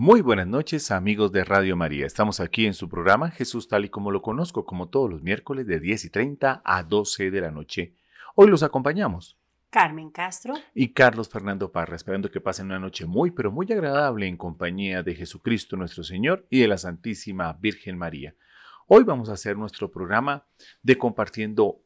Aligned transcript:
Muy 0.00 0.20
buenas 0.20 0.46
noches 0.46 0.92
amigos 0.92 1.32
de 1.32 1.42
Radio 1.42 1.74
María. 1.74 2.06
Estamos 2.06 2.38
aquí 2.38 2.66
en 2.66 2.74
su 2.74 2.88
programa 2.88 3.32
Jesús 3.32 3.66
tal 3.66 3.84
y 3.84 3.88
como 3.88 4.12
lo 4.12 4.22
conozco, 4.22 4.64
como 4.64 4.88
todos 4.90 5.10
los 5.10 5.22
miércoles 5.24 5.66
de 5.66 5.80
10 5.80 6.04
y 6.04 6.10
30 6.10 6.62
a 6.64 6.82
12 6.84 7.32
de 7.32 7.40
la 7.40 7.50
noche. 7.50 7.96
Hoy 8.36 8.46
los 8.46 8.62
acompañamos. 8.62 9.36
Carmen 9.70 10.10
Castro. 10.10 10.54
Y 10.72 10.92
Carlos 10.92 11.28
Fernando 11.28 11.72
Parra, 11.72 11.96
esperando 11.96 12.30
que 12.30 12.40
pasen 12.40 12.66
una 12.66 12.78
noche 12.78 13.06
muy, 13.06 13.32
pero 13.32 13.50
muy 13.50 13.66
agradable 13.72 14.28
en 14.28 14.36
compañía 14.36 15.02
de 15.02 15.16
Jesucristo 15.16 15.76
nuestro 15.76 16.04
Señor 16.04 16.46
y 16.48 16.60
de 16.60 16.68
la 16.68 16.78
Santísima 16.78 17.52
Virgen 17.54 17.98
María. 17.98 18.36
Hoy 18.86 19.02
vamos 19.02 19.28
a 19.30 19.32
hacer 19.32 19.56
nuestro 19.56 19.90
programa 19.90 20.46
de 20.80 20.96
compartiendo 20.96 21.80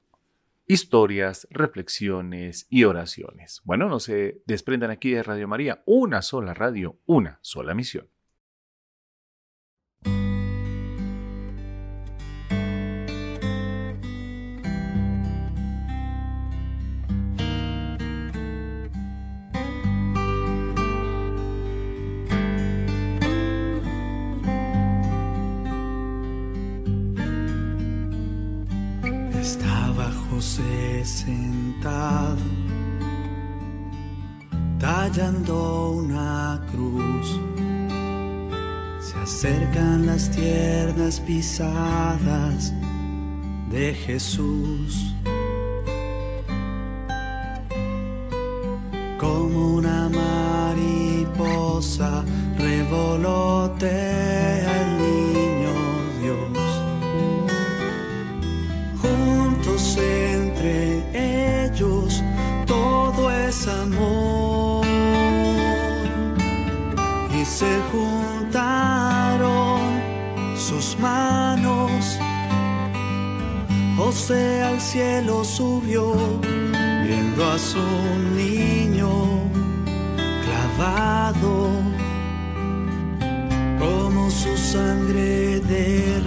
historias, 0.67 1.47
reflexiones 1.51 2.67
y 2.71 2.85
oraciones. 2.85 3.61
Bueno, 3.65 3.89
no 3.89 4.01
se 4.01 4.43
desprendan 4.47 4.91
aquí 4.91 5.11
de 5.11 5.23
Radio 5.23 5.49
María, 5.49 5.83
una 5.87 6.23
sola 6.23 6.55
radio, 6.55 6.99
una 7.07 7.39
sola 7.43 7.75
misión. 7.75 8.09
Las 40.23 40.31
tiernas 40.31 41.21
pisadas 41.21 42.73
de 43.71 43.93
Jesús. 43.93 45.12
José 74.23 74.63
al 74.63 74.81
cielo 74.81 75.43
subió, 75.43 76.15
viendo 77.05 77.45
a 77.45 77.59
su 77.59 77.83
niño 78.37 79.11
clavado, 80.45 81.71
como 83.81 84.31
su 84.31 84.57
sangre 84.57 85.59
derramó 85.59 86.22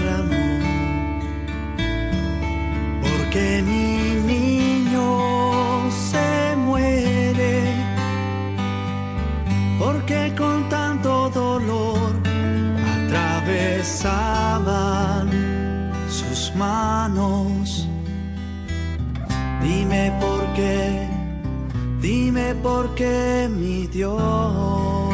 dime 22.66 22.70
por 22.70 22.96
qué 22.96 23.50
mi 23.50 23.88
Dios. 23.88 25.14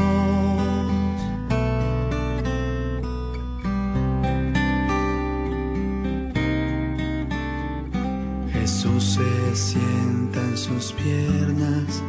Jesús 8.54 9.04
se 9.04 9.56
sienta 9.56 10.42
en 10.42 10.58
sus 10.58 10.94
piernas 10.94 12.04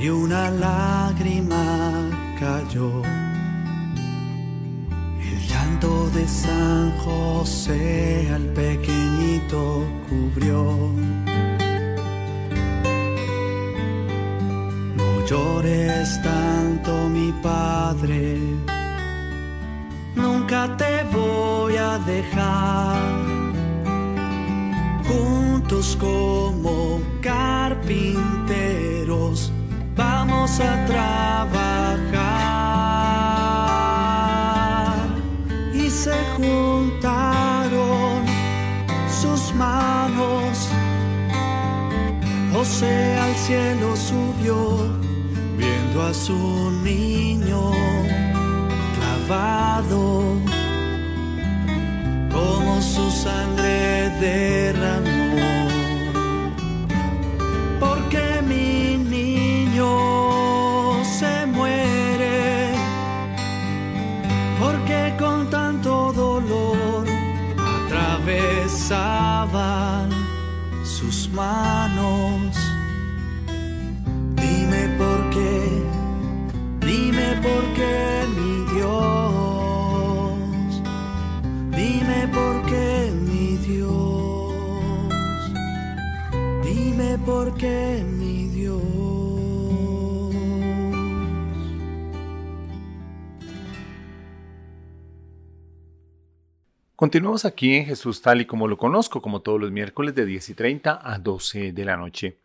y 0.00 0.08
una 0.08 0.50
lágrima 0.50 2.10
cayó. 2.38 3.02
El 5.20 5.48
llanto 5.48 6.10
de 6.10 6.26
San 6.28 6.96
José 6.98 8.30
al 8.32 8.46
pequeñito 8.54 9.84
cubrió. 10.08 11.17
Llores 15.28 16.20
tanto, 16.22 17.08
mi 17.10 17.30
padre, 17.42 18.38
nunca 20.14 20.74
te 20.76 21.04
voy 21.12 21.76
a 21.76 21.98
dejar. 21.98 22.96
Juntos 25.04 25.98
como 26.00 27.02
carpinteros 27.20 29.52
vamos 29.94 30.58
a 30.60 30.86
trabajar. 30.86 31.58
Y 35.74 35.90
se 35.90 36.16
juntaron 36.36 38.24
sus 39.20 39.52
manos, 39.54 40.70
José 42.52 43.18
al 43.18 43.34
cielo 43.34 43.96
subió, 43.96 44.97
a 46.00 46.14
su 46.14 46.70
niño 46.84 47.72
clavado 48.94 50.36
como 52.30 52.80
su 52.80 53.10
sangre 53.10 54.08
derramó. 54.20 55.66
Porque 57.80 58.40
mi 58.46 58.96
niño 58.96 61.02
se 61.04 61.46
muere, 61.46 62.70
porque 64.60 65.16
con 65.18 65.50
tanto 65.50 66.12
dolor 66.12 67.08
atravesaban 67.86 70.10
sus 70.84 71.28
manos. 71.30 71.77
Dios. 87.58 88.82
Continuamos 96.94 97.44
aquí 97.44 97.74
en 97.76 97.86
Jesús 97.86 98.22
tal 98.22 98.40
y 98.40 98.46
como 98.46 98.68
lo 98.68 98.76
conozco, 98.76 99.20
como 99.20 99.42
todos 99.42 99.60
los 99.60 99.72
miércoles 99.72 100.14
de 100.14 100.24
10 100.24 100.50
y 100.50 100.54
30 100.54 101.00
a 101.02 101.18
12 101.18 101.72
de 101.72 101.84
la 101.84 101.96
noche. 101.96 102.38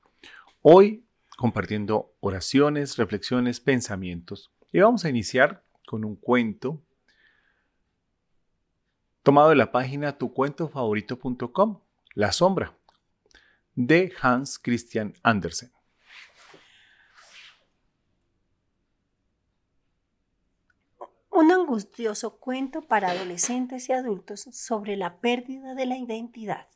Hoy 0.61 1.05
compartiendo 1.37 2.13
oraciones, 2.19 2.97
reflexiones, 2.97 3.59
pensamientos. 3.59 4.51
Y 4.71 4.79
vamos 4.79 5.05
a 5.05 5.09
iniciar 5.09 5.63
con 5.85 6.05
un 6.05 6.15
cuento 6.15 6.81
tomado 9.21 9.49
de 9.49 9.55
la 9.55 9.71
página 9.71 10.17
tucuentofavorito.com, 10.17 11.79
La 12.15 12.31
sombra, 12.31 12.75
de 13.75 14.13
Hans 14.21 14.59
Christian 14.59 15.13
Andersen. 15.23 15.71
Un 21.31 21.51
angustioso 21.51 22.37
cuento 22.39 22.83
para 22.83 23.09
adolescentes 23.09 23.89
y 23.89 23.93
adultos 23.93 24.41
sobre 24.51 24.95
la 24.95 25.19
pérdida 25.19 25.73
de 25.73 25.87
la 25.87 25.97
identidad. 25.97 26.67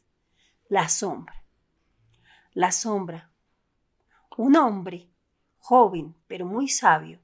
La 0.67 0.89
sombra. 0.89 1.45
La 2.53 2.71
sombra. 2.71 3.31
Un 4.35 4.55
hombre, 4.55 5.11
joven 5.59 6.15
pero 6.27 6.45
muy 6.45 6.67
sabio, 6.67 7.21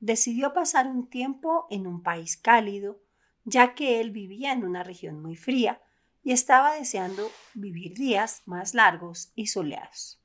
decidió 0.00 0.52
pasar 0.52 0.86
un 0.86 1.08
tiempo 1.08 1.66
en 1.70 1.86
un 1.86 2.02
país 2.02 2.36
cálido, 2.36 3.00
ya 3.44 3.74
que 3.74 4.00
él 4.00 4.10
vivía 4.10 4.52
en 4.52 4.64
una 4.64 4.82
región 4.82 5.22
muy 5.22 5.36
fría 5.36 5.80
y 6.22 6.32
estaba 6.32 6.74
deseando 6.74 7.30
vivir 7.54 7.94
días 7.94 8.42
más 8.46 8.74
largos 8.74 9.32
y 9.34 9.46
soleados. 9.46 10.20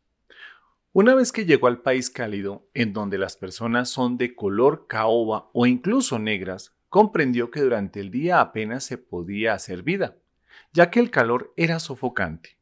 Una 0.92 1.16
vez 1.16 1.32
que 1.32 1.46
llegó 1.46 1.68
al 1.68 1.82
país 1.82 2.10
cálido, 2.10 2.70
en 2.74 2.94
donde 2.94 3.18
las 3.18 3.36
personas 3.36 3.90
son 3.90 4.18
de 4.18 4.36
color 4.36 4.86
caoba 4.88 5.50
o 5.54 5.66
incluso 5.66 6.20
negras, 6.20 6.76
comprendió 6.90 7.50
que 7.50 7.62
durante 7.62 8.00
el 8.00 8.12
día 8.12 8.40
apenas 8.40 8.84
se 8.84 9.00
podía 9.00 9.54
hacer 9.54 9.82
vida, 9.82 10.18
ya 10.72 10.92
que 10.92 11.00
el 11.00 11.10
calor 11.10 11.52
era 11.58 11.80
sofocante. 11.80 12.60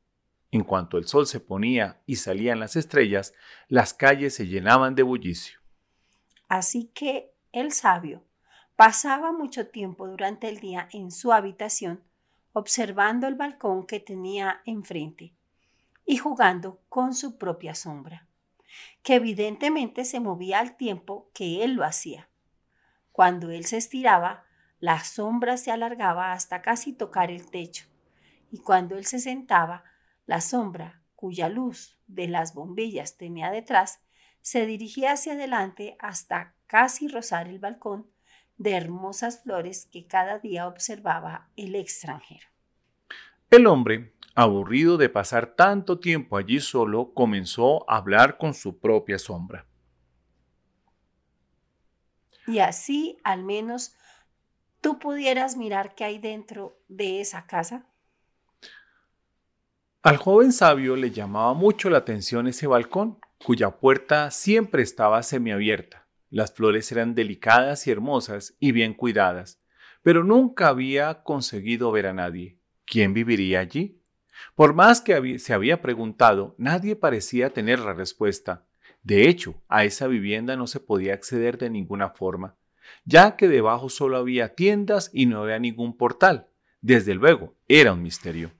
En 0.52 0.64
cuanto 0.64 0.98
el 0.98 1.08
sol 1.08 1.28
se 1.28 1.42
ponía 1.42 2.02
y 2.06 2.18
salían 2.18 2.60
las 2.60 2.76
estrellas, 2.78 3.34
las 3.68 3.94
calles 3.94 4.36
se 4.36 4.48
llenaban 4.48 4.96
de 4.96 5.04
bullicio. 5.04 5.60
Así 6.48 6.92
que 6.94 7.34
el 7.52 7.72
sabio 7.72 8.24
pasaba 8.78 9.32
mucho 9.32 9.68
tiempo 9.68 10.08
durante 10.08 10.48
el 10.48 10.60
día 10.60 10.88
en 10.92 11.12
su 11.12 11.34
habitación 11.34 12.02
observando 12.54 13.28
el 13.28 13.36
balcón 13.36 13.86
que 13.86 14.00
tenía 14.00 14.62
enfrente 14.66 15.34
y 16.06 16.18
jugando 16.18 16.82
con 16.90 17.14
su 17.14 17.38
propia 17.38 17.76
sombra, 17.76 18.28
que 19.04 19.16
evidentemente 19.16 20.06
se 20.06 20.20
movía 20.20 20.60
al 20.60 20.76
tiempo 20.76 21.30
que 21.34 21.64
él 21.64 21.74
lo 21.74 21.84
hacía. 21.84 22.30
Cuando 23.12 23.52
él 23.52 23.66
se 23.66 23.78
estiraba, 23.78 24.46
la 24.80 25.04
sombra 25.04 25.58
se 25.58 25.72
alargaba 25.72 26.34
hasta 26.34 26.62
casi 26.62 26.94
tocar 26.94 27.32
el 27.32 27.50
techo, 27.50 27.86
y 28.52 28.60
cuando 28.60 28.98
él 28.98 29.06
se 29.06 29.20
sentaba, 29.20 29.84
la 30.26 30.42
sombra, 30.42 31.02
cuya 31.16 31.50
luz 31.50 32.00
de 32.08 32.28
las 32.28 32.54
bombillas 32.54 33.18
tenía 33.18 33.52
detrás, 33.52 34.02
se 34.42 34.66
dirigía 34.66 35.14
hacia 35.14 35.34
adelante 35.34 35.96
hasta 36.00 36.56
casi 36.66 37.08
rozar 37.08 37.48
el 37.48 37.60
balcón 37.60 38.10
de 38.62 38.74
hermosas 38.74 39.42
flores 39.42 39.88
que 39.92 40.06
cada 40.06 40.38
día 40.38 40.68
observaba 40.68 41.50
el 41.56 41.74
extranjero. 41.74 42.46
El 43.50 43.66
hombre, 43.66 44.14
aburrido 44.36 44.98
de 44.98 45.10
pasar 45.10 45.56
tanto 45.56 46.00
tiempo 46.00 46.38
allí 46.38 46.60
solo, 46.60 47.12
comenzó 47.14 47.90
a 47.90 47.98
hablar 47.98 48.38
con 48.38 48.54
su 48.54 48.80
propia 48.80 49.18
sombra. 49.18 49.66
Y 52.46 52.60
así 52.60 53.18
al 53.24 53.44
menos 53.44 53.96
tú 54.80 55.00
pudieras 55.00 55.58
mirar 55.58 55.96
qué 55.96 56.04
hay 56.04 56.20
dentro 56.20 56.78
de 56.88 57.20
esa 57.20 57.48
casa. 57.48 57.88
Al 60.04 60.18
joven 60.18 60.52
sabio 60.52 60.96
le 60.96 61.10
llamaba 61.10 61.54
mucho 61.54 61.90
la 61.90 62.00
atención 62.00 62.48
ese 62.48 62.68
balcón, 62.68 63.20
cuya 63.44 63.72
puerta 63.72 64.30
siempre 64.30 64.84
estaba 64.84 65.24
semiabierta. 65.24 66.01
Las 66.32 66.54
flores 66.54 66.90
eran 66.94 67.14
delicadas 67.14 67.86
y 67.86 67.92
hermosas 67.92 68.56
y 68.58 68.72
bien 68.72 68.94
cuidadas, 68.94 69.62
pero 70.02 70.24
nunca 70.24 70.70
había 70.70 71.24
conseguido 71.24 71.92
ver 71.92 72.08
a 72.08 72.14
nadie. 72.14 72.58
¿Quién 72.86 73.14
viviría 73.14 73.60
allí? 73.60 74.02
Por 74.56 74.74
más 74.74 75.02
que 75.02 75.40
se 75.40 75.54
había 75.54 75.82
preguntado, 75.82 76.56
nadie 76.58 76.96
parecía 76.96 77.50
tener 77.50 77.80
la 77.80 77.94
respuesta. 77.94 78.66
De 79.04 79.28
hecho, 79.28 79.62
a 79.68 79.84
esa 79.84 80.08
vivienda 80.08 80.56
no 80.56 80.68
se 80.68 80.80
podía 80.80 81.14
acceder 81.14 81.58
de 81.58 81.70
ninguna 81.70 82.12
forma, 82.12 82.56
ya 83.04 83.36
que 83.36 83.50
debajo 83.50 83.90
solo 83.90 84.16
había 84.16 84.56
tiendas 84.56 85.10
y 85.14 85.26
no 85.26 85.44
había 85.44 85.60
ningún 85.60 85.98
portal. 85.98 86.48
Desde 86.80 87.14
luego, 87.14 87.56
era 87.68 87.92
un 87.92 88.02
misterio. 88.02 88.52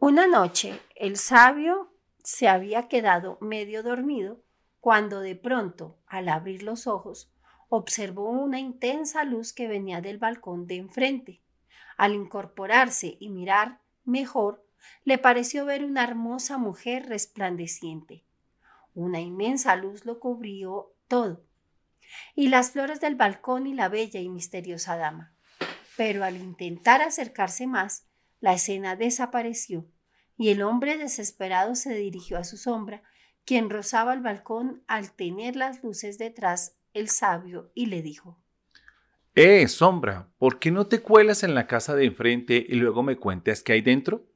Una 0.00 0.26
noche, 0.26 0.80
el 0.96 1.16
sabio 1.16 1.94
se 2.24 2.48
había 2.48 2.88
quedado 2.88 3.38
medio 3.40 3.84
dormido 3.84 4.41
cuando 4.82 5.20
de 5.20 5.36
pronto, 5.36 5.96
al 6.08 6.28
abrir 6.28 6.64
los 6.64 6.88
ojos, 6.88 7.32
observó 7.68 8.30
una 8.30 8.58
intensa 8.58 9.22
luz 9.22 9.52
que 9.52 9.68
venía 9.68 10.00
del 10.00 10.18
balcón 10.18 10.66
de 10.66 10.74
enfrente. 10.74 11.40
Al 11.96 12.14
incorporarse 12.14 13.16
y 13.20 13.28
mirar 13.28 13.78
mejor, 14.04 14.66
le 15.04 15.18
pareció 15.18 15.66
ver 15.66 15.84
una 15.84 16.02
hermosa 16.02 16.58
mujer 16.58 17.08
resplandeciente. 17.08 18.24
Una 18.92 19.20
inmensa 19.20 19.76
luz 19.76 20.04
lo 20.04 20.18
cubrió 20.18 20.92
todo, 21.06 21.44
y 22.34 22.48
las 22.48 22.72
flores 22.72 23.00
del 23.00 23.14
balcón 23.14 23.68
y 23.68 23.74
la 23.74 23.88
bella 23.88 24.18
y 24.18 24.28
misteriosa 24.28 24.96
dama. 24.96 25.32
Pero 25.96 26.24
al 26.24 26.36
intentar 26.36 27.02
acercarse 27.02 27.68
más, 27.68 28.08
la 28.40 28.54
escena 28.54 28.96
desapareció, 28.96 29.86
y 30.36 30.48
el 30.48 30.60
hombre 30.60 30.98
desesperado 30.98 31.76
se 31.76 31.94
dirigió 31.94 32.36
a 32.36 32.42
su 32.42 32.56
sombra, 32.56 33.04
quien 33.44 33.70
rozaba 33.70 34.14
el 34.14 34.20
balcón 34.20 34.82
al 34.86 35.12
tener 35.12 35.56
las 35.56 35.82
luces 35.82 36.18
detrás 36.18 36.76
el 36.94 37.08
sabio, 37.08 37.70
y 37.74 37.86
le 37.86 38.02
dijo 38.02 38.38
Eh, 39.34 39.66
sombra, 39.68 40.28
¿por 40.38 40.58
qué 40.58 40.70
no 40.70 40.86
te 40.86 41.00
cuelas 41.00 41.42
en 41.42 41.54
la 41.54 41.66
casa 41.66 41.94
de 41.94 42.04
enfrente 42.04 42.64
y 42.68 42.74
luego 42.74 43.02
me 43.02 43.16
cuentas 43.16 43.62
qué 43.62 43.72
hay 43.72 43.80
dentro? 43.80 44.26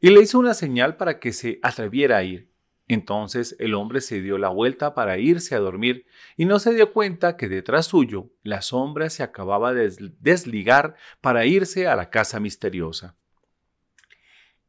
Y 0.00 0.10
le 0.10 0.22
hizo 0.22 0.38
una 0.38 0.54
señal 0.54 0.96
para 0.96 1.18
que 1.20 1.32
se 1.32 1.58
atreviera 1.62 2.18
a 2.18 2.22
ir. 2.22 2.48
Entonces 2.88 3.54
el 3.58 3.74
hombre 3.74 4.00
se 4.00 4.22
dio 4.22 4.38
la 4.38 4.48
vuelta 4.48 4.94
para 4.94 5.18
irse 5.18 5.54
a 5.54 5.58
dormir 5.58 6.06
y 6.36 6.46
no 6.46 6.58
se 6.58 6.72
dio 6.72 6.92
cuenta 6.92 7.36
que 7.36 7.48
detrás 7.48 7.86
suyo 7.86 8.30
la 8.42 8.62
sombra 8.62 9.10
se 9.10 9.22
acababa 9.22 9.74
de 9.74 9.94
desligar 10.20 10.96
para 11.20 11.44
irse 11.44 11.86
a 11.86 11.96
la 11.96 12.08
casa 12.08 12.40
misteriosa. 12.40 13.14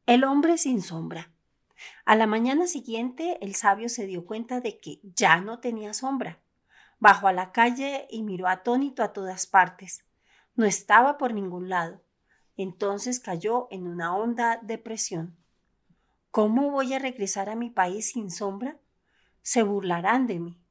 El 0.06 0.26
hombre 0.26 0.58
sin 0.58 0.82
sombra. 0.82 1.32
A 2.06 2.16
la 2.16 2.28
mañana 2.28 2.68
siguiente 2.68 3.38
el 3.42 3.56
sabio 3.56 3.90
se 3.90 4.06
dio 4.06 4.26
cuenta 4.26 4.62
de 4.62 4.80
que 4.80 5.00
ya 5.04 5.42
no 5.42 5.60
tenía 5.60 5.94
sombra. 5.94 6.40
Bajó 7.00 7.28
a 7.28 7.34
la 7.34 7.52
calle 7.52 8.08
y 8.10 8.24
miró 8.24 8.48
atónito 8.48 9.04
a 9.04 9.14
todas 9.14 9.48
partes. 9.48 10.06
No 10.56 10.66
estaba 10.66 11.18
por 11.18 11.34
ningún 11.34 11.70
lado. 11.70 12.02
Entonces 12.58 13.20
cayó 13.20 13.68
en 13.72 13.88
una 13.88 14.16
honda 14.16 14.60
depresión. 14.62 15.38
¿Cómo 16.32 16.72
voy 16.72 16.94
a 16.94 17.00
regresar 17.00 17.50
a 17.50 17.56
mi 17.56 17.70
país 17.70 18.12
sin 18.12 18.30
sombra? 18.30 18.78
Se 19.42 19.64
burlarán 19.64 20.28
de 20.28 20.40
mí. 20.40 20.62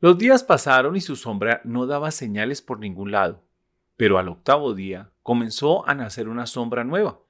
Los 0.00 0.18
días 0.18 0.44
pasaron 0.44 0.96
y 0.96 1.00
su 1.00 1.16
sombra 1.16 1.62
no 1.64 1.86
daba 1.86 2.10
señales 2.10 2.60
por 2.60 2.78
ningún 2.78 3.10
lado, 3.10 3.42
pero 3.96 4.18
al 4.18 4.28
octavo 4.28 4.74
día 4.74 5.10
comenzó 5.22 5.88
a 5.88 5.94
nacer 5.94 6.28
una 6.28 6.44
sombra 6.46 6.84
nueva. 6.84 7.23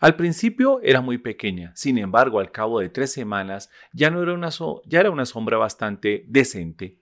Al 0.00 0.16
principio 0.16 0.80
era 0.82 1.00
muy 1.00 1.18
pequeña, 1.18 1.72
sin 1.74 1.98
embargo 1.98 2.40
al 2.40 2.52
cabo 2.52 2.80
de 2.80 2.88
tres 2.88 3.12
semanas 3.12 3.70
ya, 3.92 4.10
no 4.10 4.22
era, 4.22 4.32
una 4.32 4.50
ya 4.84 5.00
era 5.00 5.10
una 5.10 5.26
sombra 5.26 5.58
bastante 5.58 6.24
decente. 6.28 7.00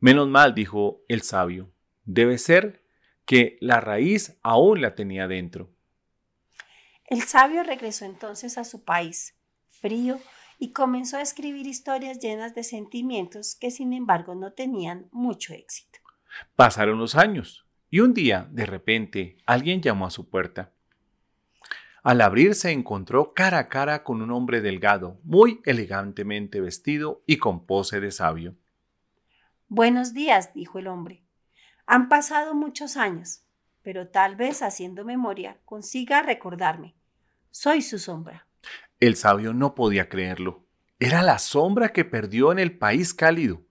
Menos 0.00 0.28
mal, 0.28 0.54
dijo 0.54 1.02
el 1.08 1.22
sabio, 1.22 1.72
debe 2.04 2.38
ser 2.38 2.82
que 3.24 3.56
la 3.60 3.80
raíz 3.80 4.38
aún 4.42 4.80
la 4.82 4.94
tenía 4.94 5.26
dentro. 5.28 5.70
El 7.06 7.22
sabio 7.22 7.62
regresó 7.62 8.04
entonces 8.04 8.58
a 8.58 8.64
su 8.64 8.84
país, 8.84 9.34
frío, 9.70 10.18
y 10.58 10.72
comenzó 10.72 11.16
a 11.16 11.22
escribir 11.22 11.66
historias 11.66 12.18
llenas 12.18 12.54
de 12.54 12.64
sentimientos 12.64 13.56
que 13.56 13.70
sin 13.70 13.92
embargo 13.92 14.34
no 14.34 14.52
tenían 14.52 15.08
mucho 15.10 15.52
éxito. 15.52 16.00
Pasaron 16.56 16.98
los 16.98 17.14
años, 17.14 17.66
y 17.90 18.00
un 18.00 18.12
día, 18.12 18.48
de 18.50 18.66
repente, 18.66 19.36
alguien 19.46 19.80
llamó 19.80 20.06
a 20.06 20.10
su 20.10 20.28
puerta. 20.28 20.73
Al 22.04 22.20
abrir 22.20 22.54
se 22.54 22.70
encontró 22.70 23.34
cara 23.34 23.58
a 23.58 23.68
cara 23.68 24.04
con 24.04 24.22
un 24.22 24.30
hombre 24.30 24.60
delgado, 24.60 25.18
muy 25.24 25.60
elegantemente 25.64 26.60
vestido 26.60 27.24
y 27.26 27.38
con 27.38 27.66
pose 27.66 27.98
de 27.98 28.12
sabio. 28.12 28.54
Buenos 29.66 30.14
días, 30.14 30.54
dijo 30.54 30.78
el 30.78 30.86
hombre. 30.86 31.24
Han 31.86 32.08
pasado 32.08 32.54
muchos 32.54 32.96
años 32.96 33.44
pero 33.84 34.08
tal 34.08 34.34
vez 34.34 34.62
haciendo 34.62 35.04
memoria 35.04 35.58
consiga 35.66 36.22
recordarme. 36.22 36.96
Soy 37.50 37.82
su 37.82 37.98
sombra. 37.98 38.48
El 38.98 39.14
sabio 39.14 39.52
no 39.52 39.74
podía 39.74 40.08
creerlo. 40.08 40.64
Era 40.98 41.22
la 41.22 41.38
sombra 41.38 41.90
que 41.90 42.06
perdió 42.06 42.50
en 42.50 42.58
el 42.58 42.78
país 42.78 43.12
cálido. 43.12 43.62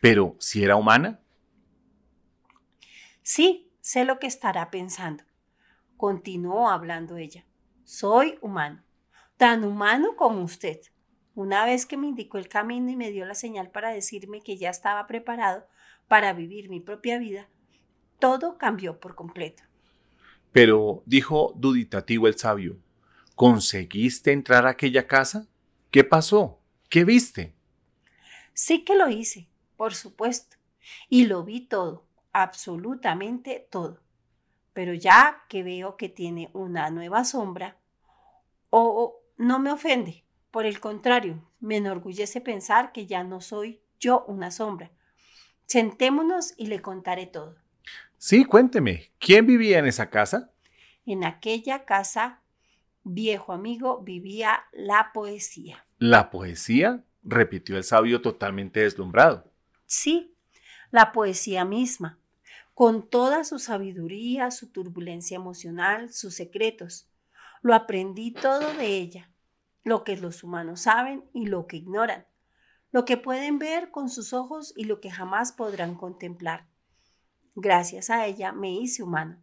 Pero, 0.00 0.36
¿si 0.38 0.62
era 0.62 0.76
humana? 0.76 1.20
Sí, 3.22 3.72
sé 3.80 4.04
lo 4.04 4.20
que 4.20 4.28
estará 4.28 4.70
pensando. 4.70 5.24
Continuó 5.96 6.68
hablando 6.70 7.16
ella. 7.16 7.44
Soy 7.86 8.36
humano, 8.40 8.82
tan 9.36 9.62
humano 9.62 10.16
como 10.16 10.42
usted. 10.42 10.80
Una 11.36 11.64
vez 11.64 11.86
que 11.86 11.96
me 11.96 12.08
indicó 12.08 12.36
el 12.36 12.48
camino 12.48 12.90
y 12.90 12.96
me 12.96 13.12
dio 13.12 13.24
la 13.24 13.36
señal 13.36 13.70
para 13.70 13.92
decirme 13.92 14.40
que 14.40 14.56
ya 14.56 14.70
estaba 14.70 15.06
preparado 15.06 15.68
para 16.08 16.32
vivir 16.32 16.68
mi 16.68 16.80
propia 16.80 17.16
vida, 17.16 17.48
todo 18.18 18.58
cambió 18.58 18.98
por 18.98 19.14
completo. 19.14 19.62
Pero, 20.50 21.04
dijo 21.06 21.52
duditativo 21.54 22.26
el 22.26 22.36
sabio, 22.36 22.76
¿conseguiste 23.36 24.32
entrar 24.32 24.66
a 24.66 24.70
aquella 24.70 25.06
casa? 25.06 25.46
¿Qué 25.92 26.02
pasó? 26.02 26.58
¿Qué 26.90 27.04
viste? 27.04 27.54
Sí 28.52 28.84
que 28.84 28.96
lo 28.96 29.08
hice, 29.08 29.46
por 29.76 29.94
supuesto, 29.94 30.56
y 31.08 31.26
lo 31.26 31.44
vi 31.44 31.60
todo, 31.60 32.04
absolutamente 32.32 33.68
todo. 33.70 34.00
Pero 34.76 34.92
ya 34.92 35.42
que 35.48 35.62
veo 35.62 35.96
que 35.96 36.10
tiene 36.10 36.50
una 36.52 36.90
nueva 36.90 37.24
sombra, 37.24 37.78
o 38.68 39.22
no 39.38 39.58
me 39.58 39.72
ofende, 39.72 40.26
por 40.50 40.66
el 40.66 40.80
contrario, 40.80 41.50
me 41.60 41.78
enorgullece 41.78 42.42
pensar 42.42 42.92
que 42.92 43.06
ya 43.06 43.24
no 43.24 43.40
soy 43.40 43.80
yo 43.98 44.26
una 44.28 44.50
sombra. 44.50 44.90
Sentémonos 45.64 46.52
y 46.58 46.66
le 46.66 46.82
contaré 46.82 47.24
todo. 47.26 47.56
Sí, 48.18 48.44
cuénteme, 48.44 49.12
¿quién 49.18 49.46
vivía 49.46 49.78
en 49.78 49.86
esa 49.86 50.10
casa? 50.10 50.52
En 51.06 51.24
aquella 51.24 51.86
casa 51.86 52.42
viejo 53.02 53.54
amigo, 53.54 54.02
vivía 54.02 54.66
la 54.72 55.10
poesía. 55.14 55.86
¿La 55.96 56.28
poesía? 56.30 57.02
repitió 57.22 57.78
el 57.78 57.84
sabio 57.84 58.20
totalmente 58.20 58.80
deslumbrado. 58.80 59.50
Sí, 59.86 60.36
la 60.90 61.12
poesía 61.12 61.64
misma, 61.64 62.18
con 62.76 63.08
toda 63.08 63.42
su 63.44 63.58
sabiduría, 63.58 64.50
su 64.50 64.70
turbulencia 64.70 65.36
emocional, 65.36 66.12
sus 66.12 66.34
secretos. 66.34 67.08
Lo 67.62 67.74
aprendí 67.74 68.32
todo 68.32 68.70
de 68.74 68.98
ella, 68.98 69.30
lo 69.82 70.04
que 70.04 70.18
los 70.18 70.44
humanos 70.44 70.82
saben 70.82 71.24
y 71.32 71.46
lo 71.46 71.66
que 71.66 71.78
ignoran, 71.78 72.26
lo 72.92 73.06
que 73.06 73.16
pueden 73.16 73.58
ver 73.58 73.90
con 73.90 74.10
sus 74.10 74.34
ojos 74.34 74.74
y 74.76 74.84
lo 74.84 75.00
que 75.00 75.10
jamás 75.10 75.52
podrán 75.52 75.94
contemplar. 75.94 76.66
Gracias 77.54 78.10
a 78.10 78.26
ella 78.26 78.52
me 78.52 78.70
hice 78.70 79.02
humano 79.02 79.42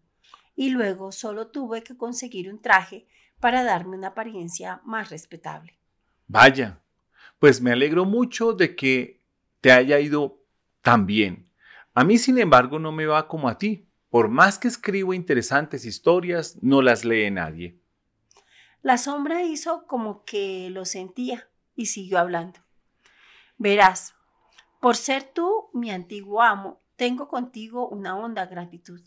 y 0.55 0.69
luego 0.69 1.11
solo 1.11 1.47
tuve 1.47 1.81
que 1.81 1.97
conseguir 1.97 2.51
un 2.53 2.61
traje 2.61 3.07
para 3.39 3.63
darme 3.63 3.97
una 3.97 4.09
apariencia 4.09 4.79
más 4.85 5.09
respetable. 5.09 5.79
Vaya, 6.27 6.83
pues 7.39 7.61
me 7.61 7.71
alegro 7.71 8.05
mucho 8.05 8.53
de 8.53 8.75
que 8.75 9.25
te 9.59 9.71
haya 9.71 9.99
ido 9.99 10.45
tan 10.83 11.07
bien. 11.07 11.51
A 11.95 12.03
mí, 12.03 12.17
sin 12.17 12.39
embargo, 12.39 12.79
no 12.79 12.91
me 12.91 13.05
va 13.05 13.27
como 13.27 13.47
a 13.49 13.57
ti. 13.57 13.87
Por 14.09 14.27
más 14.27 14.57
que 14.57 14.67
escribo 14.67 15.13
interesantes 15.13 15.85
historias, 15.85 16.57
no 16.61 16.81
las 16.81 17.05
lee 17.05 17.29
nadie. 17.29 17.79
La 18.81 18.97
sombra 18.97 19.43
hizo 19.43 19.85
como 19.87 20.25
que 20.25 20.69
lo 20.71 20.85
sentía 20.85 21.47
y 21.75 21.85
siguió 21.87 22.19
hablando. 22.19 22.59
Verás, 23.57 24.15
por 24.81 24.97
ser 24.97 25.23
tú 25.23 25.69
mi 25.73 25.91
antiguo 25.91 26.41
amo, 26.41 26.81
tengo 26.95 27.27
contigo 27.27 27.87
una 27.87 28.17
honda 28.17 28.45
gratitud. 28.45 29.01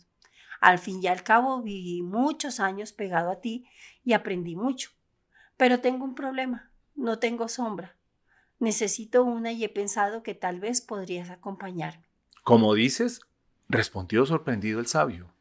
Al 0.59 0.79
fin 0.79 1.03
y 1.03 1.07
al 1.07 1.23
cabo 1.23 1.61
viví 1.61 2.01
muchos 2.01 2.59
años 2.59 2.91
pegado 2.93 3.29
a 3.29 3.41
ti 3.41 3.67
y 4.03 4.13
aprendí 4.13 4.55
mucho. 4.55 4.91
Pero 5.57 5.79
tengo 5.81 6.05
un 6.05 6.15
problema, 6.15 6.71
no 6.95 7.19
tengo 7.19 7.47
sombra. 7.47 7.95
Necesito 8.59 9.23
una 9.23 9.51
y 9.51 9.63
he 9.63 9.69
pensado 9.69 10.23
que 10.23 10.33
tal 10.33 10.59
vez 10.59 10.81
podrías 10.81 11.29
acompañarme. 11.29 12.06
¿Cómo 12.47 12.73
dices? 12.75 13.19
respondió 13.67 14.25
sorprendido 14.25 14.79
el 14.79 14.87
sabio. 14.87 15.33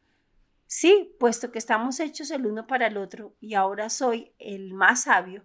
Sí, 0.66 1.14
puesto 1.20 1.52
que 1.52 1.58
estamos 1.60 2.00
hechos 2.00 2.32
el 2.32 2.46
uno 2.46 2.66
para 2.66 2.88
el 2.88 2.96
otro 2.96 3.36
y 3.38 3.54
ahora 3.54 3.90
soy 3.90 4.32
el 4.40 4.74
más 4.74 5.04
sabio, 5.04 5.44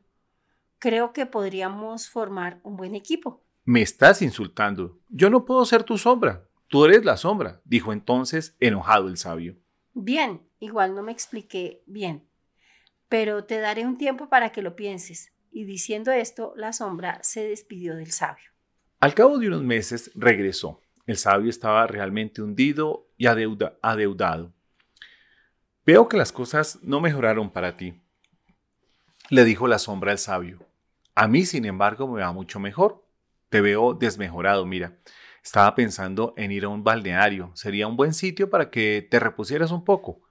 creo 0.79 1.13
que 1.13 1.27
podríamos 1.27 2.09
formar 2.09 2.59
un 2.63 2.77
buen 2.77 2.95
equipo. 2.95 3.43
Me 3.63 3.83
estás 3.83 4.23
insultando. 4.23 4.97
Yo 5.07 5.29
no 5.29 5.45
puedo 5.45 5.63
ser 5.65 5.83
tu 5.83 5.99
sombra. 5.99 6.47
Tú 6.67 6.83
eres 6.83 7.05
la 7.05 7.15
sombra, 7.15 7.61
dijo 7.63 7.93
entonces 7.93 8.55
enojado 8.59 9.07
el 9.07 9.17
sabio. 9.17 9.55
Bien, 9.93 10.41
igual 10.59 10.95
no 10.95 11.03
me 11.03 11.11
expliqué 11.11 11.83
bien, 11.85 12.27
pero 13.07 13.43
te 13.43 13.59
daré 13.59 13.85
un 13.85 13.99
tiempo 13.99 14.29
para 14.29 14.51
que 14.51 14.63
lo 14.63 14.75
pienses. 14.75 15.31
Y 15.51 15.65
diciendo 15.65 16.11
esto, 16.11 16.55
la 16.57 16.73
sombra 16.73 17.19
se 17.21 17.47
despidió 17.47 17.95
del 17.95 18.09
sabio. 18.09 18.49
Al 18.99 19.13
cabo 19.13 19.37
de 19.37 19.47
unos 19.47 19.61
meses 19.61 20.09
regresó. 20.15 20.80
El 21.05 21.17
sabio 21.17 21.49
estaba 21.49 21.87
realmente 21.87 22.41
hundido 22.41 23.07
y 23.17 23.27
adeudado. 23.27 24.53
Veo 25.85 26.07
que 26.07 26.17
las 26.17 26.31
cosas 26.31 26.79
no 26.83 27.01
mejoraron 27.01 27.49
para 27.49 27.75
ti, 27.75 28.01
le 29.29 29.45
dijo 29.45 29.67
la 29.67 29.79
sombra 29.79 30.11
al 30.11 30.17
sabio. 30.17 30.59
A 31.15 31.27
mí, 31.27 31.45
sin 31.45 31.65
embargo, 31.65 32.07
me 32.07 32.21
va 32.21 32.33
mucho 32.33 32.59
mejor. 32.59 33.05
Te 33.49 33.61
veo 33.61 33.93
desmejorado, 33.93 34.65
mira. 34.65 34.97
Estaba 35.43 35.73
pensando 35.73 36.33
en 36.37 36.51
ir 36.51 36.65
a 36.65 36.69
un 36.69 36.83
balneario. 36.83 37.51
Sería 37.55 37.87
un 37.87 37.95
buen 37.95 38.13
sitio 38.13 38.49
para 38.49 38.69
que 38.69 39.07
te 39.09 39.19
repusieras 39.19 39.71
un 39.71 39.85
poco. 39.85 40.21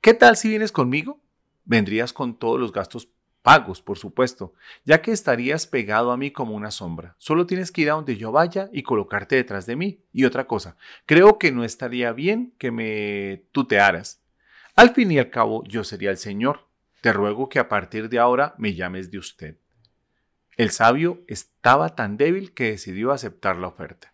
¿Qué 0.00 0.12
tal 0.12 0.36
si 0.36 0.48
vienes 0.48 0.72
conmigo? 0.72 1.20
Vendrías 1.64 2.12
con 2.12 2.36
todos 2.36 2.58
los 2.58 2.72
gastos 2.72 3.11
pagos, 3.42 3.82
por 3.82 3.98
supuesto, 3.98 4.54
ya 4.84 5.02
que 5.02 5.10
estarías 5.10 5.66
pegado 5.66 6.12
a 6.12 6.16
mí 6.16 6.30
como 6.30 6.54
una 6.54 6.70
sombra. 6.70 7.14
Solo 7.18 7.46
tienes 7.46 7.70
que 7.70 7.82
ir 7.82 7.90
a 7.90 7.94
donde 7.94 8.16
yo 8.16 8.32
vaya 8.32 8.70
y 8.72 8.82
colocarte 8.82 9.36
detrás 9.36 9.66
de 9.66 9.76
mí. 9.76 10.00
Y 10.12 10.24
otra 10.24 10.46
cosa, 10.46 10.76
creo 11.06 11.38
que 11.38 11.52
no 11.52 11.64
estaría 11.64 12.12
bien 12.12 12.54
que 12.58 12.70
me 12.70 13.44
tutearas. 13.52 14.22
Al 14.74 14.94
fin 14.94 15.10
y 15.12 15.18
al 15.18 15.30
cabo, 15.30 15.64
yo 15.64 15.84
sería 15.84 16.10
el 16.10 16.16
Señor. 16.16 16.68
Te 17.00 17.12
ruego 17.12 17.48
que 17.48 17.58
a 17.58 17.68
partir 17.68 18.08
de 18.08 18.18
ahora 18.18 18.54
me 18.58 18.74
llames 18.74 19.10
de 19.10 19.18
usted. 19.18 19.56
El 20.56 20.70
sabio 20.70 21.22
estaba 21.26 21.96
tan 21.96 22.16
débil 22.16 22.54
que 22.54 22.70
decidió 22.70 23.10
aceptar 23.10 23.56
la 23.56 23.68
oferta. 23.68 24.12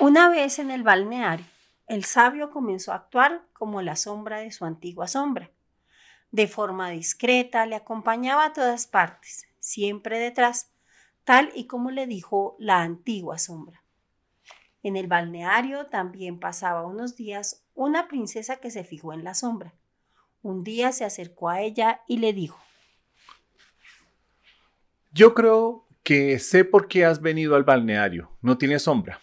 Una 0.00 0.28
vez 0.28 0.58
en 0.58 0.70
el 0.70 0.82
balneario, 0.82 1.46
el 1.86 2.04
sabio 2.04 2.50
comenzó 2.50 2.92
a 2.92 2.96
actuar 2.96 3.42
como 3.52 3.82
la 3.82 3.94
sombra 3.94 4.40
de 4.40 4.50
su 4.50 4.64
antigua 4.64 5.06
sombra. 5.06 5.50
De 6.30 6.48
forma 6.48 6.90
discreta 6.90 7.66
le 7.66 7.76
acompañaba 7.76 8.46
a 8.46 8.52
todas 8.52 8.86
partes, 8.86 9.46
siempre 9.60 10.18
detrás, 10.18 10.72
tal 11.24 11.50
y 11.54 11.66
como 11.66 11.90
le 11.90 12.06
dijo 12.06 12.56
la 12.58 12.82
antigua 12.82 13.38
sombra. 13.38 13.82
En 14.82 14.96
el 14.96 15.08
balneario 15.08 15.86
también 15.86 16.38
pasaba 16.38 16.86
unos 16.86 17.16
días 17.16 17.64
una 17.74 18.08
princesa 18.08 18.56
que 18.56 18.70
se 18.70 18.84
fijó 18.84 19.12
en 19.12 19.24
la 19.24 19.34
sombra. 19.34 19.74
Un 20.42 20.62
día 20.62 20.92
se 20.92 21.04
acercó 21.04 21.48
a 21.48 21.60
ella 21.60 22.02
y 22.06 22.18
le 22.18 22.32
dijo, 22.32 22.58
Yo 25.12 25.34
creo 25.34 25.86
que 26.02 26.38
sé 26.38 26.64
por 26.64 26.86
qué 26.86 27.04
has 27.04 27.20
venido 27.20 27.56
al 27.56 27.64
balneario. 27.64 28.30
No 28.40 28.56
tienes 28.58 28.82
sombra. 28.82 29.20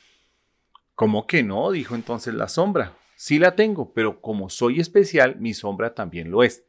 ¿Cómo 0.96 1.28
que 1.28 1.42
no? 1.44 1.72
dijo 1.72 1.96
entonces 1.96 2.34
la 2.34 2.50
sombra. 2.50 2.98
Sí 3.16 3.40
la 3.40 3.56
tengo, 3.56 3.94
pero 3.94 4.20
como 4.20 4.50
soy 4.50 4.82
especial, 4.82 5.38
mi 5.40 5.54
sombra 5.54 5.94
también 5.94 6.30
lo 6.30 6.44
es. 6.44 6.66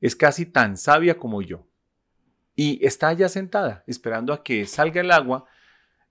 Es 0.00 0.16
casi 0.16 0.46
tan 0.46 0.76
sabia 0.76 1.18
como 1.18 1.42
yo. 1.42 1.66
Y 2.54 2.84
está 2.84 3.08
allá 3.08 3.28
sentada, 3.28 3.84
esperando 3.86 4.32
a 4.32 4.42
que 4.42 4.66
salga 4.66 5.00
el 5.00 5.10
agua, 5.10 5.46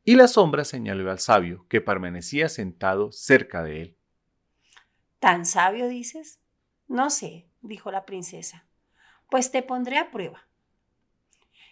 y 0.04 0.16
la 0.16 0.28
sombra 0.28 0.64
señaló 0.64 1.10
al 1.10 1.20
sabio, 1.20 1.66
que 1.68 1.82
permanecía 1.82 2.50
sentado 2.50 3.12
cerca 3.12 3.64
de 3.64 3.82
él. 3.82 3.98
¿Tan 5.20 5.46
sabio 5.46 5.88
dices? 5.88 6.40
No 6.88 7.10
sé, 7.10 7.48
dijo 7.62 7.92
la 7.92 8.06
princesa. 8.06 8.68
Pues 9.30 9.52
te 9.52 9.64
pondré 9.64 9.98
a 9.98 10.12
prueba. 10.12 10.48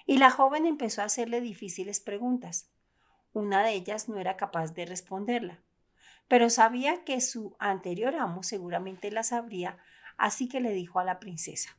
Y 0.05 0.17
la 0.17 0.31
joven 0.31 0.65
empezó 0.65 1.01
a 1.01 1.05
hacerle 1.05 1.41
difíciles 1.41 1.99
preguntas. 1.99 2.71
Una 3.31 3.63
de 3.63 3.73
ellas 3.73 4.09
no 4.09 4.17
era 4.17 4.37
capaz 4.37 4.73
de 4.73 4.85
responderla 4.85 5.59
pero 6.27 6.49
sabía 6.49 7.03
que 7.03 7.21
su 7.21 7.55
anterior 7.59 8.15
amo 8.15 8.43
seguramente 8.43 9.11
la 9.11 9.23
sabría, 9.23 9.77
así 10.17 10.47
que 10.47 10.61
le 10.61 10.71
dijo 10.71 10.99
a 10.99 11.03
la 11.03 11.19
princesa. 11.19 11.77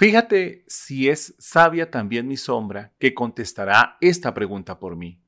Fíjate 0.00 0.64
si 0.66 1.10
es 1.10 1.34
sabia 1.38 1.90
también 1.90 2.26
mi 2.26 2.38
sombra, 2.38 2.94
que 2.98 3.12
contestará 3.12 3.98
esta 4.00 4.32
pregunta 4.32 4.78
por 4.78 4.96
mí. 4.96 5.20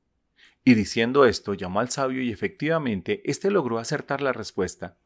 Y 0.65 0.73
diciendo 0.73 1.25
esto, 1.25 1.53
llamó 1.53 1.79
al 1.79 1.91
sabio 1.91 2.23
y 2.23 2.31
efectivamente 2.31 3.21
éste 3.29 3.51
logró 3.51 3.77
acertar 3.77 4.23
la 4.23 4.33
respuesta. 4.33 4.97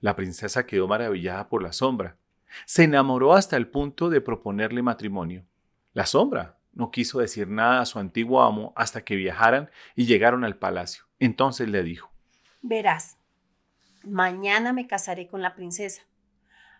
La 0.00 0.16
princesa 0.16 0.66
quedó 0.66 0.86
maravillada 0.86 1.48
por 1.48 1.62
la 1.62 1.72
sombra. 1.72 2.18
Se 2.66 2.84
enamoró 2.84 3.32
hasta 3.32 3.56
el 3.56 3.68
punto 3.68 4.10
de 4.10 4.20
proponerle 4.20 4.82
matrimonio. 4.82 5.46
La 5.94 6.04
sombra 6.04 6.58
no 6.74 6.90
quiso 6.90 7.20
decir 7.20 7.48
nada 7.48 7.80
a 7.80 7.86
su 7.86 7.98
antiguo 7.98 8.42
amo 8.42 8.74
hasta 8.76 9.02
que 9.02 9.16
viajaran 9.16 9.70
y 9.94 10.04
llegaron 10.04 10.44
al 10.44 10.58
palacio. 10.58 11.04
Entonces 11.20 11.70
le 11.70 11.82
dijo, 11.82 12.10
Verás, 12.60 13.16
mañana 14.04 14.74
me 14.74 14.86
casaré 14.86 15.26
con 15.26 15.40
la 15.40 15.54
princesa. 15.54 16.02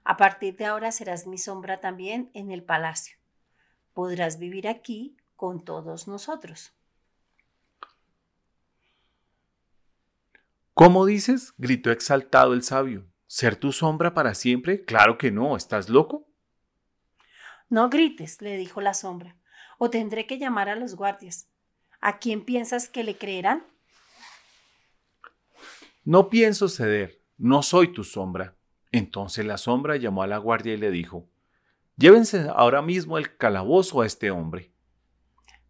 A 0.09 0.17
partir 0.17 0.57
de 0.57 0.67
ahora 0.67 0.93
serás 0.93 1.27
mi 1.27 1.37
sombra 1.37 1.81
también 1.81 2.31
en 2.33 2.53
el 2.53 2.63
palacio. 2.63 3.19
Podrás 3.93 4.39
vivir 4.39 4.69
aquí 4.69 5.17
con 5.35 5.65
todos 5.65 6.07
nosotros. 6.07 6.73
¿Cómo 10.75 11.07
dices? 11.07 11.55
gritó 11.59 11.91
exaltado 11.91 12.53
el 12.55 12.63
sabio. 12.63 13.05
¿Ser 13.27 13.57
tu 13.57 13.73
sombra 13.73 14.15
para 14.15 14.35
siempre? 14.35 14.85
Claro 14.85 15.19
que 15.19 15.33
no, 15.33 15.57
¿estás 15.57 15.89
loco? 15.89 16.29
No 17.69 17.91
grites, 17.91 18.41
le 18.41 18.57
dijo 18.57 18.81
la 18.81 18.95
sombra, 18.95 19.37
o 19.77 19.91
tendré 19.91 20.29
que 20.29 20.39
llamar 20.39 20.69
a 20.69 20.77
los 20.77 20.95
guardias. 20.95 21.49
¿A 22.01 22.21
quién 22.21 22.45
piensas 22.45 22.89
que 22.89 23.03
le 23.03 23.19
creerán? 23.19 23.67
No 26.05 26.31
pienso 26.31 26.69
ceder, 26.69 27.21
no 27.37 27.65
soy 27.65 27.93
tu 27.93 28.05
sombra. 28.05 28.56
Entonces 28.99 29.45
la 29.45 29.59
sombra 29.59 29.97
llamó 29.97 30.23
a 30.23 30.27
la 30.27 30.39
guardia 30.39 30.75
y 30.75 30.79
le 30.79 30.91
dijo, 30.91 31.29
Llévense 31.97 32.49
ahora 32.55 32.83
mismo 32.83 33.19
el 33.19 33.37
calabozo 33.37 34.01
a 34.01 34.07
este 34.07 34.31
hombre. 34.31 34.71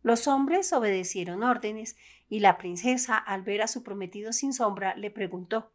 Los 0.03 0.29
hombres 0.29 0.73
obedecieron 0.73 1.43
órdenes 1.43 1.97
y 2.29 2.41
la 2.41 2.59
princesa, 2.59 3.17
al 3.17 3.43
ver 3.43 3.63
a 3.63 3.69
su 3.69 3.83
prometido 3.83 4.33
sin 4.33 4.53
sombra, 4.53 4.95
le 4.97 5.11
preguntó, 5.11 5.73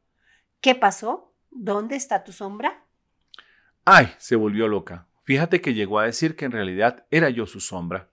¿Qué 0.61 0.75
pasó? 0.75 1.33
¿Dónde 1.49 1.95
está 1.95 2.23
tu 2.23 2.31
sombra? 2.31 2.85
Ay, 3.83 4.13
se 4.17 4.35
volvió 4.35 4.67
loca. 4.67 5.07
Fíjate 5.23 5.59
que 5.59 5.73
llegó 5.73 5.99
a 5.99 6.05
decir 6.05 6.35
que 6.35 6.45
en 6.45 6.51
realidad 6.51 7.05
era 7.11 7.29
yo 7.29 7.45
su 7.47 7.59
sombra. 7.59 8.09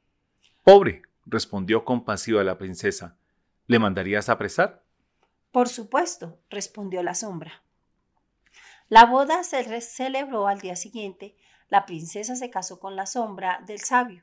Pobre, 0.64 1.02
respondió 1.26 1.85
compasiva 1.85 2.42
la 2.42 2.59
princesa. 2.59 3.16
¿Le 3.66 3.78
mandarías 3.78 4.28
apresar? 4.28 4.83
Por 5.52 5.68
supuesto, 5.68 6.40
respondió 6.50 7.02
la 7.02 7.14
sombra. 7.14 7.62
La 8.88 9.04
boda 9.04 9.42
se 9.45 9.80
celebró 9.83 10.49
al 10.49 10.61
día 10.61 10.75
siguiente. 10.75 11.37
La 11.68 11.85
princesa 11.85 12.37
se 12.37 12.49
casó 12.49 12.80
con 12.80 12.97
la 12.97 13.04
sombra 13.04 13.62
del 13.66 13.80
sabio. 13.80 14.23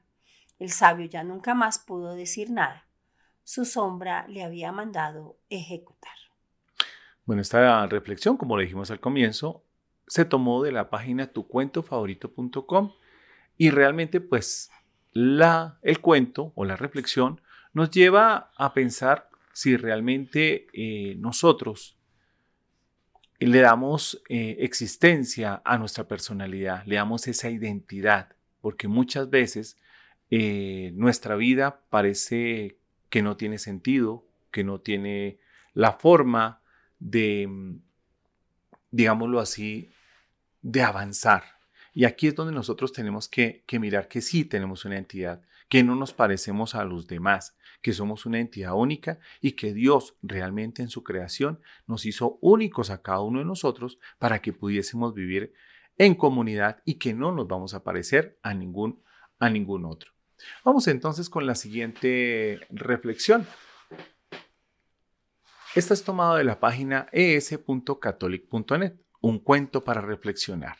El 0.57 0.71
sabio 0.71 1.05
ya 1.05 1.23
nunca 1.23 1.53
más 1.53 1.77
pudo 1.77 2.15
decir 2.15 2.49
nada. 2.49 2.87
Su 3.43 3.65
sombra 3.65 4.27
le 4.27 4.43
había 4.43 4.71
mandado 4.71 5.37
ejecutar. 5.49 6.15
Bueno, 7.25 7.43
esta 7.43 7.85
reflexión, 7.85 8.37
como 8.37 8.57
le 8.57 8.63
dijimos 8.63 8.89
al 8.89 8.99
comienzo, 8.99 9.63
se 10.07 10.25
tomó 10.25 10.63
de 10.63 10.71
la 10.71 10.89
página 10.89 11.27
tucuentofavorito.com 11.27 12.93
y 13.57 13.69
realmente 13.69 14.19
pues 14.19 14.71
la, 15.13 15.77
el 15.83 16.01
cuento 16.01 16.53
o 16.55 16.65
la 16.65 16.75
reflexión 16.75 17.39
nos 17.73 17.91
lleva 17.91 18.51
a 18.57 18.73
pensar 18.73 19.29
si 19.53 19.77
realmente 19.77 20.67
eh, 20.73 21.15
nosotros 21.17 21.97
le 23.39 23.59
damos 23.59 24.21
eh, 24.29 24.57
existencia 24.59 25.61
a 25.65 25.77
nuestra 25.77 26.07
personalidad, 26.07 26.83
le 26.85 26.95
damos 26.95 27.27
esa 27.27 27.49
identidad, 27.49 28.35
porque 28.61 28.87
muchas 28.87 29.29
veces 29.29 29.77
eh, 30.31 30.91
nuestra 30.95 31.35
vida 31.35 31.81
parece 31.89 32.77
que 33.09 33.21
no 33.21 33.37
tiene 33.37 33.57
sentido, 33.57 34.25
que 34.51 34.63
no 34.63 34.79
tiene 34.79 35.39
la 35.73 35.93
forma 35.93 36.61
de, 36.99 37.77
digámoslo 38.91 39.39
así, 39.39 39.89
de 40.61 40.81
avanzar. 40.81 41.43
Y 41.93 42.05
aquí 42.05 42.27
es 42.27 42.35
donde 42.35 42.53
nosotros 42.53 42.91
tenemos 42.91 43.29
que, 43.29 43.63
mirar 43.79 44.07
que 44.07 44.21
sí 44.21 44.45
tenemos 44.45 44.83
una 44.85 44.97
entidad, 44.97 45.41
que 45.69 45.83
no 45.83 45.95
nos 45.95 46.13
parecemos 46.13 46.75
a 46.75 46.83
los 46.83 47.07
demás, 47.07 47.55
que 47.85 47.93
somos 47.93 48.25
una 48.25 48.39
entidad 48.39 48.73
única 48.73 49.19
y 49.41 49.51
que 49.51 49.71
Dios 49.71 50.15
realmente 50.23 50.81
en 50.81 50.89
su 50.89 51.03
creación 51.03 51.59
nos 51.85 52.07
hizo 52.07 52.39
únicos 52.41 52.89
a 52.89 53.03
cada 53.03 53.21
uno 53.21 53.37
de 53.37 53.45
nosotros 53.45 53.99
para 54.17 54.41
que 54.41 54.53
pudiésemos 54.53 55.13
vivir 55.13 55.53
en 55.99 56.15
comunidad 56.15 56.81
y 56.83 56.95
que 56.95 57.13
no 57.13 57.31
nos 57.31 57.47
vamos 57.47 57.75
a 57.75 57.83
parecer 57.83 58.39
a 58.41 58.55
ningún, 58.55 59.03
a 59.37 59.51
ningún 59.51 59.85
otro. 59.85 60.11
Vamos 60.63 60.87
entonces 60.87 61.29
con 61.29 61.45
la 61.45 61.53
siguiente 61.53 62.59
reflexión. 62.71 63.45
Esta 65.75 65.93
es 65.93 66.03
tomada 66.03 66.39
de 66.39 66.43
la 66.43 66.59
página 66.59 67.07
es.catholic.net, 67.11 68.93
un 69.21 69.37
cuento 69.37 69.83
para 69.83 70.01
reflexionar. 70.01 70.77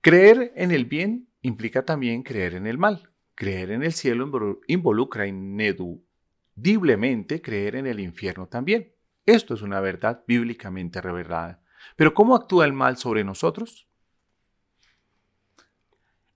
Creer 0.00 0.52
en 0.56 0.72
el 0.72 0.86
bien 0.86 1.28
implica 1.40 1.84
también 1.84 2.24
creer 2.24 2.54
en 2.54 2.66
el 2.66 2.78
mal. 2.78 3.12
Creer 3.38 3.70
en 3.70 3.82
el 3.84 3.92
cielo 3.92 4.28
involucra 4.66 5.28
inedudiblemente 5.28 7.40
creer 7.40 7.76
en 7.76 7.86
el 7.86 8.00
infierno 8.00 8.48
también. 8.48 8.92
Esto 9.26 9.54
es 9.54 9.62
una 9.62 9.78
verdad 9.78 10.24
bíblicamente 10.26 11.00
revelada. 11.00 11.62
Pero 11.94 12.14
¿cómo 12.14 12.34
actúa 12.34 12.64
el 12.64 12.72
mal 12.72 12.96
sobre 12.96 13.22
nosotros? 13.22 13.86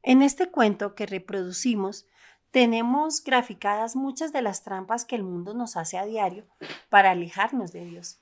En 0.05 0.23
este 0.23 0.53
cuento 0.53 0.95
que 0.95 1.07
reproducimos, 1.07 2.07
tenemos 2.53 3.25
graficadas 3.25 3.97
muchas 3.97 4.33
de 4.33 4.43
las 4.43 4.63
trampas 4.63 5.05
que 5.05 5.17
el 5.17 5.25
mundo 5.25 5.55
nos 5.55 5.77
hace 5.77 5.99
a 5.99 6.05
diario 6.05 6.47
para 6.89 7.11
alejarnos 7.11 7.73
de 7.73 7.85
Dios. 7.85 8.21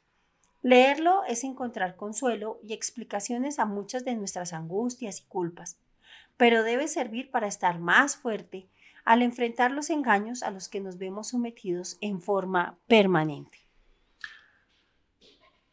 Leerlo 0.63 1.23
es 1.25 1.45
encontrar 1.45 1.97
consuelo 1.97 2.59
y 2.67 2.73
explicaciones 2.73 3.59
a 3.59 3.67
muchas 3.67 4.07
de 4.07 4.15
nuestras 4.15 4.55
angustias 4.55 5.21
y 5.21 5.25
culpas 5.25 5.79
pero 6.41 6.63
debe 6.65 6.89
servir 6.89 7.31
para 7.31 7.47
estar 7.47 7.81
más 7.81 8.17
fuerte 8.17 8.67
al 9.05 9.21
enfrentar 9.21 9.73
los 9.73 9.91
engaños 9.91 10.43
a 10.43 10.51
los 10.51 10.71
que 10.71 10.81
nos 10.81 10.97
vemos 10.97 11.29
sometidos 11.29 11.99
en 12.01 12.23
forma 12.23 12.79
permanente. 12.87 13.59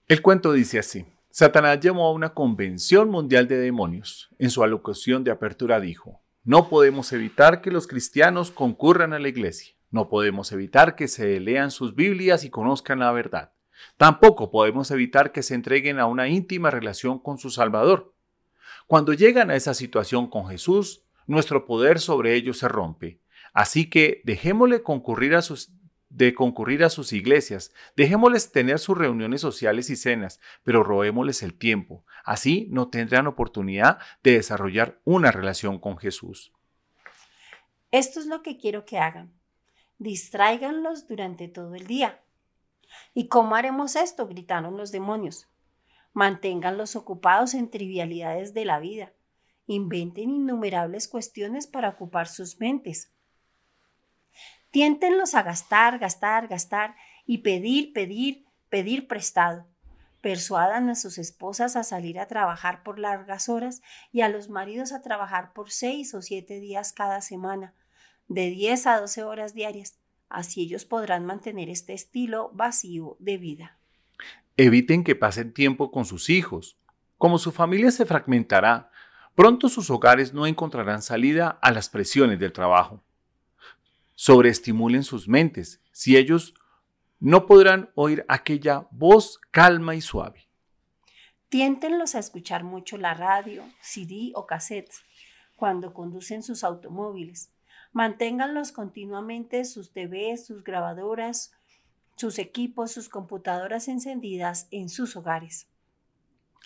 El 0.09 0.21
cuento 0.21 0.51
dice 0.51 0.77
así. 0.77 1.05
Satanás 1.29 1.79
llamó 1.79 2.05
a 2.05 2.11
una 2.11 2.33
convención 2.33 3.09
mundial 3.09 3.47
de 3.47 3.57
demonios. 3.57 4.29
En 4.39 4.49
su 4.49 4.61
alocución 4.61 5.23
de 5.23 5.31
apertura 5.31 5.79
dijo, 5.79 6.19
no 6.43 6.67
podemos 6.67 7.13
evitar 7.13 7.61
que 7.61 7.71
los 7.71 7.87
cristianos 7.87 8.51
concurran 8.51 9.13
a 9.13 9.19
la 9.19 9.29
iglesia. 9.29 9.73
No 9.89 10.09
podemos 10.09 10.51
evitar 10.51 10.97
que 10.97 11.07
se 11.07 11.39
lean 11.39 11.71
sus 11.71 11.95
Biblias 11.95 12.43
y 12.43 12.49
conozcan 12.49 12.99
la 12.99 13.13
verdad. 13.13 13.53
Tampoco 13.95 14.51
podemos 14.51 14.91
evitar 14.91 15.31
que 15.31 15.43
se 15.43 15.55
entreguen 15.55 15.97
a 15.97 16.07
una 16.07 16.27
íntima 16.27 16.71
relación 16.71 17.19
con 17.19 17.37
su 17.37 17.51
Salvador. 17.51 18.16
Cuando 18.87 19.11
llegan 19.11 19.51
a 19.51 19.55
esa 19.55 19.73
situación 19.73 20.29
con 20.29 20.47
Jesús, 20.47 21.03
nuestro 21.25 21.65
poder 21.65 21.99
sobre 21.99 22.35
ellos 22.35 22.59
se 22.59 22.69
rompe. 22.69 23.19
Así 23.53 23.89
que 23.89 24.21
dejémosle 24.23 24.81
concurrir 24.81 25.35
a 25.35 25.41
sus 25.41 25.71
de 26.09 26.33
concurrir 26.33 26.85
a 26.85 26.89
sus 26.89 27.11
iglesias, 27.11 27.73
dejémosles 27.97 28.53
tener 28.53 28.79
sus 28.79 28.97
reuniones 28.97 29.41
sociales 29.41 29.89
y 29.89 29.97
cenas, 29.97 30.39
pero 30.63 30.81
robémosles 30.81 31.43
el 31.43 31.53
tiempo. 31.53 32.05
Así 32.23 32.67
no 32.71 32.87
tendrán 32.87 33.27
oportunidad 33.27 33.99
de 34.23 34.31
desarrollar 34.31 34.99
una 35.03 35.31
relación 35.31 35.79
con 35.79 35.97
Jesús. 35.97 36.53
Esto 37.91 38.21
es 38.21 38.25
lo 38.25 38.41
que 38.41 38.57
quiero 38.57 38.85
que 38.85 38.97
hagan. 38.97 39.33
Distráiganlos 39.99 41.07
durante 41.07 41.49
todo 41.49 41.75
el 41.75 41.87
día. 41.87 42.21
¿Y 43.13 43.27
cómo 43.27 43.55
haremos 43.55 43.97
esto? 43.97 44.27
gritaron 44.27 44.77
los 44.77 44.91
demonios. 44.91 45.47
Manténganlos 46.17 46.95
ocupados 46.95 47.53
en 47.53 47.69
trivialidades 47.69 48.55
de 48.55 48.65
la 48.65 48.79
vida. 48.79 49.13
Inventen 49.67 50.31
innumerables 50.31 51.07
cuestiones 51.07 51.67
para 51.67 51.89
ocupar 51.89 52.27
sus 52.27 52.59
mentes. 52.59 53.13
Tiéntenlos 54.71 55.35
a 55.35 55.43
gastar, 55.43 55.99
gastar, 55.99 56.47
gastar 56.47 56.95
y 57.27 57.43
pedir, 57.43 57.93
pedir, 57.93 58.47
pedir 58.67 59.07
prestado. 59.07 59.67
Persuadan 60.19 60.89
a 60.89 60.95
sus 60.95 61.19
esposas 61.19 61.75
a 61.75 61.83
salir 61.83 62.19
a 62.19 62.27
trabajar 62.27 62.81
por 62.81 62.97
largas 62.97 63.47
horas 63.47 63.83
y 64.11 64.21
a 64.21 64.27
los 64.27 64.49
maridos 64.49 64.93
a 64.93 65.03
trabajar 65.03 65.53
por 65.53 65.69
seis 65.69 66.15
o 66.15 66.23
siete 66.23 66.59
días 66.59 66.93
cada 66.93 67.21
semana, 67.21 67.75
de 68.27 68.49
diez 68.49 68.87
a 68.87 68.99
doce 68.99 69.21
horas 69.21 69.53
diarias. 69.53 69.99
Así 70.29 70.63
ellos 70.63 70.83
podrán 70.83 71.27
mantener 71.27 71.69
este 71.69 71.93
estilo 71.93 72.49
vacío 72.55 73.17
de 73.19 73.37
vida. 73.37 73.76
Eviten 74.57 75.03
que 75.03 75.15
pasen 75.15 75.53
tiempo 75.53 75.91
con 75.91 76.05
sus 76.05 76.29
hijos. 76.29 76.77
Como 77.17 77.37
su 77.37 77.51
familia 77.51 77.91
se 77.91 78.05
fragmentará, 78.05 78.91
pronto 79.35 79.69
sus 79.69 79.89
hogares 79.91 80.33
no 80.33 80.47
encontrarán 80.47 81.03
salida 81.03 81.59
a 81.61 81.71
las 81.71 81.89
presiones 81.89 82.39
del 82.39 82.51
trabajo. 82.51 83.03
Sobreestimulen 84.15 85.03
sus 85.03 85.27
mentes, 85.27 85.79
si 85.91 86.17
ellos 86.17 86.55
no 87.19 87.45
podrán 87.45 87.91
oír 87.93 88.25
aquella 88.27 88.87
voz 88.91 89.39
calma 89.51 89.93
y 89.93 90.01
suave. 90.01 90.47
Tiéntenlos 91.49 92.15
a 92.15 92.19
escuchar 92.19 92.63
mucho 92.63 92.97
la 92.97 93.13
radio, 93.13 93.63
CD 93.79 94.31
o 94.33 94.47
cassettes 94.47 95.03
cuando 95.55 95.93
conducen 95.93 96.41
sus 96.43 96.63
automóviles. 96.63 97.51
Manténganlos 97.93 98.71
continuamente 98.71 99.65
sus 99.65 99.91
TVs, 99.91 100.45
sus 100.45 100.63
grabadoras, 100.63 101.53
sus 102.17 102.39
equipos, 102.39 102.91
sus 102.91 103.09
computadoras 103.09 103.87
encendidas 103.87 104.67
en 104.71 104.89
sus 104.89 105.15
hogares. 105.15 105.67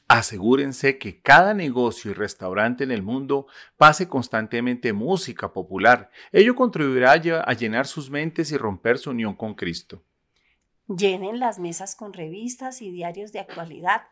Asegúrense 0.08 0.98
que 0.98 1.22
cada 1.22 1.54
negocio 1.54 2.12
y 2.12 2.14
restaurante 2.14 2.84
en 2.84 2.92
el 2.92 3.02
mundo 3.02 3.48
pase 3.78 4.08
constantemente 4.08 4.92
música 4.92 5.54
popular. 5.54 6.10
Ello 6.32 6.56
contribuirá 6.56 7.14
a 7.14 7.54
llenar 7.54 7.86
sus 7.86 8.10
mentes 8.10 8.52
y 8.52 8.58
romper 8.58 8.98
su 8.98 9.12
unión 9.12 9.36
con 9.36 9.54
Cristo. 9.54 10.04
Llenen 10.88 11.40
las 11.40 11.60
mesas 11.60 11.96
con 11.96 12.12
revistas 12.14 12.82
y 12.82 12.92
diarios 12.92 13.32
de 13.32 13.40
actualidad. 13.40 14.04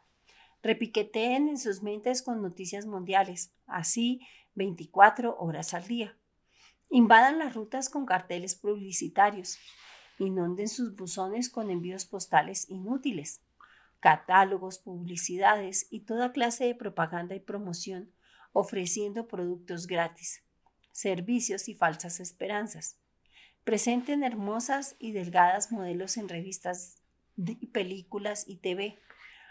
Repiqueteen 0.62 1.50
en 1.50 1.58
sus 1.58 1.84
mentes 1.84 2.22
con 2.22 2.42
noticias 2.42 2.86
mundiales, 2.86 3.54
así 3.66 4.22
24 4.56 5.38
horas 5.38 5.74
al 5.74 5.88
día. 5.88 6.18
Invadan 6.90 7.40
las 7.40 7.56
rutas 7.56 7.90
con 7.90 8.06
carteles 8.06 8.56
publicitarios 8.56 9.58
inunden 10.26 10.68
sus 10.68 10.96
buzones 10.96 11.50
con 11.50 11.70
envíos 11.70 12.06
postales 12.06 12.70
inútiles, 12.70 13.42
catálogos, 14.00 14.80
publicidades 14.80 15.88
y 15.90 16.02
toda 16.02 16.32
clase 16.32 16.66
de 16.66 16.76
propaganda 16.76 17.36
y 17.36 17.40
promoción 17.40 18.12
ofreciendo 18.54 19.28
productos 19.28 19.88
gratis, 19.88 20.44
servicios 20.92 21.70
y 21.70 21.76
falsas 21.76 22.20
esperanzas. 22.20 22.98
Presenten 23.64 24.24
hermosas 24.24 24.96
y 25.00 25.12
delgadas 25.12 25.72
modelos 25.72 26.18
en 26.18 26.30
revistas, 26.30 27.02
películas 27.72 28.46
y 28.48 28.58
TV. 28.58 29.00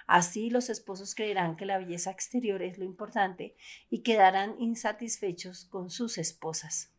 Así 0.07 0.51
los 0.51 0.71
esposos 0.71 1.15
creerán 1.15 1.57
que 1.57 1.67
la 1.67 1.79
belleza 1.79 2.11
exterior 2.11 2.63
es 2.63 2.79
lo 2.79 2.85
importante 2.85 3.55
y 3.91 4.01
quedarán 4.01 4.57
insatisfechos 4.59 5.67
con 5.67 5.91
sus 5.91 6.19
esposas. 6.19 6.91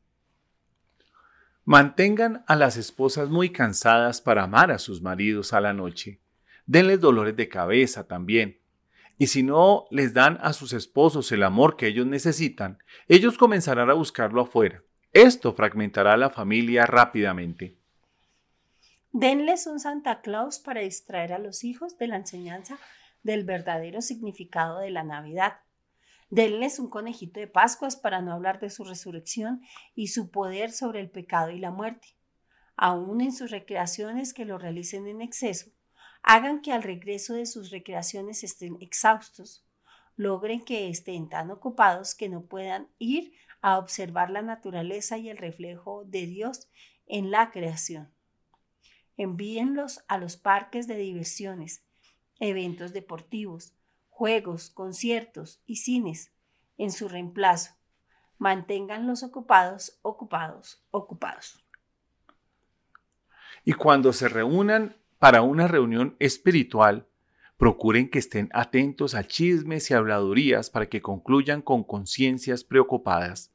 Mantengan 1.69 2.43
a 2.47 2.55
las 2.55 2.77
esposas 2.77 3.29
muy 3.29 3.51
cansadas 3.51 4.21
para 4.21 4.41
amar 4.41 4.71
a 4.71 4.79
sus 4.79 5.03
maridos 5.03 5.53
a 5.53 5.61
la 5.61 5.71
noche. 5.71 6.19
Denles 6.65 6.99
dolores 6.99 7.35
de 7.35 7.47
cabeza 7.47 8.07
también. 8.07 8.59
Y 9.19 9.27
si 9.27 9.43
no 9.43 9.85
les 9.91 10.15
dan 10.15 10.39
a 10.41 10.53
sus 10.53 10.73
esposos 10.73 11.31
el 11.31 11.43
amor 11.43 11.77
que 11.77 11.85
ellos 11.85 12.07
necesitan, 12.07 12.79
ellos 13.07 13.37
comenzarán 13.37 13.91
a 13.91 13.93
buscarlo 13.93 14.41
afuera. 14.41 14.81
Esto 15.13 15.53
fragmentará 15.53 16.17
la 16.17 16.31
familia 16.31 16.87
rápidamente. 16.87 17.77
Denles 19.11 19.67
un 19.67 19.79
Santa 19.79 20.21
Claus 20.21 20.57
para 20.57 20.81
distraer 20.81 21.33
a 21.33 21.37
los 21.37 21.63
hijos 21.63 21.99
de 21.99 22.07
la 22.07 22.15
enseñanza 22.15 22.79
del 23.21 23.43
verdadero 23.43 24.01
significado 24.01 24.79
de 24.79 24.89
la 24.89 25.03
Navidad. 25.03 25.59
Denles 26.29 26.77
un 26.77 26.89
conejito 26.89 27.39
de 27.39 27.47
Pascuas 27.47 27.95
para 27.95 28.21
no 28.21 28.33
hablar 28.33 28.59
de 28.59 28.69
su 28.69 28.83
resurrección 28.83 29.61
y 29.95 30.07
su 30.07 30.29
poder 30.29 30.71
sobre 30.71 30.99
el 30.99 31.09
pecado 31.09 31.49
y 31.49 31.59
la 31.59 31.71
muerte. 31.71 32.15
Aún 32.75 33.21
en 33.21 33.33
sus 33.33 33.49
recreaciones 33.49 34.33
que 34.33 34.45
lo 34.45 34.59
realicen 34.59 35.07
en 35.07 35.21
exceso, 35.21 35.71
hagan 36.21 36.61
que 36.61 36.71
al 36.71 36.83
regreso 36.83 37.33
de 37.33 37.47
sus 37.47 37.71
recreaciones 37.71 38.43
estén 38.43 38.77
exhaustos, 38.79 39.65
logren 40.15 40.63
que 40.63 40.89
estén 40.89 41.29
tan 41.29 41.49
ocupados 41.49 42.13
que 42.13 42.29
no 42.29 42.45
puedan 42.45 42.89
ir 42.99 43.33
a 43.61 43.79
observar 43.79 44.29
la 44.29 44.43
naturaleza 44.43 45.17
y 45.17 45.29
el 45.29 45.37
reflejo 45.37 46.05
de 46.05 46.27
Dios 46.27 46.69
en 47.07 47.31
la 47.31 47.49
creación. 47.49 48.13
Envíenlos 49.17 50.03
a 50.07 50.17
los 50.17 50.37
parques 50.37 50.87
de 50.87 50.95
diversiones, 50.95 51.83
eventos 52.39 52.93
deportivos, 52.93 53.73
juegos, 54.19 54.69
conciertos 54.69 55.61
y 55.65 55.77
cines 55.77 56.33
en 56.77 56.91
su 56.91 57.07
reemplazo. 57.07 57.71
Manténganlos 58.37 59.23
ocupados, 59.23 59.97
ocupados, 60.01 60.83
ocupados. 60.91 61.63
Y 63.63 63.71
cuando 63.71 64.11
se 64.11 64.27
reúnan 64.27 64.97
para 65.19 65.41
una 65.41 65.69
reunión 65.69 66.17
espiritual, 66.19 67.07
procuren 67.55 68.09
que 68.09 68.19
estén 68.19 68.49
atentos 68.51 69.15
a 69.15 69.25
chismes 69.25 69.89
y 69.89 69.93
habladurías 69.93 70.69
para 70.69 70.89
que 70.89 71.01
concluyan 71.01 71.61
con 71.61 71.85
conciencias 71.85 72.65
preocupadas. 72.65 73.53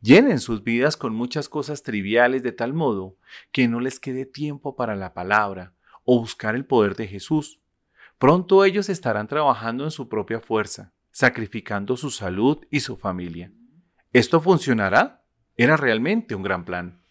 Llenen 0.00 0.40
sus 0.40 0.64
vidas 0.64 0.96
con 0.96 1.14
muchas 1.14 1.50
cosas 1.50 1.82
triviales 1.82 2.42
de 2.42 2.52
tal 2.52 2.72
modo 2.72 3.18
que 3.52 3.68
no 3.68 3.80
les 3.80 4.00
quede 4.00 4.24
tiempo 4.24 4.76
para 4.76 4.96
la 4.96 5.12
palabra 5.12 5.74
o 6.04 6.18
buscar 6.18 6.54
el 6.54 6.64
poder 6.64 6.96
de 6.96 7.06
Jesús. 7.06 7.60
Pronto 8.18 8.64
ellos 8.64 8.88
estarán 8.88 9.28
trabajando 9.28 9.84
en 9.84 9.90
su 9.90 10.08
propia 10.08 10.40
fuerza, 10.40 10.94
sacrificando 11.10 11.98
su 11.98 12.10
salud 12.10 12.64
y 12.70 12.80
su 12.80 12.96
familia. 12.96 13.52
¿Esto 14.12 14.40
funcionará? 14.40 15.22
Era 15.54 15.76
realmente 15.76 16.34
un 16.34 16.42
gran 16.42 16.64
plan. 16.64 17.02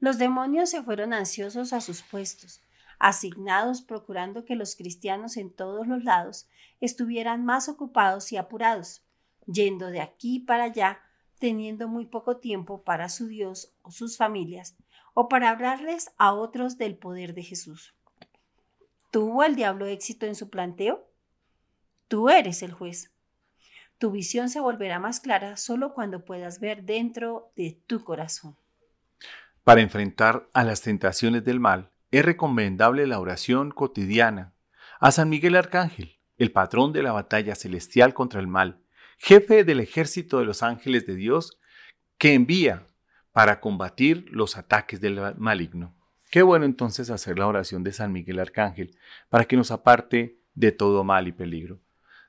Los 0.00 0.16
demonios 0.16 0.70
se 0.70 0.82
fueron 0.82 1.12
ansiosos 1.12 1.74
a 1.74 1.82
sus 1.82 2.00
puestos, 2.00 2.62
asignados 2.98 3.82
procurando 3.82 4.46
que 4.46 4.56
los 4.56 4.76
cristianos 4.76 5.36
en 5.36 5.54
todos 5.54 5.86
los 5.86 6.04
lados 6.04 6.48
estuvieran 6.80 7.44
más 7.44 7.68
ocupados 7.68 8.32
y 8.32 8.38
apurados, 8.38 9.02
yendo 9.46 9.88
de 9.88 10.00
aquí 10.00 10.40
para 10.40 10.64
allá, 10.64 11.00
teniendo 11.38 11.86
muy 11.86 12.06
poco 12.06 12.38
tiempo 12.38 12.82
para 12.82 13.10
su 13.10 13.26
Dios 13.26 13.74
o 13.82 13.90
sus 13.90 14.16
familias, 14.16 14.74
o 15.12 15.28
para 15.28 15.50
hablarles 15.50 16.10
a 16.16 16.32
otros 16.32 16.78
del 16.78 16.96
poder 16.96 17.34
de 17.34 17.42
Jesús. 17.42 17.94
¿Tuvo 19.10 19.42
el 19.42 19.56
diablo 19.56 19.86
éxito 19.86 20.26
en 20.26 20.34
su 20.34 20.50
planteo? 20.50 21.08
Tú 22.08 22.28
eres 22.28 22.62
el 22.62 22.72
juez. 22.72 23.10
Tu 23.96 24.10
visión 24.10 24.50
se 24.50 24.60
volverá 24.60 24.98
más 24.98 25.20
clara 25.20 25.56
solo 25.56 25.94
cuando 25.94 26.24
puedas 26.24 26.60
ver 26.60 26.84
dentro 26.84 27.50
de 27.56 27.80
tu 27.86 28.04
corazón. 28.04 28.56
Para 29.64 29.80
enfrentar 29.80 30.48
a 30.52 30.62
las 30.62 30.82
tentaciones 30.82 31.44
del 31.44 31.58
mal, 31.58 31.90
es 32.10 32.24
recomendable 32.24 33.06
la 33.06 33.18
oración 33.18 33.70
cotidiana 33.70 34.54
a 35.00 35.10
San 35.10 35.28
Miguel 35.28 35.56
Arcángel, 35.56 36.18
el 36.36 36.52
patrón 36.52 36.92
de 36.92 37.02
la 37.02 37.12
batalla 37.12 37.54
celestial 37.54 38.14
contra 38.14 38.40
el 38.40 38.46
mal, 38.46 38.80
jefe 39.18 39.64
del 39.64 39.80
ejército 39.80 40.38
de 40.38 40.44
los 40.44 40.62
ángeles 40.62 41.06
de 41.06 41.16
Dios, 41.16 41.58
que 42.18 42.34
envía 42.34 42.86
para 43.32 43.60
combatir 43.60 44.26
los 44.30 44.56
ataques 44.56 45.00
del 45.00 45.34
maligno. 45.36 45.97
Qué 46.30 46.42
bueno 46.42 46.66
entonces 46.66 47.08
hacer 47.10 47.38
la 47.38 47.46
oración 47.46 47.82
de 47.82 47.92
San 47.92 48.12
Miguel 48.12 48.38
Arcángel 48.38 48.96
para 49.30 49.46
que 49.46 49.56
nos 49.56 49.70
aparte 49.70 50.38
de 50.54 50.72
todo 50.72 51.02
mal 51.04 51.26
y 51.26 51.32
peligro. 51.32 51.80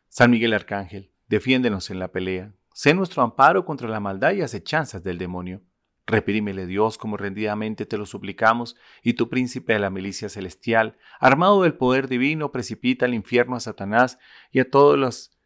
San 0.08 0.32
Miguel 0.32 0.54
Arcángel, 0.54 1.12
defiéndenos 1.28 1.90
en 1.90 2.00
la 2.00 2.08
pelea, 2.10 2.54
sé 2.74 2.94
nuestro 2.94 3.24
amparo 3.24 3.66
contra 3.66 3.90
la 3.90 4.00
maldad 4.00 4.34
y 4.34 4.42
acechanzas 4.42 5.04
del 5.04 5.18
demonio. 5.18 5.62
Reprímele 6.08 6.66
Dios 6.66 6.98
como 6.98 7.18
rendidamente 7.18 7.86
te 7.86 7.98
lo 7.98 8.06
suplicamos, 8.06 8.76
y 9.04 9.14
tu 9.14 9.30
príncipe 9.30 9.74
de 9.74 9.80
la 9.80 9.92
milicia 9.92 10.30
celestial, 10.30 10.98
armado 11.20 11.62
del 11.62 11.76
poder 11.76 12.08
divino, 12.08 12.52
precipita 12.52 13.06
al 13.06 13.14
infierno 13.14 13.56
a 13.56 13.60
Satanás 13.60 14.18
y 14.52 14.60
a 14.60 14.70
todos 14.70 14.98
los 14.98 15.38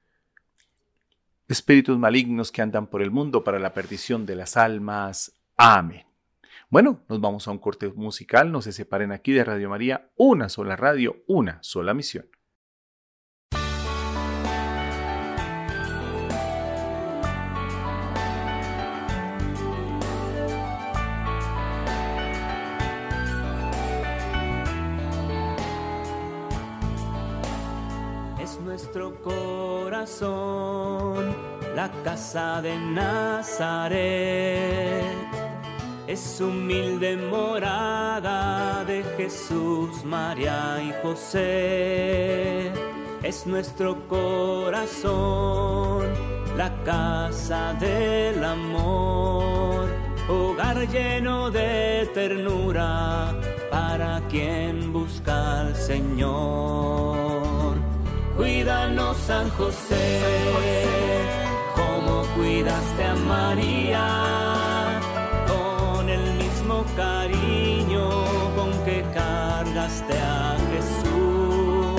espíritus 1.49 1.97
malignos 1.97 2.51
que 2.51 2.61
andan 2.61 2.87
por 2.87 3.01
el 3.01 3.11
mundo 3.11 3.43
para 3.43 3.59
la 3.59 3.73
perdición 3.73 4.25
de 4.25 4.35
las 4.35 4.55
almas. 4.55 5.33
Amén. 5.57 6.12
Bueno, 6.73 7.03
nos 7.07 7.21
vamos 7.21 7.47
a 7.47 7.51
un 7.51 7.59
corte 7.59 7.87
musical, 7.89 8.51
no 8.51 8.59
se 8.59 8.71
separen 8.71 9.11
aquí 9.11 9.31
de 9.31 9.43
Radio 9.43 9.69
María, 9.69 10.09
una 10.15 10.49
sola 10.49 10.75
radio, 10.75 11.17
una 11.27 11.59
sola 11.61 11.93
misión. 11.93 12.25
nuestro 28.65 29.21
corazón, 29.21 30.25
la 31.75 31.91
casa 32.03 32.61
de 32.61 32.75
Nazaret. 32.77 33.83
Es 36.05 36.41
humilde 36.41 37.15
morada 37.15 38.83
de 38.83 39.03
Jesús, 39.15 40.03
María 40.03 40.81
y 40.81 40.93
José. 41.01 42.73
Es 43.23 43.47
nuestro 43.47 44.05
corazón, 44.09 46.05
la 46.57 46.73
casa 46.83 47.73
del 47.79 48.43
amor, 48.43 49.85
hogar 50.27 50.85
lleno 50.89 51.49
de 51.49 52.09
ternura 52.13 53.33
para 53.71 54.19
quien 54.27 54.91
busca 54.91 55.61
al 55.61 55.73
Señor. 55.73 57.77
Cuídanos 58.35 59.15
San 59.17 59.49
José, 59.51 60.19
como 61.75 62.23
cuidaste 62.35 63.03
a 63.05 63.15
María, 63.15 64.42
cargaste 69.93 70.17
a 70.17 70.57
Jesús. 70.71 71.89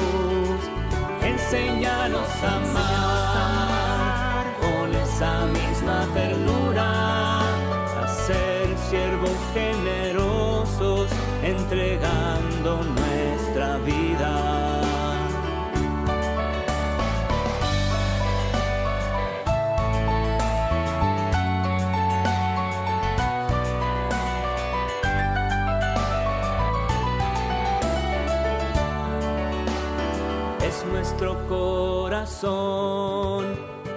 Enséñanos 1.22 2.28
a 2.42 2.56
amar 2.56 4.44
con 4.60 4.94
esa 4.94 5.46
misma 5.46 6.06
ternura, 6.14 7.40
a 8.02 8.08
ser 8.26 8.76
siervos 8.90 9.38
generosos, 9.52 11.10
entregando 11.42 12.82
nuestra 12.82 13.43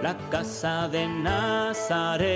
la 0.02 0.16
casa 0.30 0.88
de 0.88 1.08
Nazaret. 1.08 2.28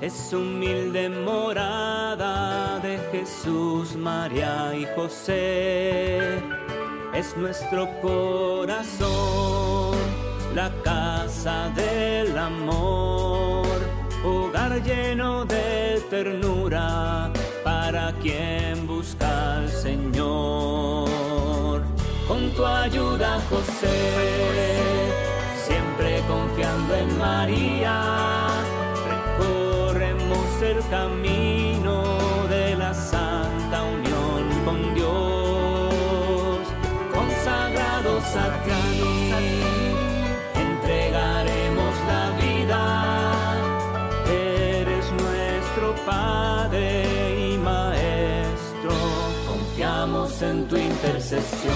Es 0.00 0.32
humilde 0.32 1.08
morada 1.08 2.78
de 2.80 2.98
Jesús, 3.10 3.96
María 3.96 4.72
y 4.74 4.86
José. 4.94 6.38
Es 7.14 7.36
nuestro 7.36 7.88
corazón, 8.00 9.96
la 10.54 10.70
casa 10.82 11.70
del 11.74 12.36
amor, 12.36 13.66
hogar 14.24 14.82
lleno 14.82 15.44
de 15.44 16.02
ternura 16.10 17.32
para 17.62 18.12
quien 18.20 18.86
busca 18.86 19.56
al 19.56 19.68
Señor 19.70 21.13
con 22.26 22.50
tu 22.52 22.64
ayuda, 22.64 23.40
José, 23.50 25.10
siempre 25.66 26.22
confiando 26.26 26.94
en 26.94 27.18
María, 27.18 28.46
recorremos 29.08 30.62
el 30.62 30.78
camino 30.88 32.46
de 32.48 32.76
la 32.76 32.94
santa 32.94 33.82
unión 33.82 34.64
con 34.64 34.94
Dios, 34.94 36.58
consagrados 37.12 38.24
a 38.36 38.63
En 50.42 50.66
tu 50.66 50.76
intercesión. 50.76 51.74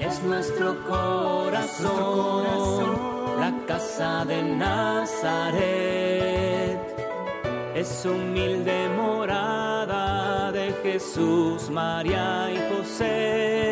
Es 0.00 0.20
nuestro 0.24 0.84
corazón, 0.84 2.44
la 3.38 3.52
casa 3.68 4.24
de 4.24 4.42
Nazaret, 4.42 5.60
es 7.76 8.04
humilde 8.04 8.88
morada 8.96 10.50
de 10.50 10.72
Jesús, 10.82 11.70
María 11.70 12.50
y 12.50 12.58
José 12.74 13.63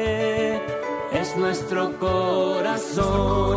es 1.22 1.36
nuestro 1.36 1.96
corazón, 2.00 3.56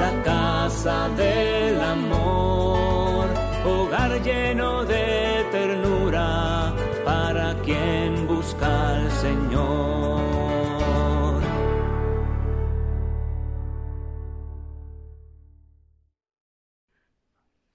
la 0.00 0.22
casa 0.24 1.10
del 1.10 1.78
amor, 1.78 3.28
hogar 3.66 4.22
lleno 4.22 4.82
de 4.86 5.44
ternura 5.52 6.74
para 7.04 7.60
quien 7.60 8.26
busca 8.26 8.96
al 8.96 9.10
Señor. 9.10 10.22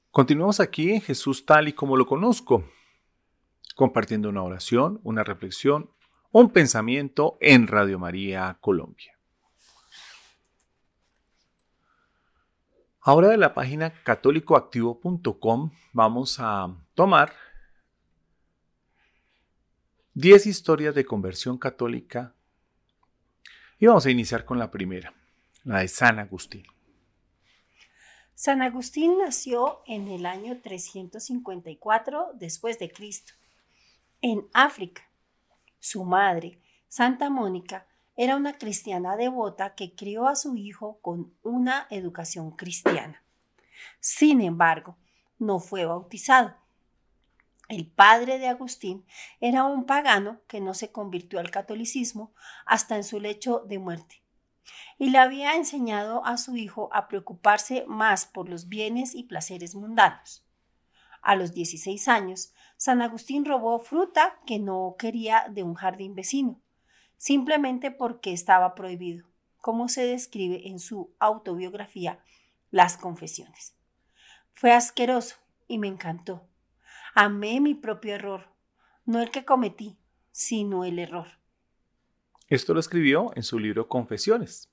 Continuamos 0.10 0.60
aquí 0.60 0.94
en 0.94 1.02
Jesús 1.02 1.46
tal 1.46 1.68
y 1.68 1.74
como 1.74 1.96
lo 1.96 2.08
conozco, 2.08 2.64
compartiendo 3.76 4.30
una 4.30 4.42
oración, 4.42 5.00
una 5.04 5.24
reflexión, 5.24 5.92
un 6.32 6.52
pensamiento 6.52 7.38
en 7.42 7.68
Radio 7.68 7.98
María 7.98 8.58
Colombia. 8.62 9.18
Ahora 13.02 13.30
de 13.30 13.38
la 13.38 13.54
página 13.54 13.92
católicoactivo.com 14.04 15.72
vamos 15.94 16.38
a 16.40 16.76
tomar 16.94 17.34
10 20.14 20.46
historias 20.46 20.94
de 20.94 21.06
conversión 21.06 21.58
católica 21.58 22.36
y 23.80 23.88
vamos 23.88 24.06
a 24.06 24.12
iniciar 24.12 24.46
con 24.46 24.60
la 24.60 24.70
primera, 24.70 25.14
la 25.64 25.80
de 25.80 25.88
San 25.88 26.20
Agustín. 26.20 26.66
San 28.36 28.62
Agustín 28.62 29.18
nació 29.18 29.82
en 29.88 30.08
el 30.10 30.26
año 30.26 30.60
354 30.62 32.34
después 32.36 32.78
de 32.78 32.92
Cristo, 32.92 33.34
en 34.22 34.48
África. 34.54 35.09
Su 35.80 36.04
madre, 36.04 36.60
Santa 36.88 37.30
Mónica, 37.30 37.88
era 38.16 38.36
una 38.36 38.58
cristiana 38.58 39.16
devota 39.16 39.76
que 39.76 39.96
crió 39.96 40.28
a 40.28 40.36
su 40.36 40.56
hijo 40.58 41.00
con 41.02 41.34
una 41.42 41.88
educación 41.90 42.52
cristiana. 42.52 43.24
Sin 44.00 44.42
embargo, 44.42 44.98
no 45.38 45.60
fue 45.60 45.86
bautizado. 45.86 46.56
El 47.70 47.86
padre 47.86 48.40
de 48.40 48.48
Agustín 48.48 49.06
era 49.40 49.64
un 49.64 49.86
pagano 49.86 50.42
que 50.48 50.60
no 50.60 50.74
se 50.74 50.92
convirtió 50.92 51.40
al 51.40 51.52
catolicismo 51.52 52.34
hasta 52.66 52.96
en 52.96 53.04
su 53.04 53.20
lecho 53.20 53.60
de 53.68 53.80
muerte 53.80 54.22
y 54.98 55.10
le 55.10 55.18
había 55.18 55.56
enseñado 55.56 56.26
a 56.26 56.38
su 56.38 56.58
hijo 56.58 56.90
a 56.92 57.08
preocuparse 57.08 57.86
más 57.88 58.26
por 58.26 58.50
los 58.50 58.68
bienes 58.68 59.16
y 59.16 59.24
placeres 59.24 59.76
mundanos. 59.76 60.46
A 61.22 61.36
los 61.36 61.54
16 61.54 62.08
años, 62.08 62.54
San 62.80 63.02
Agustín 63.02 63.44
robó 63.44 63.78
fruta 63.80 64.40
que 64.48 64.58
no 64.58 64.96
quería 64.98 65.44
de 65.52 65.64
un 65.64 65.74
jardín 65.74 66.16
vecino, 66.16 66.62
simplemente 67.18 67.92
porque 67.92 68.32
estaba 68.32 68.74
prohibido, 68.74 69.28
como 69.58 69.90
se 69.90 70.06
describe 70.06 70.66
en 70.66 70.80
su 70.80 71.14
autobiografía 71.20 72.24
Las 72.72 72.96
Confesiones. 72.96 73.76
Fue 74.54 74.72
asqueroso 74.72 75.36
y 75.68 75.78
me 75.78 75.90
encantó. 75.90 76.48
Amé 77.16 77.60
mi 77.60 77.76
propio 77.76 78.16
error, 78.16 78.48
no 79.04 79.22
el 79.22 79.30
que 79.30 79.44
cometí, 79.44 79.98
sino 80.32 80.86
el 80.86 81.00
error. 81.00 81.28
Esto 82.48 82.74
lo 82.74 82.80
escribió 82.80 83.34
en 83.36 83.44
su 83.44 83.60
libro 83.60 83.90
Confesiones. 83.90 84.72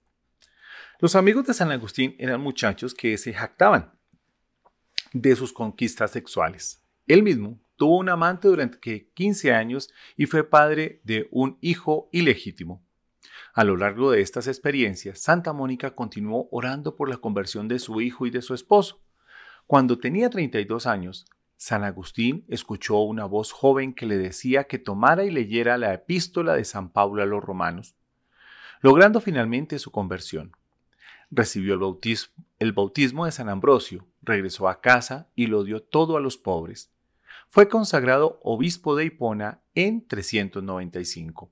Los 1.01 1.17
amigos 1.17 1.45
de 1.49 1.55
San 1.55 1.73
Agustín 1.73 2.15
eran 2.21 2.41
muchachos 2.41 2.95
que 2.95 3.19
se 3.19 3.35
jactaban 3.35 3.99
de 5.13 5.35
sus 5.35 5.53
conquistas 5.53 6.13
sexuales. 6.13 6.85
Él 7.09 7.25
mismo 7.25 7.66
tuvo 7.77 7.99
un 7.99 8.09
amante 8.09 8.49
durante 8.49 9.09
15 9.15 9.53
años 9.53 9.91
y 10.17 10.27
fue 10.27 10.49
padre 10.49 11.01
de 11.05 11.29
un 11.31 11.59
hijo 11.61 12.09
ilegítimo. 12.13 12.83
A 13.55 13.65
lo 13.65 13.77
largo 13.77 14.11
de 14.11 14.21
estas 14.21 14.49
experiencias, 14.49 15.19
Santa 15.19 15.53
Mónica 15.53 15.95
continuó 15.95 16.49
orando 16.51 16.97
por 16.97 17.09
la 17.09 17.19
conversión 17.19 17.69
de 17.69 17.79
su 17.79 18.01
hijo 18.01 18.27
y 18.27 18.31
de 18.31 18.43
su 18.43 18.55
esposo. 18.55 19.01
Cuando 19.67 19.99
tenía 19.99 20.31
32 20.31 20.87
años, 20.87 21.27
San 21.57 21.85
Agustín 21.85 22.45
escuchó 22.49 22.99
una 22.99 23.25
voz 23.25 23.53
joven 23.53 23.95
que 23.95 24.07
le 24.07 24.19
decía 24.19 24.65
que 24.65 24.79
tomara 24.79 25.25
y 25.25 25.31
leyera 25.31 25.79
la 25.79 25.95
epístola 25.95 26.55
de 26.55 26.65
San 26.65 26.91
Pablo 26.91 27.23
a 27.23 27.27
los 27.27 27.43
romanos, 27.43 27.95
logrando 28.83 29.21
finalmente 29.21 29.79
su 29.79 29.91
conversión 29.91 30.53
recibió 31.31 31.75
el 31.75 31.81
bautismo, 31.81 32.35
el 32.59 32.73
bautismo 32.73 33.25
de 33.27 33.33
San 33.33 33.49
Ambrosio, 33.49 34.07
regresó 34.23 34.69
a 34.69 34.81
casa 34.81 35.29
y 35.35 35.47
lo 35.47 35.65
dio 35.65 35.83
todo 35.83 36.17
a 36.17 36.21
los 36.21 36.37
pobres. 36.37 36.91
Fue 37.49 37.69
consagrado 37.69 38.41
obispo 38.43 38.97
de 38.97 39.07
Hipona 39.07 39.63
en 39.75 40.07
395. 40.07 41.51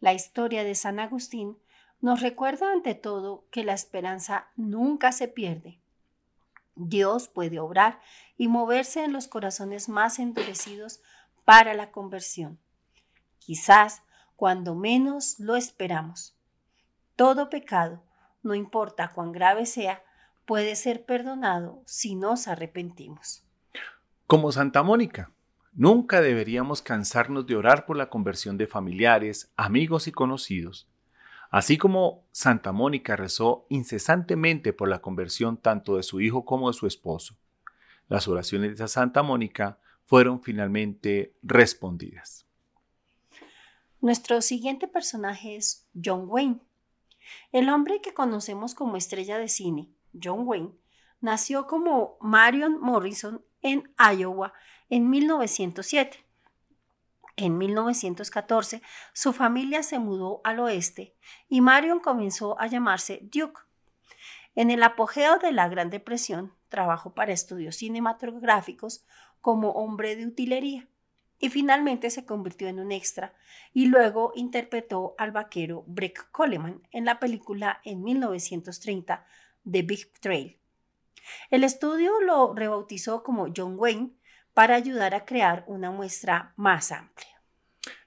La 0.00 0.12
historia 0.12 0.62
de 0.62 0.74
San 0.74 1.00
Agustín 1.00 1.58
nos 2.00 2.20
recuerda 2.20 2.72
ante 2.72 2.94
todo 2.94 3.44
que 3.50 3.64
la 3.64 3.72
esperanza 3.72 4.48
nunca 4.56 5.10
se 5.10 5.26
pierde. 5.26 5.80
Dios 6.76 7.26
puede 7.26 7.58
obrar 7.58 8.00
y 8.36 8.46
moverse 8.46 9.02
en 9.02 9.12
los 9.12 9.26
corazones 9.26 9.88
más 9.88 10.20
endurecidos 10.20 11.00
para 11.44 11.74
la 11.74 11.90
conversión, 11.90 12.60
quizás 13.40 14.02
cuando 14.36 14.76
menos 14.76 15.40
lo 15.40 15.56
esperamos. 15.56 16.36
Todo 17.16 17.50
pecado, 17.50 18.04
no 18.44 18.54
importa 18.54 19.12
cuán 19.12 19.32
grave 19.32 19.66
sea, 19.66 20.04
puede 20.46 20.76
ser 20.76 21.04
perdonado 21.04 21.82
si 21.84 22.14
nos 22.14 22.46
arrepentimos. 22.46 23.47
Como 24.28 24.52
Santa 24.52 24.82
Mónica, 24.82 25.32
nunca 25.72 26.20
deberíamos 26.20 26.82
cansarnos 26.82 27.46
de 27.46 27.56
orar 27.56 27.86
por 27.86 27.96
la 27.96 28.10
conversión 28.10 28.58
de 28.58 28.66
familiares, 28.66 29.50
amigos 29.56 30.06
y 30.06 30.12
conocidos. 30.12 30.86
Así 31.50 31.78
como 31.78 32.26
Santa 32.30 32.72
Mónica 32.72 33.16
rezó 33.16 33.64
incesantemente 33.70 34.74
por 34.74 34.90
la 34.90 35.00
conversión 35.00 35.56
tanto 35.56 35.96
de 35.96 36.02
su 36.02 36.20
hijo 36.20 36.44
como 36.44 36.68
de 36.68 36.74
su 36.74 36.86
esposo. 36.86 37.38
Las 38.06 38.28
oraciones 38.28 38.76
de 38.76 38.86
Santa 38.86 39.22
Mónica 39.22 39.78
fueron 40.04 40.42
finalmente 40.42 41.34
respondidas. 41.40 42.44
Nuestro 44.02 44.42
siguiente 44.42 44.88
personaje 44.88 45.56
es 45.56 45.88
John 46.04 46.26
Wayne. 46.26 46.60
El 47.50 47.70
hombre 47.70 48.02
que 48.02 48.12
conocemos 48.12 48.74
como 48.74 48.98
estrella 48.98 49.38
de 49.38 49.48
cine, 49.48 49.88
John 50.22 50.46
Wayne, 50.46 50.72
nació 51.22 51.66
como 51.66 52.18
Marion 52.20 52.78
Morrison 52.78 53.42
en 53.62 53.90
Iowa 53.98 54.52
en 54.88 55.10
1907. 55.10 56.24
En 57.36 57.56
1914, 57.56 58.82
su 59.12 59.32
familia 59.32 59.82
se 59.82 59.98
mudó 59.98 60.40
al 60.42 60.58
oeste 60.58 61.14
y 61.48 61.60
Marion 61.60 62.00
comenzó 62.00 62.60
a 62.60 62.66
llamarse 62.66 63.20
Duke. 63.22 63.60
En 64.56 64.72
el 64.72 64.82
apogeo 64.82 65.38
de 65.38 65.52
la 65.52 65.68
Gran 65.68 65.88
Depresión, 65.88 66.52
trabajó 66.68 67.14
para 67.14 67.32
estudios 67.32 67.76
cinematográficos 67.76 69.04
como 69.40 69.70
hombre 69.70 70.16
de 70.16 70.26
utilería 70.26 70.88
y 71.38 71.50
finalmente 71.50 72.10
se 72.10 72.24
convirtió 72.24 72.68
en 72.68 72.80
un 72.80 72.92
extra 72.92 73.34
y 73.72 73.86
luego 73.86 74.32
interpretó 74.34 75.14
al 75.18 75.30
vaquero 75.30 75.84
Breck 75.86 76.30
Coleman 76.30 76.82
en 76.90 77.04
la 77.04 77.20
película 77.20 77.80
en 77.84 78.02
1930 78.02 79.24
The 79.70 79.82
Big 79.82 80.12
Trail. 80.20 80.58
El 81.50 81.64
estudio 81.64 82.20
lo 82.20 82.54
rebautizó 82.54 83.22
como 83.22 83.48
John 83.54 83.74
Wayne 83.76 84.10
para 84.54 84.74
ayudar 84.74 85.14
a 85.14 85.24
crear 85.24 85.64
una 85.66 85.90
muestra 85.90 86.52
más 86.56 86.92
amplia. 86.92 87.38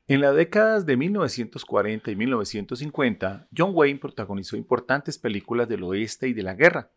En 0.08 0.20
las 0.20 0.36
décadas 0.36 0.86
de 0.86 0.98
1940 0.98 2.12
y 2.12 2.16
1950, 2.18 3.48
John 3.56 3.72
Wayne 3.74 4.00
protagonizó 4.00 4.58
importantes 4.58 5.18
películas 5.18 5.70
del 5.70 5.84
oeste 5.84 6.28
y 6.28 6.34
de 6.34 6.44
la 6.44 6.54
guerra. 6.54 6.92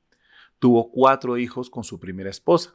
Tuvo 0.59 0.91
cuatro 0.91 1.39
hijos 1.39 1.71
con 1.71 1.85
su 1.85 2.01
primera 2.01 2.31
esposa. 2.31 2.75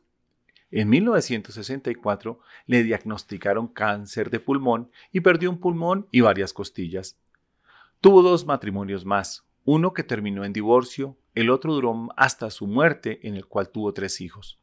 En 0.72 0.88
1964 0.90 2.40
le 2.68 2.84
diagnosticaron 2.84 3.68
cáncer 3.68 4.30
de 4.30 4.40
pulmón 4.40 4.92
y 5.12 5.20
perdió 5.22 5.50
un 5.50 5.60
pulmón 5.60 6.08
y 6.12 6.22
varias 6.22 6.54
costillas. 6.54 7.20
Tuvo 8.00 8.22
dos 8.22 8.46
matrimonios 8.46 9.04
más, 9.04 9.46
uno 9.66 9.94
que 9.94 10.04
terminó 10.04 10.46
en 10.46 10.54
divorcio, 10.54 11.18
el 11.36 11.50
otro 11.50 11.74
duró 11.74 12.10
hasta 12.18 12.50
su 12.50 12.68
muerte 12.68 13.28
en 13.28 13.36
el 13.36 13.46
cual 13.46 13.70
tuvo 13.70 13.94
tres 13.94 14.22
hijos. 14.22 14.60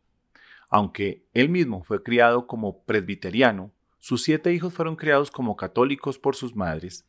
Aunque 0.68 1.24
él 1.32 1.48
mismo 1.48 1.84
fue 1.84 2.02
criado 2.02 2.46
como 2.46 2.82
presbiteriano, 2.82 3.72
sus 3.98 4.22
siete 4.22 4.52
hijos 4.52 4.74
fueron 4.74 4.96
criados 4.96 5.30
como 5.30 5.56
católicos 5.56 6.18
por 6.18 6.36
sus 6.36 6.54
madres. 6.54 7.06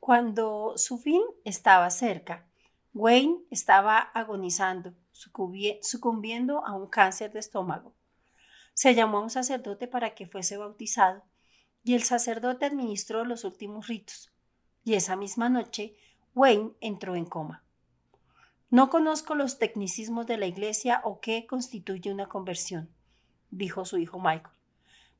Cuando 0.00 0.74
su 0.76 0.98
fin 0.98 1.22
estaba 1.44 1.90
cerca, 1.90 2.46
Wayne 2.94 3.40
estaba 3.50 3.98
agonizando, 3.98 4.94
sucumbiendo 5.12 6.64
a 6.64 6.74
un 6.74 6.88
cáncer 6.88 7.32
de 7.32 7.40
estómago. 7.40 7.94
Se 8.74 8.94
llamó 8.94 9.18
a 9.18 9.22
un 9.22 9.30
sacerdote 9.30 9.86
para 9.86 10.14
que 10.14 10.26
fuese 10.26 10.56
bautizado, 10.56 11.24
y 11.84 11.94
el 11.94 12.02
sacerdote 12.02 12.66
administró 12.66 13.24
los 13.24 13.44
últimos 13.44 13.86
ritos. 13.86 14.32
Y 14.84 14.94
esa 14.94 15.16
misma 15.16 15.48
noche, 15.48 15.94
Wayne 16.38 16.70
entró 16.80 17.16
en 17.16 17.24
coma. 17.24 17.64
No 18.70 18.90
conozco 18.90 19.34
los 19.34 19.58
tecnicismos 19.58 20.28
de 20.28 20.36
la 20.36 20.46
iglesia 20.46 21.00
o 21.02 21.20
qué 21.20 21.46
constituye 21.48 22.12
una 22.12 22.28
conversión, 22.28 22.90
dijo 23.50 23.84
su 23.84 23.98
hijo 23.98 24.20
Michael, 24.20 24.54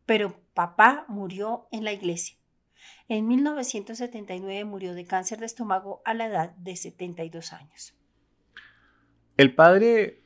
pero 0.07 0.41
papá 0.55 1.07
murió 1.09 1.67
en 1.73 1.83
la 1.83 1.93
iglesia. 1.93 2.37
En 3.09 3.27
1979 3.27 4.65
murió 4.65 4.95
de 4.95 5.07
cáncer 5.07 5.41
de 5.41 5.47
estómago 5.47 6.03
a 6.05 6.15
la 6.15 6.27
edad 6.27 6.51
de 6.51 6.77
72 6.77 7.53
años. 7.53 7.97
El 9.37 9.57
padre 9.57 10.23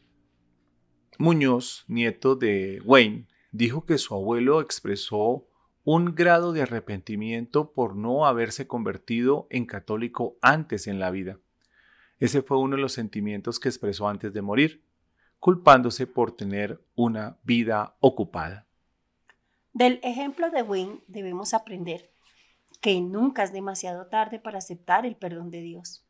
Muñoz, 1.19 1.87
nieto 1.89 2.37
de 2.37 2.83
Wayne, 2.85 3.29
dijo 3.51 3.87
que 3.87 3.97
su 3.97 4.15
abuelo 4.15 4.61
expresó 4.61 5.49
un 5.85 6.15
grado 6.15 6.53
de 6.53 6.63
arrepentimiento 6.63 7.73
por 7.73 7.97
no 7.97 8.27
haberse 8.27 8.67
convertido 8.67 9.47
en 9.51 9.67
católico 9.67 10.37
antes 10.41 10.87
en 10.87 11.01
la 11.01 11.11
vida. 11.11 11.39
Ese 12.21 12.43
fue 12.43 12.59
uno 12.59 12.77
de 12.77 12.83
los 12.83 12.93
sentimientos 12.93 13.59
que 13.59 13.69
expresó 13.69 14.09
antes 14.09 14.33
de 14.33 14.43
morir, 14.43 14.85
culpándose 15.41 16.07
por 16.07 16.37
tener 16.37 16.81
una 16.95 17.39
vida 17.43 17.97
ocupada. 17.99 18.67
Del 19.73 19.99
ejemplo 20.05 20.51
de 20.51 20.63
Wayne 20.63 21.01
debemos 21.09 21.53
aprender 21.53 22.13
que 22.81 23.01
nunca 23.01 23.43
es 23.43 23.53
demasiado 23.53 24.07
tarde 24.07 24.39
para 24.39 24.59
aceptar 24.59 25.05
el 25.05 25.17
perdón 25.17 25.51
de 25.51 25.63
Dios. 25.63 26.05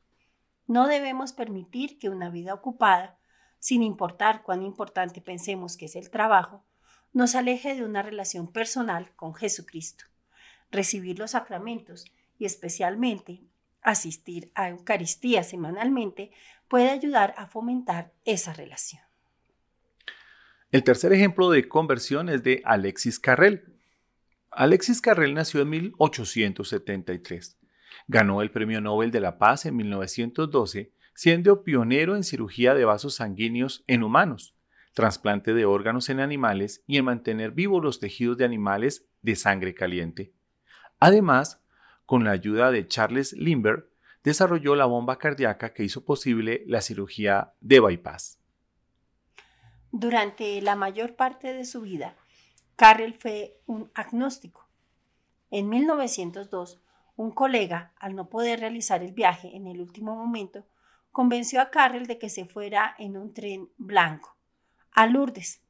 No 0.66 0.86
debemos 0.86 1.32
permitir 1.32 1.98
que 1.98 2.10
una 2.10 2.28
vida 2.28 2.52
ocupada 2.52 3.18
sin 3.58 3.82
importar 3.82 4.42
cuán 4.42 4.62
importante 4.62 5.20
pensemos 5.20 5.76
que 5.76 5.86
es 5.86 5.96
el 5.96 6.10
trabajo, 6.10 6.64
nos 7.12 7.34
aleje 7.34 7.74
de 7.74 7.84
una 7.84 8.02
relación 8.02 8.50
personal 8.52 9.10
con 9.16 9.34
Jesucristo. 9.34 10.04
Recibir 10.70 11.18
los 11.18 11.32
sacramentos 11.32 12.06
y 12.38 12.44
especialmente 12.44 13.40
asistir 13.82 14.50
a 14.54 14.68
Eucaristía 14.68 15.42
semanalmente 15.42 16.30
puede 16.68 16.90
ayudar 16.90 17.34
a 17.36 17.46
fomentar 17.46 18.12
esa 18.24 18.52
relación. 18.52 19.02
El 20.70 20.84
tercer 20.84 21.12
ejemplo 21.12 21.50
de 21.50 21.68
conversión 21.68 22.28
es 22.28 22.42
de 22.42 22.62
Alexis 22.64 23.18
Carrel. 23.18 23.76
Alexis 24.50 25.02
Carrel 25.02 25.34
nació 25.34 25.60
en 25.60 25.70
1873. 25.70 27.58
Ganó 28.08 28.40
el 28.40 28.50
Premio 28.50 28.80
Nobel 28.80 29.10
de 29.10 29.20
la 29.20 29.38
Paz 29.38 29.66
en 29.66 29.76
1912 29.76 30.92
siendo 31.14 31.62
pionero 31.62 32.16
en 32.16 32.24
cirugía 32.24 32.74
de 32.74 32.84
vasos 32.84 33.16
sanguíneos 33.16 33.84
en 33.86 34.02
humanos, 34.02 34.54
trasplante 34.92 35.54
de 35.54 35.64
órganos 35.64 36.08
en 36.08 36.20
animales 36.20 36.82
y 36.86 36.98
en 36.98 37.06
mantener 37.06 37.52
vivos 37.52 37.82
los 37.82 37.98
tejidos 37.98 38.36
de 38.36 38.44
animales 38.44 39.06
de 39.22 39.36
sangre 39.36 39.74
caliente. 39.74 40.32
Además, 41.00 41.60
con 42.06 42.24
la 42.24 42.32
ayuda 42.32 42.70
de 42.70 42.86
Charles 42.86 43.32
Lindbergh, 43.32 43.88
desarrolló 44.22 44.76
la 44.76 44.84
bomba 44.84 45.18
cardíaca 45.18 45.72
que 45.72 45.84
hizo 45.84 46.04
posible 46.04 46.62
la 46.66 46.80
cirugía 46.80 47.54
de 47.60 47.80
bypass. 47.80 48.38
Durante 49.90 50.60
la 50.62 50.76
mayor 50.76 51.16
parte 51.16 51.52
de 51.52 51.64
su 51.64 51.80
vida, 51.82 52.16
Carrel 52.76 53.14
fue 53.14 53.60
un 53.66 53.90
agnóstico. 53.94 54.68
En 55.50 55.68
1902, 55.68 56.80
un 57.16 57.30
colega, 57.30 57.92
al 57.98 58.14
no 58.14 58.28
poder 58.28 58.60
realizar 58.60 59.02
el 59.02 59.12
viaje 59.12 59.54
en 59.54 59.66
el 59.66 59.80
último 59.80 60.16
momento, 60.16 60.64
convenció 61.10 61.60
a 61.60 61.70
Carrel 61.70 62.06
de 62.06 62.18
que 62.18 62.30
se 62.30 62.46
fuera 62.46 62.94
en 62.98 63.16
un 63.16 63.34
tren 63.34 63.68
blanco 63.76 64.31
a 64.92 65.06
Lourdes. 65.06 65.60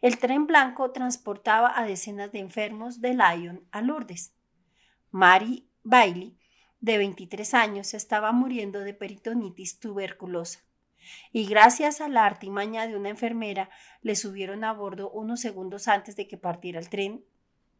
El 0.00 0.18
tren 0.18 0.46
blanco 0.46 0.90
transportaba 0.90 1.72
a 1.76 1.84
decenas 1.84 2.32
de 2.32 2.40
enfermos 2.40 3.00
de 3.00 3.14
Lyon 3.14 3.66
a 3.70 3.80
Lourdes. 3.80 4.34
Mary 5.10 5.68
Bailey, 5.82 6.36
de 6.80 6.98
23 6.98 7.54
años, 7.54 7.94
estaba 7.94 8.32
muriendo 8.32 8.80
de 8.80 8.94
peritonitis 8.94 9.80
tuberculosa. 9.80 10.60
Y 11.32 11.46
gracias 11.46 12.00
a 12.00 12.08
la 12.08 12.26
artimaña 12.26 12.86
de 12.86 12.96
una 12.96 13.08
enfermera, 13.08 13.70
le 14.02 14.14
subieron 14.16 14.64
a 14.64 14.72
bordo 14.72 15.10
unos 15.10 15.40
segundos 15.40 15.88
antes 15.88 16.16
de 16.16 16.28
que 16.28 16.36
partiera 16.36 16.78
el 16.78 16.88
tren. 16.88 17.24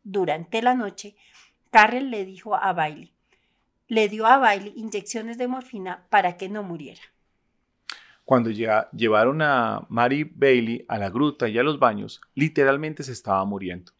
Durante 0.03 0.63
la 0.63 0.75
noche, 0.75 1.17
Carrel 1.71 2.11
le 2.11 2.25
dijo 2.25 2.55
a 2.55 2.73
Bailey, 2.73 3.13
le 3.89 4.09
dio 4.09 4.27
a 4.27 4.39
Bailey 4.39 4.73
inyecciones 4.77 5.39
de 5.39 5.49
morfina 5.49 6.07
para 6.11 6.37
que 6.37 6.49
no 6.49 6.63
muriera. 6.63 7.03
Cuando 8.29 8.51
ya 8.51 8.91
llevaron 8.93 9.41
a 9.41 9.87
Mary 9.89 10.23
Bailey 10.23 10.85
a 10.87 10.99
la 10.99 11.09
gruta 11.09 11.49
y 11.49 11.57
a 11.57 11.63
los 11.63 11.79
baños, 11.79 12.21
literalmente 12.35 13.03
se 13.03 13.13
estaba 13.13 13.43
muriendo. 13.47 13.93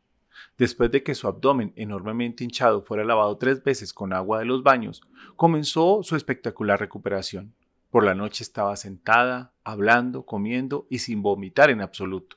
Después 0.59 0.91
de 0.91 1.03
que 1.03 1.15
su 1.15 1.29
abdomen 1.29 1.73
enormemente 1.77 2.45
hinchado 2.45 2.83
fuera 2.83 3.05
lavado 3.05 3.39
tres 3.39 3.65
veces 3.65 3.95
con 3.95 4.13
agua 4.13 4.41
de 4.41 4.45
los 4.45 4.63
baños, 4.63 5.01
comenzó 5.35 6.03
su 6.03 6.15
espectacular 6.15 6.79
recuperación. 6.79 7.55
Por 7.91 8.05
la 8.05 8.15
noche 8.15 8.45
estaba 8.45 8.77
sentada, 8.77 9.55
hablando, 9.65 10.27
comiendo 10.27 10.87
y 10.91 10.99
sin 10.99 11.23
vomitar 11.23 11.71
en 11.71 11.81
absoluto, 11.81 12.37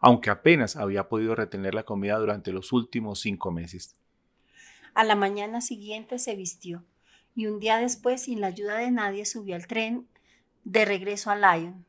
aunque 0.00 0.30
apenas 0.30 0.76
había 0.76 1.08
podido 1.08 1.34
retener 1.34 1.74
la 1.74 1.82
comida 1.82 2.16
durante 2.16 2.52
los 2.52 2.72
últimos 2.72 3.18
cinco 3.18 3.50
meses. 3.50 3.96
A 4.94 5.02
la 5.02 5.16
mañana 5.16 5.62
siguiente 5.62 6.20
se 6.20 6.36
vistió 6.36 6.84
y 7.34 7.46
un 7.46 7.58
día 7.58 7.78
después, 7.78 8.22
sin 8.22 8.40
la 8.40 8.46
ayuda 8.46 8.76
de 8.76 8.92
nadie, 8.92 9.26
subió 9.26 9.56
al 9.56 9.66
tren 9.66 10.06
de 10.64 10.84
regreso 10.84 11.30
a 11.30 11.36
Lyon, 11.36 11.84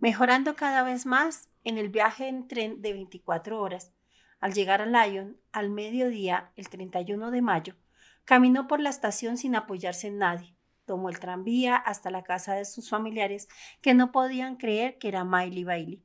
mejorando 0.00 0.56
cada 0.56 0.82
vez 0.82 1.06
más 1.06 1.48
en 1.64 1.78
el 1.78 1.88
viaje 1.88 2.28
en 2.28 2.48
tren 2.48 2.82
de 2.82 2.92
24 2.92 3.60
horas. 3.60 3.92
Al 4.40 4.52
llegar 4.52 4.82
a 4.82 4.86
Lyon, 4.86 5.38
al 5.52 5.70
mediodía, 5.70 6.50
el 6.56 6.68
31 6.68 7.30
de 7.30 7.42
mayo, 7.42 7.76
caminó 8.24 8.66
por 8.66 8.80
la 8.80 8.90
estación 8.90 9.36
sin 9.36 9.54
apoyarse 9.54 10.08
en 10.08 10.18
nadie. 10.18 10.56
Tomó 10.84 11.08
el 11.08 11.20
tranvía 11.20 11.76
hasta 11.76 12.10
la 12.10 12.24
casa 12.24 12.54
de 12.54 12.64
sus 12.64 12.90
familiares, 12.90 13.48
que 13.80 13.94
no 13.94 14.10
podían 14.10 14.56
creer 14.56 14.98
que 14.98 15.08
era 15.08 15.24
Miley 15.24 15.62
Bailey, 15.62 16.02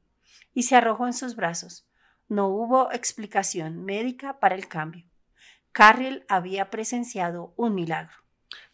y 0.54 0.64
se 0.64 0.76
arrojó 0.76 1.08
en 1.08 1.14
sus 1.14 1.36
brazos. 1.36 1.88
No 2.30 2.48
hubo 2.48 2.92
explicación 2.92 3.84
médica 3.84 4.40
para 4.40 4.54
el 4.54 4.68
cambio. 4.68 5.06
Carrel 5.72 6.26
había 6.28 6.70
presenciado 6.70 7.54
un 7.56 7.74
milagro. 7.74 8.27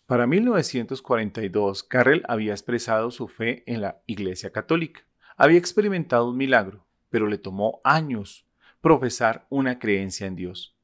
Para 0.06 0.28
1942, 0.28 1.84
Carrel 1.84 2.24
había 2.28 2.52
expresado 2.52 3.10
su 3.10 3.30
fe 3.30 3.64
en 3.72 3.80
la 3.80 4.02
Iglesia 4.06 4.52
Católica. 4.52 5.06
Había 5.38 5.58
experimentado 5.58 6.30
un 6.30 6.36
milagro, 6.36 6.86
pero 7.10 7.28
le 7.28 7.38
tomó 7.38 7.80
años 7.86 8.46
profesar 8.82 9.48
una 9.50 9.80
creencia 9.80 10.28
en 10.28 10.36
Dios. 10.36 10.76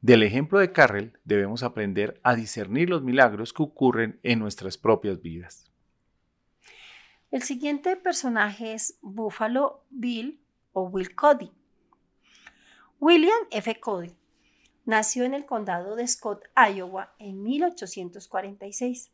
Del 0.00 0.22
ejemplo 0.22 0.60
de 0.60 0.70
Carrel 0.70 1.18
debemos 1.24 1.64
aprender 1.64 2.20
a 2.22 2.36
discernir 2.36 2.88
los 2.88 3.02
milagros 3.02 3.52
que 3.52 3.64
ocurren 3.64 4.20
en 4.22 4.38
nuestras 4.38 4.78
propias 4.78 5.20
vidas. 5.20 5.68
El 7.32 7.42
siguiente 7.42 7.96
personaje 7.96 8.74
es 8.74 8.96
Buffalo 9.02 9.84
Bill 9.90 10.40
o 10.72 10.84
Will 10.84 11.16
Cody. 11.16 11.50
William 13.00 13.40
F. 13.50 13.80
Cody 13.80 14.19
nació 14.84 15.24
en 15.24 15.34
el 15.34 15.46
condado 15.46 15.96
de 15.96 16.06
Scott, 16.06 16.44
Iowa, 16.56 17.14
en 17.18 17.42
1846. 17.42 19.10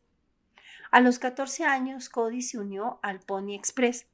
A 0.91 1.01
los 1.01 1.19
14 1.19 1.65
años, 1.65 2.09
Cody 2.09 2.41
se 2.41 2.57
unió 2.57 2.99
al 3.01 3.19
Pony 3.19 3.53
Express 3.53 4.07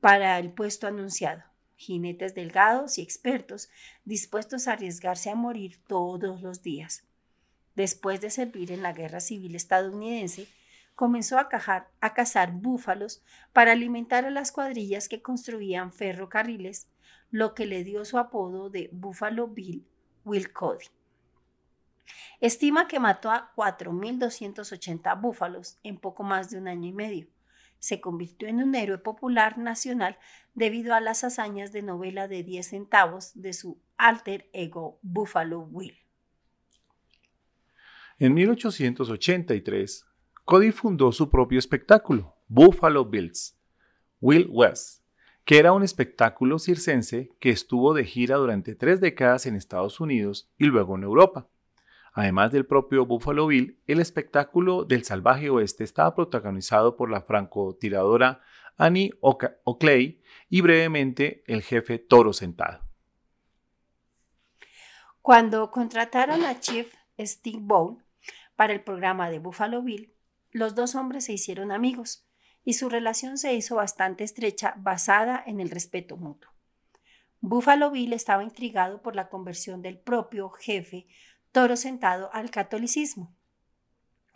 para 0.00 0.38
el 0.38 0.52
puesto 0.52 0.86
anunciado. 0.86 1.42
Jinetes 1.76 2.34
delgados 2.34 2.98
y 2.98 3.02
expertos, 3.02 3.68
dispuestos 4.04 4.68
a 4.68 4.72
arriesgarse 4.72 5.30
a 5.30 5.34
morir 5.34 5.80
todos 5.86 6.40
los 6.40 6.62
días. 6.62 7.04
Después 7.74 8.20
de 8.20 8.30
servir 8.30 8.70
en 8.70 8.82
la 8.82 8.92
Guerra 8.92 9.20
Civil 9.20 9.54
estadounidense, 9.54 10.46
comenzó 10.94 11.38
a, 11.38 11.48
a 12.00 12.14
cazar 12.14 12.52
búfalos 12.52 13.22
para 13.52 13.72
alimentar 13.72 14.24
a 14.24 14.30
las 14.30 14.52
cuadrillas 14.52 15.08
que 15.08 15.20
construían 15.20 15.92
ferrocarriles, 15.92 16.86
lo 17.30 17.54
que 17.54 17.66
le 17.66 17.82
dio 17.82 18.04
su 18.04 18.16
apodo 18.18 18.70
de 18.70 18.88
Buffalo 18.92 19.48
Bill 19.48 19.84
Will 20.24 20.52
Cody. 20.52 20.86
Estima 22.40 22.88
que 22.88 23.00
mató 23.00 23.30
a 23.30 23.52
4.280 23.54 25.20
búfalos 25.20 25.78
en 25.82 25.98
poco 25.98 26.22
más 26.22 26.50
de 26.50 26.58
un 26.58 26.68
año 26.68 26.88
y 26.88 26.92
medio. 26.92 27.28
Se 27.78 28.00
convirtió 28.00 28.48
en 28.48 28.62
un 28.62 28.74
héroe 28.74 28.98
popular 28.98 29.58
nacional 29.58 30.18
debido 30.54 30.94
a 30.94 31.00
las 31.00 31.24
hazañas 31.24 31.72
de 31.72 31.82
novela 31.82 32.28
de 32.28 32.42
10 32.42 32.66
centavos 32.66 33.32
de 33.34 33.52
su 33.52 33.78
alter 33.96 34.48
ego 34.52 34.98
Buffalo 35.02 35.60
Will. 35.60 35.96
En 38.18 38.32
1883, 38.34 40.06
Cody 40.44 40.70
fundó 40.70 41.12
su 41.12 41.30
propio 41.30 41.58
espectáculo, 41.58 42.36
Buffalo 42.48 43.04
Bills, 43.04 43.58
Will 44.20 44.46
West, 44.50 45.03
que 45.44 45.58
era 45.58 45.72
un 45.72 45.82
espectáculo 45.82 46.58
circense 46.58 47.30
que 47.38 47.50
estuvo 47.50 47.92
de 47.92 48.04
gira 48.04 48.36
durante 48.36 48.74
tres 48.74 49.00
décadas 49.00 49.46
en 49.46 49.56
Estados 49.56 50.00
Unidos 50.00 50.50
y 50.58 50.64
luego 50.64 50.96
en 50.96 51.02
Europa. 51.02 51.48
Además 52.12 52.52
del 52.52 52.64
propio 52.64 53.06
Buffalo 53.06 53.48
Bill, 53.48 53.78
el 53.86 54.00
espectáculo 54.00 54.84
del 54.84 55.04
salvaje 55.04 55.50
oeste 55.50 55.84
estaba 55.84 56.14
protagonizado 56.14 56.96
por 56.96 57.10
la 57.10 57.20
francotiradora 57.22 58.40
Annie 58.76 59.12
Oakley 59.20 60.22
y 60.48 60.60
brevemente 60.60 61.42
el 61.46 61.62
jefe 61.62 61.98
Toro 61.98 62.32
Sentado. 62.32 62.82
Cuando 65.20 65.70
contrataron 65.70 66.44
a 66.44 66.60
Chief 66.60 66.92
Steve 67.18 67.60
Bowl 67.60 68.02
para 68.56 68.72
el 68.72 68.82
programa 68.82 69.28
de 69.30 69.40
Buffalo 69.40 69.82
Bill, 69.82 70.14
los 70.52 70.74
dos 70.74 70.94
hombres 70.94 71.24
se 71.24 71.32
hicieron 71.32 71.72
amigos 71.72 72.26
y 72.64 72.74
su 72.74 72.88
relación 72.88 73.38
se 73.38 73.54
hizo 73.54 73.76
bastante 73.76 74.24
estrecha 74.24 74.74
basada 74.78 75.42
en 75.46 75.60
el 75.60 75.70
respeto 75.70 76.16
mutuo. 76.16 76.50
Buffalo 77.40 77.90
Bill 77.90 78.14
estaba 78.14 78.42
intrigado 78.42 79.02
por 79.02 79.14
la 79.14 79.28
conversión 79.28 79.82
del 79.82 79.98
propio 79.98 80.48
jefe 80.50 81.06
toro 81.52 81.76
sentado 81.76 82.32
al 82.32 82.50
catolicismo. 82.50 83.36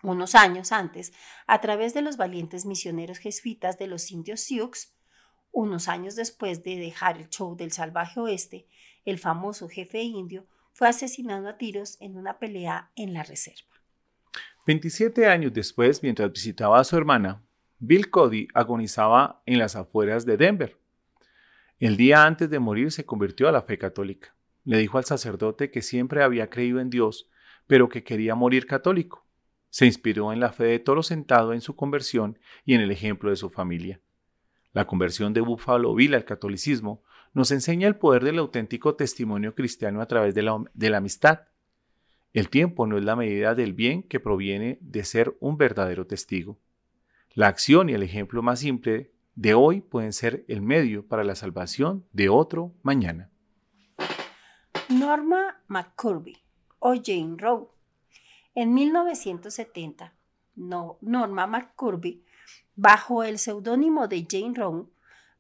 Unos 0.03 0.35
años 0.35 0.71
antes, 0.71 1.13
a 1.47 1.61
través 1.61 1.95
de 1.95 2.03
los 2.03 2.17
valientes 2.17 2.67
misioneros 2.67 3.19
jesuitas 3.19 3.79
de 3.79 3.89
los 3.89 4.11
indios 4.13 4.41
Sioux, 4.41 4.71
unos 5.51 5.89
años 5.89 6.15
después 6.15 6.63
de 6.63 6.77
dejar 6.77 7.19
el 7.19 7.29
show 7.31 7.57
del 7.57 7.73
salvaje 7.73 8.21
oeste, 8.21 8.69
el 9.05 9.19
famoso 9.19 9.69
jefe 9.69 10.03
indio 10.03 10.47
fue 10.73 10.89
asesinado 10.89 11.49
a 11.49 11.57
tiros 11.57 11.97
en 12.01 12.17
una 12.17 12.39
pelea 12.39 12.93
en 12.95 13.15
la 13.15 13.25
reserva. 13.25 13.69
27 14.67 15.27
años 15.27 15.53
después, 15.53 16.03
mientras 16.03 16.31
visitaba 16.31 16.79
a 16.79 16.85
su 16.85 16.97
hermana, 16.97 17.43
Bill 17.81 18.11
Cody 18.11 18.49
agonizaba 18.55 19.41
en 19.47 19.59
las 19.59 19.77
afueras 19.77 20.27
de 20.27 20.37
Denver. 20.37 20.77
El 21.79 21.97
día 21.97 22.25
antes 22.25 22.51
de 22.51 22.59
morir 22.59 22.91
se 22.91 23.07
convirtió 23.07 23.49
a 23.49 23.53
la 23.53 23.63
fe 23.63 23.79
católica. 23.79 24.35
Le 24.65 24.79
dijo 24.79 24.99
al 24.99 25.05
sacerdote 25.05 25.71
que 25.71 25.81
siempre 25.81 26.25
había 26.25 26.51
creído 26.51 26.81
en 26.81 26.91
Dios, 26.91 27.31
pero 27.69 27.89
que 27.89 28.03
quería 28.03 28.35
morir 28.35 28.67
católico. 28.67 29.25
Se 29.71 29.87
inspiró 29.87 30.33
en 30.33 30.41
la 30.41 30.51
fe 30.51 30.65
de 30.65 30.79
Toro 30.81 31.05
sentado 31.05 31.53
en 31.53 31.61
su 31.61 31.77
conversión 31.77 32.41
y 32.65 32.75
en 32.75 32.81
el 32.81 32.91
ejemplo 32.91 33.31
de 33.31 33.37
su 33.37 33.49
familia. 33.49 34.01
La 34.73 34.89
conversión 34.89 35.33
de 35.33 35.41
Buffalo 35.41 35.95
Bill 35.95 36.15
al 36.15 36.25
catolicismo 36.25 37.05
nos 37.33 37.53
enseña 37.53 37.87
el 37.87 37.97
poder 37.97 38.25
del 38.25 38.39
auténtico 38.39 38.97
testimonio 38.97 39.55
cristiano 39.55 40.01
a 40.01 40.07
través 40.07 40.35
de 40.35 40.43
la, 40.43 40.65
de 40.75 40.91
la 40.91 40.97
amistad. 40.97 41.43
El 42.33 42.49
tiempo 42.49 42.89
no 42.89 42.99
es 42.99 43.05
la 43.05 43.15
medida 43.15 43.55
del 43.55 43.73
bien 43.73 44.03
que 44.03 44.19
proviene 44.19 44.79
de 44.81 45.05
ser 45.05 45.37
un 45.39 45.57
verdadero 45.57 46.09
testigo. 46.09 46.59
La 47.35 47.47
acción 47.47 47.89
y 47.89 47.93
el 47.93 48.03
ejemplo 48.03 48.43
más 48.43 48.61
simple 48.61 49.13
de 49.35 49.55
hoy 49.55 49.81
pueden 49.81 50.13
ser 50.13 50.45
el 50.49 50.63
medio 50.63 51.07
para 51.07 51.23
la 51.23 51.35
salvación 51.35 52.07
de 52.13 52.29
otro 52.29 52.75
mañana. 52.83 53.31
Norma 54.89 55.63
McCurby 55.69 56.39
o 56.81 56.95
Jane 56.95 57.37
Rowe. 57.37 57.69
En 58.55 58.75
1970, 58.75 60.15
Norma 60.57 61.47
McCurby, 61.47 62.25
bajo 62.75 63.23
el 63.23 63.39
seudónimo 63.39 64.09
de 64.09 64.27
Jane 64.29 64.55
Rowe, 64.55 64.89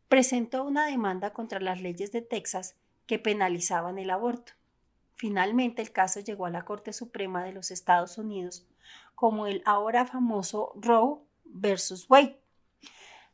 presentó 0.08 0.64
una 0.64 0.86
demanda 0.86 1.32
contra 1.32 1.58
las 1.58 1.80
leyes 1.80 2.12
de 2.12 2.22
Texas 2.22 2.76
que 3.06 3.18
penalizaban 3.18 3.98
el 3.98 4.10
aborto. 4.10 4.52
Finalmente 5.16 5.82
el 5.82 5.90
caso 5.90 6.20
llegó 6.20 6.46
a 6.46 6.50
la 6.50 6.64
Corte 6.64 6.92
Suprema 6.92 7.42
de 7.42 7.52
los 7.52 7.72
Estados 7.72 8.18
Unidos 8.18 8.66
como 9.16 9.48
el 9.48 9.62
ahora 9.64 10.06
famoso 10.06 10.72
Roe 10.76 11.18
versus 11.48 12.08
Wade. 12.08 12.40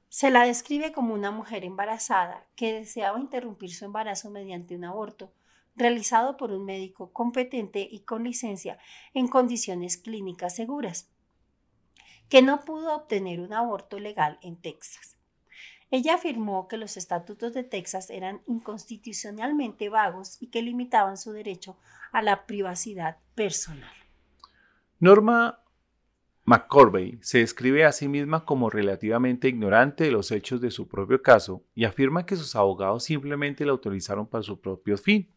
Se 0.08 0.30
la 0.30 0.44
describe 0.44 0.92
como 0.92 1.14
una 1.14 1.30
mujer 1.30 1.64
embarazada 1.64 2.46
que 2.54 2.72
deseaba 2.72 3.18
interrumpir 3.18 3.74
su 3.74 3.84
embarazo 3.84 4.30
mediante 4.30 4.76
un 4.76 4.84
aborto 4.84 5.32
realizado 5.76 6.36
por 6.36 6.52
un 6.52 6.64
médico 6.64 7.12
competente 7.12 7.86
y 7.90 8.00
con 8.00 8.24
licencia 8.24 8.78
en 9.12 9.28
condiciones 9.28 9.96
clínicas 9.96 10.54
seguras, 10.54 11.10
que 12.28 12.42
no 12.42 12.60
pudo 12.64 12.94
obtener 12.94 13.40
un 13.40 13.52
aborto 13.52 13.98
legal 13.98 14.38
en 14.42 14.56
Texas. 14.56 15.16
Ella 15.90 16.14
afirmó 16.14 16.66
que 16.68 16.76
los 16.76 16.96
estatutos 16.96 17.52
de 17.52 17.62
Texas 17.62 18.10
eran 18.10 18.42
inconstitucionalmente 18.46 19.88
vagos 19.88 20.38
y 20.40 20.48
que 20.48 20.62
limitaban 20.62 21.16
su 21.16 21.32
derecho 21.32 21.76
a 22.12 22.22
la 22.22 22.46
privacidad 22.46 23.18
personal. 23.34 23.92
Norma 24.98 25.63
McCorvey 26.46 27.18
se 27.22 27.38
describe 27.38 27.86
a 27.86 27.92
sí 27.92 28.06
misma 28.06 28.44
como 28.44 28.68
relativamente 28.68 29.48
ignorante 29.48 30.04
de 30.04 30.10
los 30.10 30.30
hechos 30.30 30.60
de 30.60 30.70
su 30.70 30.86
propio 30.86 31.22
caso 31.22 31.64
y 31.74 31.84
afirma 31.84 32.26
que 32.26 32.36
sus 32.36 32.54
abogados 32.54 33.04
simplemente 33.04 33.64
la 33.64 33.72
autorizaron 33.72 34.26
para 34.26 34.42
su 34.42 34.60
propio 34.60 34.98
fin. 34.98 35.34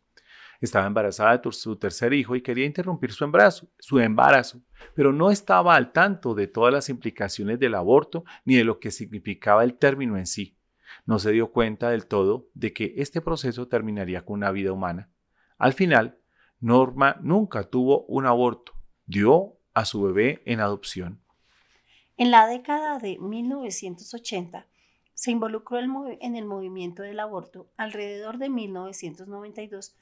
Estaba 0.60 0.86
embarazada 0.86 1.38
de 1.38 1.52
su 1.54 1.78
tercer 1.78 2.14
hijo 2.14 2.36
y 2.36 2.42
quería 2.42 2.66
interrumpir 2.66 3.14
su 3.14 3.24
embarazo, 3.24 3.70
su 3.80 4.00
embarazo, 4.00 4.62
pero 4.96 5.14
no 5.14 5.32
estaba 5.32 5.76
al 5.76 5.94
tanto 5.94 6.36
de 6.36 6.48
todas 6.48 6.74
las 6.74 6.90
implicaciones 6.90 7.58
del 7.58 7.76
aborto 7.76 8.26
ni 8.44 8.56
de 8.56 8.66
lo 8.66 8.80
que 8.80 8.92
significaba 8.92 9.64
el 9.64 9.76
término 9.76 10.18
en 10.18 10.26
sí. 10.26 10.58
No 11.06 11.20
se 11.20 11.32
dio 11.32 11.52
cuenta 11.52 11.90
del 11.90 12.06
todo 12.08 12.50
de 12.54 12.74
que 12.74 12.96
este 12.98 13.22
proceso 13.22 13.70
terminaría 13.70 14.26
con 14.26 14.40
una 14.40 14.52
vida 14.52 14.74
humana. 14.74 15.10
Al 15.58 15.72
final, 15.72 16.18
Norma 16.60 17.18
nunca 17.22 17.64
tuvo 17.64 18.06
un 18.08 18.26
aborto, 18.26 18.74
dio 19.06 19.57
a 19.78 19.86
su 19.86 20.02
bebé 20.02 20.42
en 20.46 20.60
adopción. 20.60 21.22
En 22.18 22.32
la 22.32 22.48
década 22.48 22.98
de 22.98 23.20
1980, 23.20 24.66
se 25.14 25.30
involucró 25.30 25.78
en 25.78 26.36
el 26.36 26.46
movimiento 26.46 27.04
del 27.04 27.20
aborto. 27.20 27.68
Alrededor 27.78 28.40
de 28.40 28.50
1992 28.50 29.96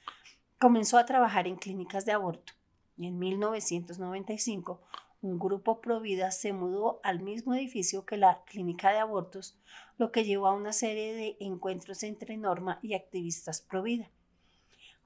comenzó 0.59 0.97
a 0.97 1.05
trabajar 1.05 1.45
en 1.45 1.57
clínicas 1.57 2.05
de 2.05 2.13
aborto 2.13 2.53
y 2.95 3.07
en 3.07 3.19
1995 3.19 4.80
un 5.21 5.39
grupo 5.39 5.82
Provida 5.82 6.32
se 6.32 6.53
mudó 6.53 7.01
al 7.03 7.19
mismo 7.19 7.53
edificio 7.53 8.05
que 8.05 8.15
la 8.15 8.45
clínica 8.45 8.93
de 8.93 8.99
abortos, 8.99 9.57
lo 9.97 10.13
que 10.13 10.23
llevó 10.23 10.47
a 10.47 10.53
una 10.53 10.71
serie 10.71 11.13
de 11.13 11.36
encuentros 11.41 12.01
entre 12.03 12.38
Norma 12.38 12.80
y 12.82 12.93
activistas 12.93 13.59
Provida. 13.59 14.09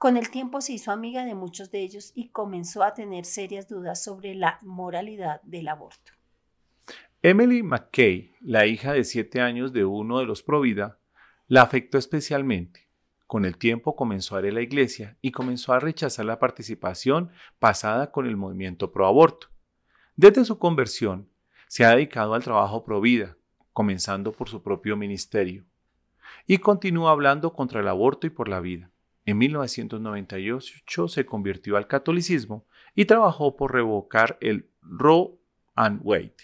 Con 0.00 0.16
el 0.16 0.30
tiempo 0.30 0.62
se 0.62 0.72
hizo 0.72 0.92
amiga 0.92 1.26
de 1.26 1.34
muchos 1.34 1.70
de 1.70 1.80
ellos 1.80 2.12
y 2.14 2.30
comenzó 2.30 2.82
a 2.84 2.94
tener 2.94 3.26
serias 3.26 3.68
dudas 3.68 4.02
sobre 4.02 4.34
la 4.34 4.58
moralidad 4.62 5.42
del 5.42 5.68
aborto. 5.68 6.12
Emily 7.20 7.62
McKay, 7.62 8.32
la 8.40 8.64
hija 8.64 8.94
de 8.94 9.04
siete 9.04 9.42
años 9.42 9.74
de 9.74 9.84
uno 9.84 10.18
de 10.18 10.24
los 10.24 10.42
Provida, 10.42 10.98
la 11.48 11.60
afectó 11.60 11.98
especialmente. 11.98 12.88
Con 13.26 13.44
el 13.44 13.58
tiempo 13.58 13.94
comenzó 13.94 14.36
a 14.36 14.40
ir 14.40 14.46
a 14.46 14.52
la 14.52 14.62
iglesia 14.62 15.18
y 15.20 15.32
comenzó 15.32 15.74
a 15.74 15.80
rechazar 15.80 16.24
la 16.24 16.38
participación 16.38 17.30
pasada 17.58 18.10
con 18.10 18.26
el 18.26 18.38
movimiento 18.38 18.92
pro 18.92 19.06
aborto. 19.06 19.48
Desde 20.16 20.46
su 20.46 20.58
conversión, 20.58 21.28
se 21.68 21.84
ha 21.84 21.90
dedicado 21.90 22.32
al 22.32 22.42
trabajo 22.42 22.84
pro 22.84 23.02
vida, 23.02 23.36
comenzando 23.74 24.32
por 24.32 24.48
su 24.48 24.62
propio 24.62 24.96
ministerio, 24.96 25.66
y 26.46 26.56
continúa 26.56 27.10
hablando 27.10 27.52
contra 27.52 27.80
el 27.80 27.88
aborto 27.88 28.26
y 28.26 28.30
por 28.30 28.48
la 28.48 28.60
vida. 28.60 28.89
En 29.26 29.38
1998 29.38 31.08
se 31.08 31.26
convirtió 31.26 31.76
al 31.76 31.86
catolicismo 31.86 32.64
y 32.94 33.04
trabajó 33.04 33.56
por 33.56 33.72
revocar 33.72 34.38
el 34.40 34.68
Roe 34.82 35.38
and 35.74 36.00
Wade. 36.02 36.36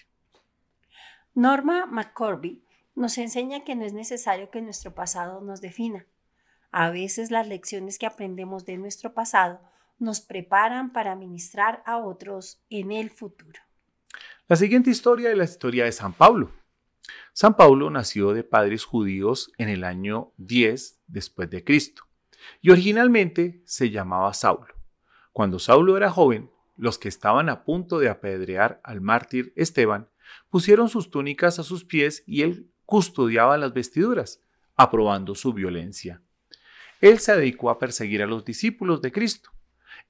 Norma 1.33 1.85
McCorby 1.85 2.63
nos 2.95 3.17
enseña 3.17 3.63
que 3.63 3.75
no 3.75 3.85
es 3.85 3.93
necesario 3.93 4.49
que 4.49 4.61
nuestro 4.61 4.93
pasado 4.93 5.41
nos 5.41 5.61
defina 5.61 6.05
a 6.71 6.89
veces 6.91 7.31
las 7.31 7.47
lecciones 7.47 7.97
que 7.97 8.05
aprendemos 8.05 8.65
de 8.65 8.77
nuestro 8.77 9.13
pasado 9.13 9.59
nos 9.99 10.21
preparan 10.21 10.91
para 10.91 11.15
ministrar 11.15 11.81
a 11.85 11.97
otros 11.97 12.61
en 12.69 12.91
el 12.91 13.09
futuro. 13.09 13.59
La 14.47 14.55
siguiente 14.55 14.89
historia 14.89 15.31
es 15.31 15.37
la 15.37 15.45
historia 15.45 15.85
de 15.85 15.91
San 15.91 16.13
Pablo. 16.13 16.51
San 17.33 17.55
Pablo 17.55 17.89
nació 17.89 18.33
de 18.33 18.43
padres 18.43 18.83
judíos 18.85 19.51
en 19.57 19.69
el 19.69 19.83
año 19.83 20.33
10 20.37 20.99
después 21.07 21.49
de 21.49 21.63
Cristo 21.63 22.06
y 22.61 22.71
originalmente 22.71 23.61
se 23.65 23.89
llamaba 23.89 24.33
Saulo. 24.33 24.73
Cuando 25.31 25.59
Saulo 25.59 25.97
era 25.97 26.09
joven, 26.09 26.49
los 26.75 26.97
que 26.97 27.09
estaban 27.09 27.49
a 27.49 27.63
punto 27.63 27.99
de 27.99 28.09
apedrear 28.09 28.81
al 28.83 29.01
mártir 29.01 29.53
Esteban 29.55 30.09
pusieron 30.49 30.89
sus 30.89 31.09
túnicas 31.09 31.59
a 31.59 31.63
sus 31.63 31.85
pies 31.85 32.23
y 32.27 32.41
él 32.41 32.69
custodiaba 32.85 33.57
las 33.57 33.73
vestiduras, 33.73 34.41
aprobando 34.75 35.35
su 35.35 35.53
violencia 35.53 36.21
él 37.01 37.19
se 37.19 37.35
dedicó 37.35 37.69
a 37.69 37.79
perseguir 37.79 38.23
a 38.23 38.27
los 38.27 38.43
discípulos 38.43 39.01
de 39.01 39.11
Cristo. 39.11 39.51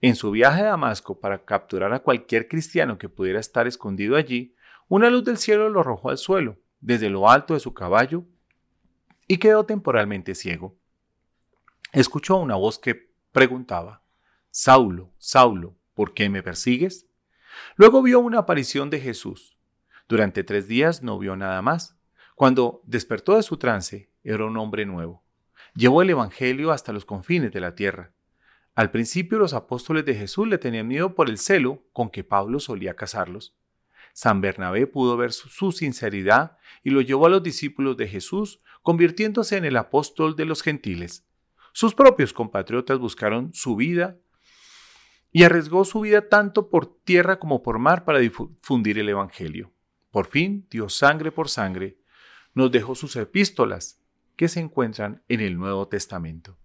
En 0.01 0.15
su 0.15 0.31
viaje 0.31 0.61
a 0.61 0.67
Damasco 0.67 1.19
para 1.19 1.43
capturar 1.43 1.93
a 1.93 1.99
cualquier 1.99 2.47
cristiano 2.47 2.97
que 2.97 3.09
pudiera 3.09 3.39
estar 3.39 3.67
escondido 3.67 4.15
allí, 4.15 4.55
una 4.88 5.09
luz 5.09 5.23
del 5.25 5.38
cielo 5.38 5.69
lo 5.69 5.81
arrojó 5.81 6.09
al 6.09 6.17
suelo, 6.17 6.57
desde 6.79 7.09
lo 7.09 7.29
alto 7.29 7.53
de 7.53 7.59
su 7.59 7.73
caballo, 7.73 8.23
y 9.27 9.38
quedó 9.38 9.65
temporalmente 9.65 10.35
ciego. 10.35 10.76
Escuchó 11.91 12.38
una 12.38 12.55
voz 12.55 12.79
que 12.79 13.11
preguntaba, 13.31 14.01
Saulo, 14.51 15.11
Saulo, 15.17 15.75
¿por 15.93 16.13
qué 16.13 16.29
me 16.29 16.43
persigues? 16.43 17.07
Luego 17.75 18.01
vio 18.01 18.19
una 18.19 18.39
aparición 18.39 18.89
de 18.89 18.99
Jesús. 18.99 19.57
Durante 20.07 20.43
tres 20.43 20.67
días 20.67 21.03
no 21.03 21.17
vio 21.19 21.35
nada 21.35 21.61
más. 21.61 21.97
Cuando 22.35 22.81
despertó 22.85 23.35
de 23.35 23.43
su 23.43 23.57
trance, 23.57 24.09
era 24.23 24.45
un 24.45 24.57
hombre 24.57 24.85
nuevo 24.85 25.23
llevó 25.77 26.01
el 26.01 26.09
Evangelio 26.09 26.71
hasta 26.71 26.91
los 26.91 27.05
confines 27.05 27.53
de 27.53 27.61
la 27.61 27.75
tierra. 27.75 28.11
Al 28.73 28.91
principio 28.91 29.38
los 29.38 29.53
apóstoles 29.53 30.05
de 30.05 30.15
Jesús 30.15 30.47
le 30.47 30.57
tenían 30.57 30.88
miedo 30.88 31.13
por 31.15 31.29
el 31.29 31.38
celo 31.38 31.83
con 31.93 32.09
que 32.09 32.23
Pablo 32.23 32.59
solía 32.59 32.95
casarlos. 32.95 33.55
San 34.13 34.41
Bernabé 34.41 34.88
pudo 34.88 35.15
ver 35.17 35.31
su, 35.31 35.71
sinceridad 35.71 36.57
y 36.83 36.89
lo 36.89 37.01
llevó 37.01 37.27
a 37.27 37.29
los 37.29 37.43
discípulos 37.43 37.95
de 37.97 38.07
Jesús, 38.07 38.59
convirtiéndose 38.81 39.57
en 39.57 39.65
el 39.65 39.77
apóstol 39.77 40.35
de 40.35 40.45
los 40.45 40.63
gentiles. 40.63 41.26
Sus 41.80 41.93
propios 41.93 42.34
compatriotas 42.34 42.97
buscaron 42.97 43.53
su 43.53 43.75
vida 43.75 44.17
y 45.32 45.43
arriesgó 45.43 45.86
su 45.86 45.99
vida 45.99 46.28
tanto 46.28 46.71
por 46.71 47.03
tierra 47.03 47.38
como 47.38 47.61
por 47.61 47.78
mar 47.78 48.03
para 48.03 48.17
difundir 48.17 48.97
el 48.97 49.09
Evangelio. 49.09 49.71
por 50.09 50.25
fin 50.25 50.65
dio 50.71 50.89
sangre 50.89 51.32
por 51.32 51.49
sangre, 51.49 51.99
nos 52.55 52.71
dejó 52.71 52.95
sus 52.95 53.15
epístolas, 53.15 54.01
que 54.36 54.47
se 54.47 54.59
encuentran 54.59 55.21
en 55.28 55.39
el 55.39 55.59
Nuevo 55.59 55.88
Testamento. 55.88 56.57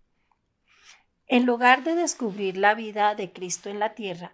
En 1.26 1.44
lugar 1.44 1.84
de 1.84 1.94
descubrir 1.94 2.56
la 2.56 2.74
vida 2.74 3.14
de 3.14 3.34
Cristo 3.34 3.68
en 3.68 3.80
la 3.80 3.94
tierra, 3.94 4.32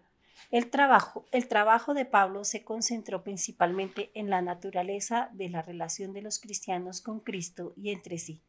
el 0.52 0.70
trabajo, 0.70 1.26
el 1.32 1.48
trabajo 1.48 1.92
de 1.92 2.04
Pablo 2.04 2.44
se 2.44 2.62
concentró 2.62 3.24
principalmente 3.24 4.12
en 4.14 4.30
la 4.30 4.42
naturaleza 4.42 5.28
de 5.32 5.48
la 5.48 5.60
relación 5.60 6.12
de 6.12 6.22
los 6.22 6.38
cristianos 6.38 7.00
con 7.00 7.18
Cristo 7.18 7.72
y 7.76 7.90
entre 7.90 8.18
sí. 8.18 8.44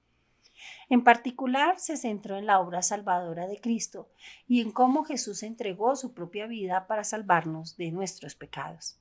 En 0.89 1.03
particular, 1.03 1.79
se 1.79 1.97
centró 1.97 2.37
en 2.37 2.45
la 2.45 2.59
obra 2.59 2.81
salvadora 2.81 3.47
de 3.47 3.59
Cristo 3.61 4.09
y 4.47 4.61
en 4.61 4.71
cómo 4.71 5.03
Jesús 5.03 5.43
entregó 5.43 5.95
su 5.95 6.13
propia 6.13 6.47
vida 6.47 6.87
para 6.87 7.03
salvarnos 7.03 7.77
de 7.77 7.91
nuestros 7.91 8.35
pecados. 8.35 8.99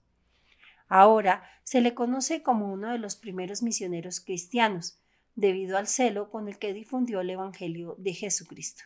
Ahora 0.88 1.42
se 1.64 1.80
le 1.80 1.94
conoce 1.94 2.42
como 2.42 2.72
uno 2.72 2.90
de 2.90 2.98
los 2.98 3.16
primeros 3.16 3.62
misioneros 3.62 4.20
cristianos, 4.20 4.98
debido 5.34 5.78
al 5.78 5.86
celo 5.86 6.30
con 6.30 6.48
el 6.48 6.58
que 6.58 6.72
difundió 6.72 7.20
el 7.20 7.30
Evangelio 7.30 7.94
de 7.98 8.12
Jesucristo. 8.12 8.84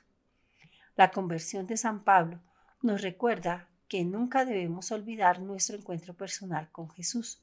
La 0.96 1.10
conversión 1.10 1.66
de 1.66 1.76
San 1.76 2.04
Pablo 2.04 2.40
nos 2.82 3.00
recuerda 3.00 3.68
que 3.88 4.04
nunca 4.04 4.44
debemos 4.44 4.90
olvidar 4.92 5.40
nuestro 5.40 5.76
encuentro 5.76 6.14
personal 6.14 6.70
con 6.70 6.90
Jesús. 6.90 7.40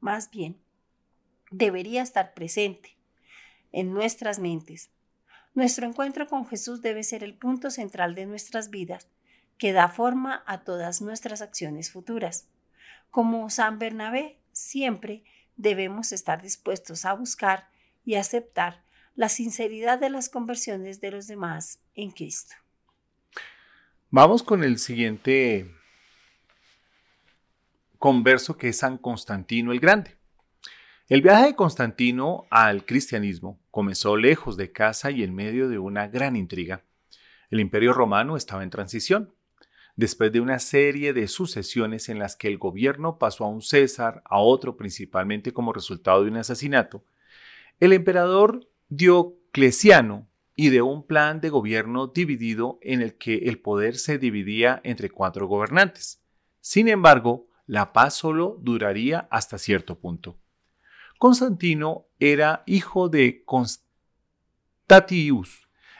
Más 0.00 0.30
bien, 0.30 0.60
debería 1.50 2.02
estar 2.02 2.34
presente 2.34 2.96
en 3.72 3.92
nuestras 3.92 4.38
mentes. 4.38 4.90
Nuestro 5.54 5.86
encuentro 5.86 6.26
con 6.26 6.46
Jesús 6.46 6.80
debe 6.80 7.02
ser 7.02 7.24
el 7.24 7.34
punto 7.34 7.70
central 7.70 8.14
de 8.14 8.26
nuestras 8.26 8.70
vidas, 8.70 9.08
que 9.58 9.72
da 9.72 9.88
forma 9.88 10.42
a 10.46 10.64
todas 10.64 11.02
nuestras 11.02 11.42
acciones 11.42 11.90
futuras. 11.90 12.48
Como 13.10 13.50
San 13.50 13.78
Bernabé, 13.78 14.38
siempre 14.52 15.24
debemos 15.56 16.12
estar 16.12 16.40
dispuestos 16.40 17.04
a 17.04 17.12
buscar 17.12 17.68
y 18.04 18.14
aceptar 18.14 18.82
la 19.14 19.28
sinceridad 19.28 19.98
de 19.98 20.10
las 20.10 20.28
conversiones 20.28 21.00
de 21.00 21.10
los 21.10 21.26
demás 21.26 21.80
en 21.94 22.10
Cristo. 22.10 22.54
Vamos 24.10 24.42
con 24.42 24.64
el 24.64 24.78
siguiente 24.78 25.70
converso 27.98 28.56
que 28.56 28.68
es 28.68 28.78
San 28.78 28.98
Constantino 28.98 29.72
el 29.72 29.80
Grande. 29.80 30.16
El 31.12 31.20
viaje 31.20 31.48
de 31.48 31.54
Constantino 31.54 32.46
al 32.48 32.86
cristianismo 32.86 33.60
comenzó 33.70 34.16
lejos 34.16 34.56
de 34.56 34.72
casa 34.72 35.10
y 35.10 35.22
en 35.22 35.34
medio 35.34 35.68
de 35.68 35.78
una 35.78 36.08
gran 36.08 36.36
intriga. 36.36 36.84
El 37.50 37.60
imperio 37.60 37.92
romano 37.92 38.34
estaba 38.34 38.62
en 38.62 38.70
transición. 38.70 39.34
Después 39.94 40.32
de 40.32 40.40
una 40.40 40.58
serie 40.58 41.12
de 41.12 41.28
sucesiones 41.28 42.08
en 42.08 42.18
las 42.18 42.34
que 42.34 42.48
el 42.48 42.56
gobierno 42.56 43.18
pasó 43.18 43.44
a 43.44 43.50
un 43.50 43.60
César, 43.60 44.22
a 44.24 44.38
otro 44.38 44.78
principalmente 44.78 45.52
como 45.52 45.74
resultado 45.74 46.24
de 46.24 46.30
un 46.30 46.38
asesinato, 46.38 47.04
el 47.78 47.92
emperador 47.92 48.66
Diocleciano 48.88 50.30
ideó 50.56 50.86
un 50.86 51.06
plan 51.06 51.42
de 51.42 51.50
gobierno 51.50 52.06
dividido 52.06 52.78
en 52.80 53.02
el 53.02 53.18
que 53.18 53.50
el 53.50 53.58
poder 53.58 53.96
se 53.96 54.16
dividía 54.16 54.80
entre 54.82 55.10
cuatro 55.10 55.46
gobernantes. 55.46 56.22
Sin 56.62 56.88
embargo, 56.88 57.48
la 57.66 57.92
paz 57.92 58.14
solo 58.14 58.56
duraría 58.62 59.28
hasta 59.30 59.58
cierto 59.58 59.98
punto. 59.98 60.38
Constantino 61.22 62.08
era 62.18 62.64
hijo 62.66 63.08
de 63.08 63.44
Constatius, 63.44 63.86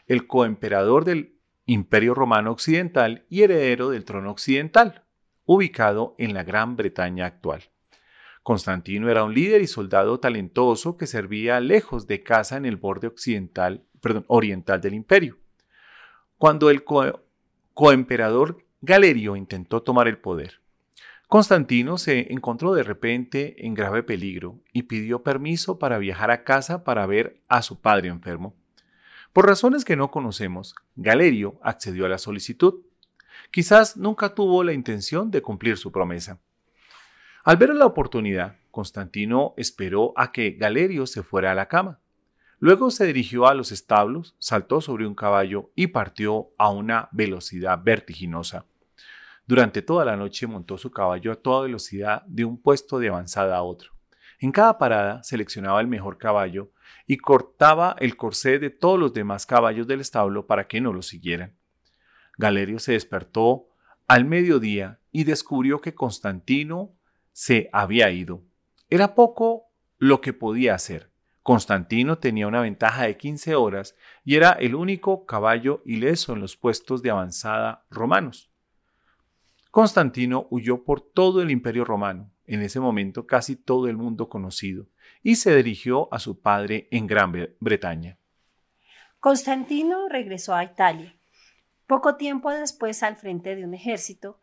el 0.09 0.27
coemperador 0.27 1.05
del 1.05 1.39
Imperio 1.64 2.12
Romano 2.12 2.51
Occidental 2.51 3.25
y 3.29 3.43
heredero 3.43 3.91
del 3.91 4.05
trono 4.05 4.33
occidental, 4.33 5.05
ubicado 5.45 6.16
en 6.18 6.35
la 6.35 6.43
Gran 6.43 6.75
Bretaña 6.75 7.27
actual. 7.27 7.70
Constantino 8.43 9.09
era 9.09 9.23
un 9.23 9.33
líder 9.33 9.62
y 9.62 9.68
soldado 9.68 10.18
talentoso 10.18 10.97
que 10.97 11.07
servía 11.07 11.61
lejos 11.61 12.09
de 12.09 12.25
casa 12.25 12.57
en 12.57 12.66
el 12.66 12.75
borde 12.75 13.07
occidental 13.07 13.87
oriental 14.27 14.81
del 14.81 14.95
imperio. 14.95 15.39
Cuando 16.37 16.68
el 16.68 16.83
coemperador 17.75 18.66
Galerio 18.81 19.37
intentó 19.37 19.85
tomar 19.85 20.09
el 20.09 20.18
poder, 20.18 20.62
Constantino 21.33 21.97
se 21.97 22.30
encontró 22.30 22.74
de 22.74 22.83
repente 22.83 23.66
en 23.66 23.72
grave 23.72 24.03
peligro 24.03 24.61
y 24.70 24.83
pidió 24.83 25.22
permiso 25.22 25.78
para 25.78 25.97
viajar 25.97 26.30
a 26.30 26.45
casa 26.45 26.85
para 26.85 27.07
ver 27.07 27.41
a 27.49 27.62
su 27.62 27.80
padre 27.80 28.11
enfermo. 28.11 28.55
Por 29.33 29.47
razones 29.47 29.87
que 29.87 29.97
no 29.97 30.11
conocemos, 30.11 30.74
Galerio 30.95 31.59
accedió 31.62 32.05
a 32.05 32.11
la 32.11 32.18
solicitud. 32.18 32.83
Quizás 33.51 33.97
nunca 33.97 34.35
tuvo 34.35 34.62
la 34.62 34.74
intención 34.74 35.30
de 35.30 35.41
cumplir 35.41 35.78
su 35.78 35.91
promesa. 35.91 36.39
Al 37.45 37.57
ver 37.57 37.74
la 37.74 37.87
oportunidad, 37.87 38.59
Constantino 38.70 39.55
esperó 39.57 40.12
a 40.16 40.33
que 40.33 40.51
Galerio 40.51 41.07
se 41.07 41.22
fuera 41.22 41.53
a 41.53 41.55
la 41.55 41.66
cama. 41.66 41.99
Luego 42.59 42.91
se 42.91 43.07
dirigió 43.07 43.47
a 43.47 43.55
los 43.55 43.72
establos, 43.72 44.37
saltó 44.39 44.83
sobre 44.83 45.07
un 45.07 45.14
caballo 45.14 45.70
y 45.76 45.87
partió 45.87 46.51
a 46.59 46.68
una 46.68 47.09
velocidad 47.11 47.80
vertiginosa. 47.83 48.66
Durante 49.47 49.82
toda 49.82 50.05
la 50.05 50.16
noche 50.16 50.47
montó 50.47 50.78
su 50.78 50.90
caballo 50.90 51.32
a 51.32 51.36
toda 51.36 51.62
velocidad 51.62 52.22
de 52.26 52.45
un 52.45 52.61
puesto 52.61 52.99
de 52.99 53.09
avanzada 53.09 53.57
a 53.57 53.62
otro. 53.62 53.93
En 54.38 54.53
cada 54.53 54.78
parada 54.78 55.22
seleccionaba 55.22 55.80
el 55.80 55.88
mejor 55.88 56.18
caballo 56.18 56.72
y 57.07 57.16
cortaba 57.16 57.97
el 57.99 58.16
corsé 58.16 58.59
de 58.59 58.70
todos 58.70 58.99
los 58.99 59.12
demás 59.12 59.47
caballos 59.47 59.86
del 59.86 60.01
establo 60.01 60.47
para 60.47 60.66
que 60.66 60.80
no 60.80 60.93
lo 60.93 61.03
siguieran. 61.03 61.57
Galerio 62.38 62.78
se 62.78 62.93
despertó 62.93 63.68
al 64.09 64.24
mediodía 64.24 65.01
y 65.11 65.24
descubrió 65.24 65.80
que 65.80 65.95
Constantino 65.95 66.95
se 67.32 67.68
había 67.72 68.11
ido. 68.11 68.43
Era 68.90 69.14
poco 69.14 69.66
lo 69.99 70.20
que 70.20 70.32
podía 70.32 70.74
hacer. 70.74 71.11
Constantino 71.43 72.18
tenía 72.18 72.47
una 72.47 72.61
ventaja 72.61 73.05
de 73.05 73.16
15 73.16 73.57
horas 73.57 73.97
y 74.24 74.36
era 74.36 74.53
el 74.53 74.74
único 74.74 75.26
caballo 75.26 75.82
ileso 75.84 76.34
en 76.34 76.40
los 76.40 76.57
puestos 76.57 77.03
de 77.03 77.11
avanzada 77.11 77.84
romanos. 77.90 78.52
Constantino 79.73 80.49
huyó 80.51 80.85
por 80.85 81.01
todo 81.01 81.41
el 81.41 81.51
imperio 81.51 81.87
romano, 81.87 82.31
en 82.45 82.61
ese 82.61 82.79
momento 82.79 83.27
casi 83.27 83.57
todo 83.57 83.89
el 83.89 83.97
mundo 83.97 84.29
conocido, 84.29 84.87
y 85.23 85.37
se 85.37 85.57
dirigió 85.57 86.12
a 86.12 86.18
su 86.18 86.43
padre 86.43 86.89
en 86.91 87.07
Gran 87.07 87.33
Bretaña. 87.59 88.18
Constantino 89.18 90.11
regresó 90.11 90.55
a 90.55 90.62
Italia, 90.62 91.16
poco 91.87 92.16
tiempo 92.16 92.51
después 92.51 93.03
al 93.03 93.16
frente 93.16 93.57
de 93.57 93.64
un 93.64 93.73
ejército, 93.73 94.39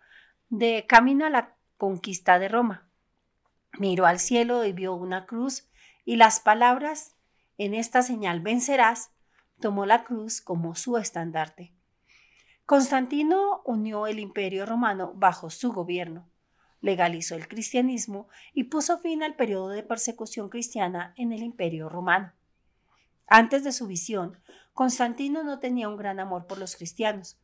de 0.50 0.88
camino 0.88 1.28
a 1.28 1.30
la 1.30 1.56
conquista 1.78 2.40
de 2.40 2.48
Roma. 2.48 2.90
Miró 3.78 4.08
al 4.08 4.18
cielo 4.18 4.66
y 4.66 4.74
vio 4.74 4.96
una 4.96 5.28
cruz 5.28 5.70
y 6.06 6.16
las 6.16 6.40
palabras, 6.40 7.16
en 7.60 7.76
esta 7.76 8.02
señal 8.02 8.40
vencerás, 8.40 9.12
tomó 9.62 9.86
la 9.86 10.06
cruz 10.06 10.42
como 10.42 10.74
su 10.74 10.98
estandarte. 10.98 11.76
Constantino 12.70 13.64
unió 13.66 14.06
el 14.06 14.20
imperio 14.20 14.64
romano 14.64 15.12
bajo 15.16 15.50
su 15.50 15.74
gobierno, 15.74 16.30
legalizó 16.82 17.34
el 17.34 17.48
cristianismo 17.48 18.30
y 18.54 18.66
puso 18.66 19.00
fin 19.00 19.24
al 19.24 19.36
periodo 19.36 19.70
de 19.70 19.82
persecución 19.82 20.50
cristiana 20.50 21.16
en 21.18 21.32
el 21.34 21.42
imperio 21.42 21.90
romano. 21.90 22.32
Antes 23.26 23.64
de 23.64 23.72
su 23.72 23.88
visión, 23.88 24.38
Constantino 24.76 25.42
no 25.42 25.58
tenía 25.58 25.90
un 25.90 25.98
gran 25.98 26.20
amor 26.20 26.46
por 26.46 26.60
los 26.60 26.76
cristianos. 26.76 27.40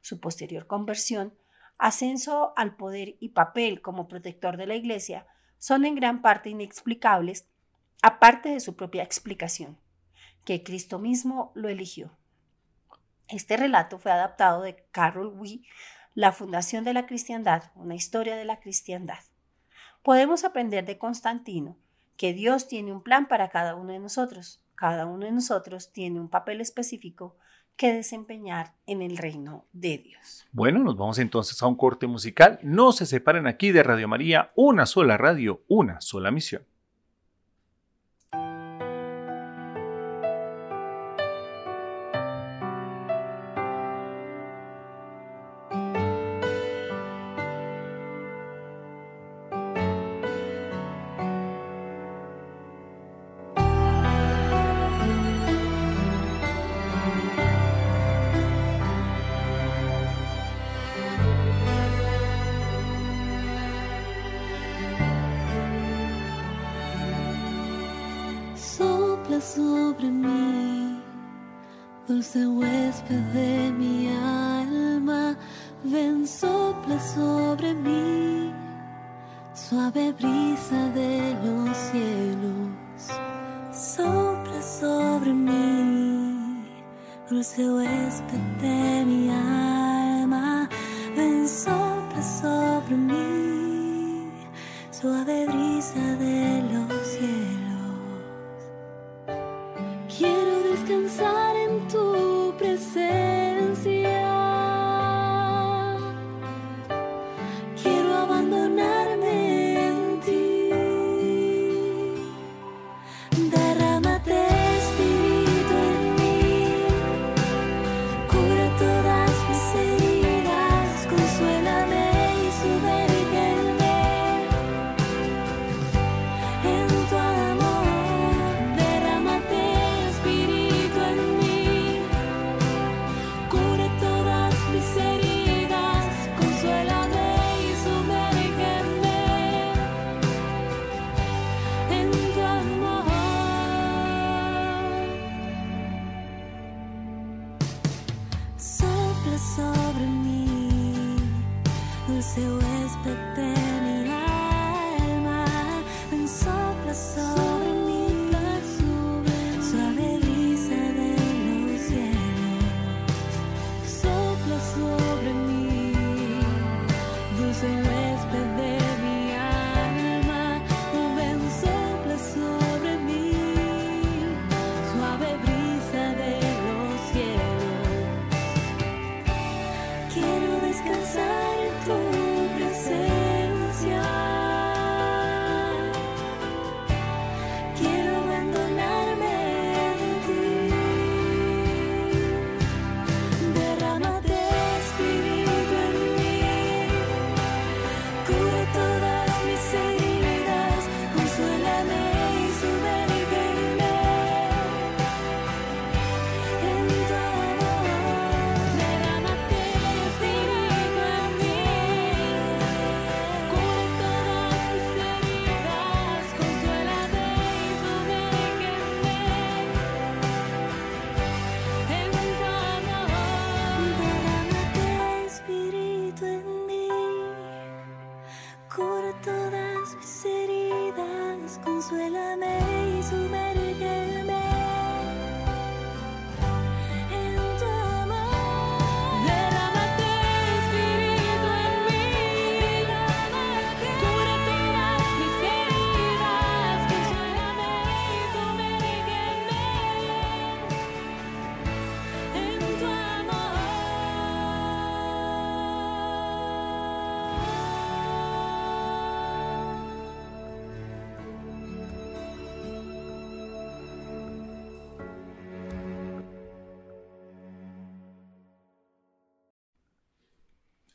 Su 0.00 0.18
posterior 0.18 0.66
conversión, 0.66 1.34
ascenso 1.76 2.54
al 2.56 2.74
poder 2.74 3.16
y 3.20 3.28
papel 3.28 3.82
como 3.82 4.08
protector 4.08 4.56
de 4.56 4.66
la 4.66 4.76
Iglesia 4.76 5.26
son 5.58 5.84
en 5.84 5.94
gran 5.94 6.22
parte 6.22 6.48
inexplicables 6.48 7.46
aparte 8.00 8.48
de 8.48 8.60
su 8.60 8.76
propia 8.76 9.02
explicación, 9.02 9.76
que 10.46 10.62
Cristo 10.62 10.98
mismo 10.98 11.52
lo 11.54 11.68
eligió. 11.68 12.16
Este 13.30 13.56
relato 13.56 13.98
fue 13.98 14.10
adaptado 14.10 14.62
de 14.62 14.84
Carol 14.90 15.32
Wee, 15.36 15.64
La 16.14 16.32
Fundación 16.32 16.82
de 16.82 16.94
la 16.94 17.06
Cristiandad, 17.06 17.70
una 17.76 17.94
historia 17.94 18.34
de 18.34 18.44
la 18.44 18.58
cristiandad. 18.58 19.20
Podemos 20.02 20.44
aprender 20.44 20.84
de 20.84 20.98
Constantino 20.98 21.76
que 22.16 22.32
Dios 22.32 22.66
tiene 22.66 22.92
un 22.92 23.02
plan 23.02 23.28
para 23.28 23.48
cada 23.48 23.76
uno 23.76 23.92
de 23.92 24.00
nosotros. 24.00 24.64
Cada 24.74 25.06
uno 25.06 25.26
de 25.26 25.32
nosotros 25.32 25.92
tiene 25.92 26.18
un 26.18 26.28
papel 26.28 26.60
específico 26.60 27.36
que 27.76 27.94
desempeñar 27.94 28.74
en 28.86 29.00
el 29.00 29.16
reino 29.16 29.64
de 29.72 29.98
Dios. 29.98 30.44
Bueno, 30.50 30.80
nos 30.80 30.96
vamos 30.96 31.18
entonces 31.18 31.62
a 31.62 31.66
un 31.66 31.76
corte 31.76 32.08
musical. 32.08 32.58
No 32.62 32.90
se 32.90 33.06
separen 33.06 33.46
aquí 33.46 33.70
de 33.70 33.84
Radio 33.84 34.08
María, 34.08 34.50
una 34.56 34.86
sola 34.86 35.16
radio, 35.16 35.62
una 35.68 36.00
sola 36.00 36.30
misión. 36.32 36.62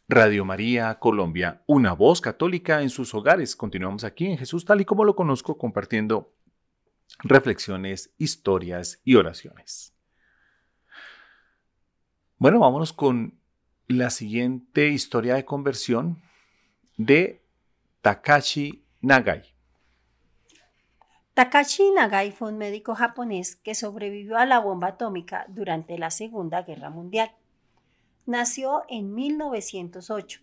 Radio 0.08 0.46
María 0.46 1.00
Colombia, 1.00 1.64
una 1.66 1.94
voz 1.94 2.22
católica 2.22 2.84
en 2.84 2.92
sus 2.92 3.16
hogares. 3.16 3.56
Continuamos 3.56 4.04
aquí 4.04 4.28
en 4.28 4.38
Jesús 4.38 4.64
tal 4.64 4.82
y 4.82 4.86
como 4.86 5.04
lo 5.04 5.16
conozco, 5.16 5.58
compartiendo 5.58 6.32
reflexiones, 7.24 8.14
historias 8.20 9.02
y 9.04 9.16
oraciones. 9.16 9.96
Bueno, 12.38 12.60
vámonos 12.60 12.94
con 12.94 13.40
la 13.88 14.12
siguiente 14.12 14.90
historia 14.90 15.36
de 15.36 15.46
conversión 15.46 16.22
de 16.98 17.42
Takashi 18.02 18.84
Nagai. 19.02 19.56
Takashi 21.34 21.92
Nagai 21.92 22.32
fue 22.32 22.50
un 22.50 22.60
médico 22.60 22.94
japonés 22.94 23.56
que 23.56 23.74
sobrevivió 23.74 24.38
a 24.38 24.46
la 24.46 24.60
bomba 24.60 24.90
atómica 24.90 25.46
durante 25.50 25.98
la 25.98 26.12
Segunda 26.12 26.62
Guerra 26.62 26.92
Mundial. 26.92 27.32
Nació 28.26 28.86
en 28.90 29.14
1908. 29.14 30.42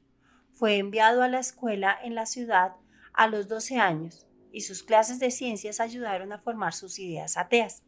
Fue 0.53 0.79
enviado 0.79 1.25
a 1.25 1.29
la 1.29 1.41
escuela 1.41 1.99
en 2.01 2.15
la 2.15 2.27
ciudad 2.27 2.77
a 3.13 3.27
los 3.27 3.49
12 3.49 3.79
años 3.79 4.29
y 4.53 4.61
sus 4.61 4.85
clases 4.85 5.19
de 5.19 5.33
ciencias 5.33 5.81
ayudaron 5.81 6.33
a 6.33 6.39
formar 6.39 6.75
sus 6.75 7.01
ideas 7.01 7.37
ateas. 7.37 7.83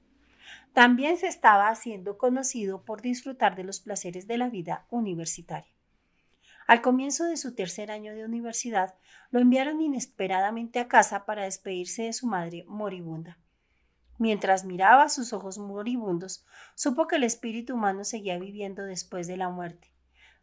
También 0.72 1.16
se 1.16 1.28
estaba 1.28 1.68
haciendo 1.68 2.18
conocido 2.18 2.82
por 2.82 3.02
disfrutar 3.02 3.54
de 3.54 3.62
los 3.62 3.78
placeres 3.78 4.26
de 4.26 4.36
la 4.36 4.48
vida 4.48 4.84
universitaria. 4.90 5.72
Al 6.66 6.82
comienzo 6.82 7.26
de 7.26 7.36
su 7.36 7.54
tercer 7.54 7.92
año 7.92 8.16
de 8.16 8.24
universidad, 8.24 8.96
lo 9.30 9.38
enviaron 9.38 9.80
inesperadamente 9.80 10.80
a 10.80 10.88
casa 10.88 11.24
para 11.24 11.44
despedirse 11.44 12.02
de 12.02 12.12
su 12.12 12.26
madre 12.26 12.64
moribunda. 12.66 13.38
Mientras 14.18 14.64
miraba 14.64 15.08
sus 15.08 15.32
ojos 15.32 15.58
moribundos, 15.58 16.44
supo 16.74 17.08
que 17.08 17.16
el 17.16 17.24
espíritu 17.24 17.74
humano 17.74 18.04
seguía 18.04 18.38
viviendo 18.38 18.84
después 18.84 19.26
de 19.26 19.36
la 19.36 19.48
muerte. 19.48 19.90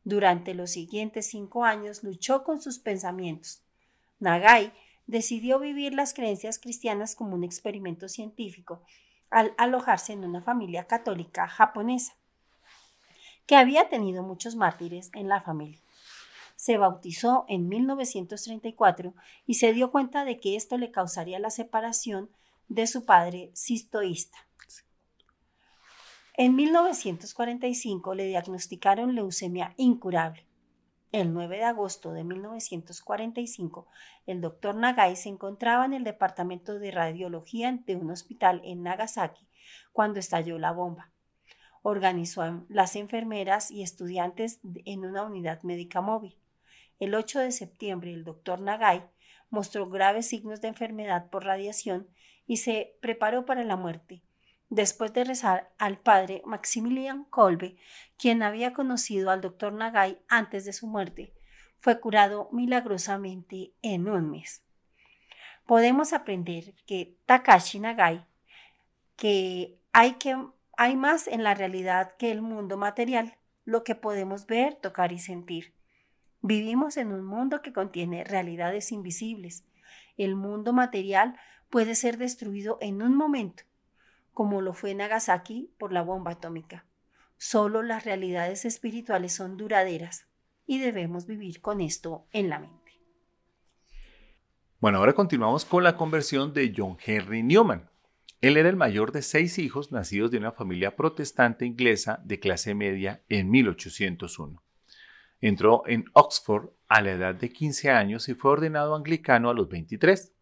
Durante 0.04 0.54
los 0.54 0.72
siguientes 0.72 1.28
cinco 1.28 1.64
años 1.64 2.04
luchó 2.04 2.44
con 2.44 2.62
sus 2.62 2.80
pensamientos. 2.80 3.64
Nagai 4.20 4.74
decidió 5.08 5.60
vivir 5.60 5.94
las 5.94 6.14
creencias 6.14 6.60
cristianas 6.60 7.16
como 7.16 7.36
un 7.36 7.44
experimento 7.44 8.10
científico 8.10 8.84
al 9.30 9.54
alojarse 9.58 10.14
en 10.14 10.26
una 10.26 10.42
familia 10.42 10.86
católica 10.88 11.48
japonesa, 11.48 12.14
que 13.46 13.56
había 13.56 13.90
tenido 13.90 14.24
muchos 14.24 14.56
mártires 14.56 15.10
en 15.14 15.30
la 15.30 15.42
familia. 15.42 15.80
Se 16.56 16.78
bautizó 16.78 17.46
en 17.48 17.70
1934 17.70 19.16
y 19.46 19.56
se 19.56 19.74
dio 19.74 19.92
cuenta 19.92 20.26
de 20.26 20.40
que 20.40 20.56
esto 20.56 20.78
le 20.78 20.92
causaría 20.92 21.40
la 21.40 21.50
separación 21.50 22.30
de 22.72 22.88
su 22.88 23.04
padre 23.04 23.52
cistoísta. 23.54 24.38
En 26.38 26.56
1945 26.56 28.16
le 28.16 28.28
diagnosticaron 28.28 29.14
leucemia 29.14 29.74
incurable. 29.76 30.48
El 31.12 31.34
9 31.34 31.58
de 31.58 31.64
agosto 31.66 32.14
de 32.14 32.24
1945, 32.24 33.88
el 34.26 34.40
doctor 34.40 34.76
Nagai 34.76 35.18
se 35.18 35.28
encontraba 35.28 35.84
en 35.84 35.94
el 35.94 36.06
departamento 36.06 36.80
de 36.80 36.92
radiología 36.92 37.78
de 37.86 37.98
un 37.98 38.10
hospital 38.10 38.62
en 38.64 38.84
Nagasaki 38.84 39.46
cuando 39.92 40.22
estalló 40.22 40.58
la 40.58 40.72
bomba. 40.72 41.12
Organizó 41.82 42.42
a 42.42 42.64
las 42.70 42.96
enfermeras 42.96 43.70
y 43.70 43.84
estudiantes 43.84 44.62
en 44.86 45.04
una 45.04 45.24
unidad 45.24 45.62
médica 45.64 46.00
móvil. 46.00 46.38
El 47.00 47.16
8 47.16 47.40
de 47.42 47.52
septiembre, 47.52 48.14
el 48.14 48.24
doctor 48.24 48.62
Nagai 48.62 49.04
mostró 49.50 49.90
graves 49.90 50.30
signos 50.30 50.62
de 50.62 50.70
enfermedad 50.70 51.30
por 51.30 51.44
radiación 51.44 52.08
y 52.48 52.58
se 52.58 52.98
preparó 53.02 53.46
para 53.46 53.64
la 53.64 53.76
muerte. 53.76 54.24
Después 54.70 55.14
de 55.14 55.26
rezar 55.26 55.70
al 55.78 55.98
padre 56.00 56.42
Maximilian 56.46 57.26
Kolbe, 57.26 57.76
quien 58.18 58.42
había 58.42 58.74
conocido 58.74 59.30
al 59.30 59.42
doctor 59.42 59.74
Nagai 59.74 60.20
antes 60.30 60.64
de 60.64 60.72
su 60.72 60.88
muerte, 60.88 61.34
fue 61.80 62.00
curado 62.00 62.48
milagrosamente 62.54 63.74
en 63.82 64.08
un 64.08 64.32
mes. 64.32 64.64
Podemos 65.66 66.14
aprender 66.14 66.74
que 66.86 67.18
Takashi 67.26 67.80
Nagai, 67.80 68.26
que 69.18 69.78
hay, 69.92 70.14
que 70.14 70.38
hay 70.78 70.96
más 70.96 71.28
en 71.28 71.44
la 71.44 71.54
realidad 71.54 72.16
que 72.18 72.32
el 72.32 72.42
mundo 72.42 72.78
material, 72.78 73.38
lo 73.66 73.84
que 73.84 73.96
podemos 73.96 74.48
ver, 74.48 74.76
tocar 74.76 75.12
y 75.12 75.20
sentir. 75.20 75.74
Vivimos 76.42 76.98
en 76.98 77.12
un 77.12 77.24
mundo 77.24 77.62
que 77.62 77.74
contiene 77.74 78.24
realidades 78.24 78.92
invisibles. 78.92 79.66
El 80.18 80.36
mundo 80.36 80.74
material 80.74 81.38
puede 81.72 81.96
ser 81.96 82.18
destruido 82.18 82.78
en 82.82 83.02
un 83.02 83.16
momento, 83.16 83.64
como 84.34 84.62
lo 84.62 84.74
fue 84.74 84.94
Nagasaki 84.94 85.72
por 85.80 85.92
la 85.92 86.04
bomba 86.04 86.32
atómica. 86.32 86.86
Solo 87.38 87.82
las 87.82 88.06
realidades 88.06 88.66
espirituales 88.66 89.34
son 89.34 89.58
duraderas 89.58 90.28
y 90.68 90.78
debemos 90.78 91.26
vivir 91.26 91.62
con 91.62 91.82
esto 91.82 92.28
en 92.32 92.50
la 92.50 92.60
mente. 92.60 92.78
Bueno, 94.80 95.00
ahora 95.00 95.14
continuamos 95.14 95.66
con 95.66 95.84
la 95.84 95.96
conversión 95.96 96.54
de 96.54 96.74
John 96.76 96.98
Henry 97.04 97.42
Newman. 97.42 97.90
Él 98.42 98.58
era 98.58 98.70
el 98.70 98.76
mayor 98.76 99.12
de 99.12 99.22
seis 99.22 99.58
hijos 99.58 99.92
nacidos 99.92 100.32
de 100.32 100.38
una 100.38 100.52
familia 100.52 100.96
protestante 100.96 101.66
inglesa 101.66 102.20
de 102.26 102.40
clase 102.40 102.76
media 102.76 103.24
en 103.30 103.50
1801. 103.50 104.62
Entró 105.40 105.84
en 105.86 106.06
Oxford 106.14 106.70
a 106.88 107.02
la 107.02 107.12
edad 107.12 107.36
de 107.36 107.50
15 107.50 107.92
años 107.92 108.28
y 108.30 108.34
fue 108.34 108.52
ordenado 108.52 108.96
anglicano 108.96 109.50
a 109.50 109.54
los 109.54 109.70
23. 109.70 110.34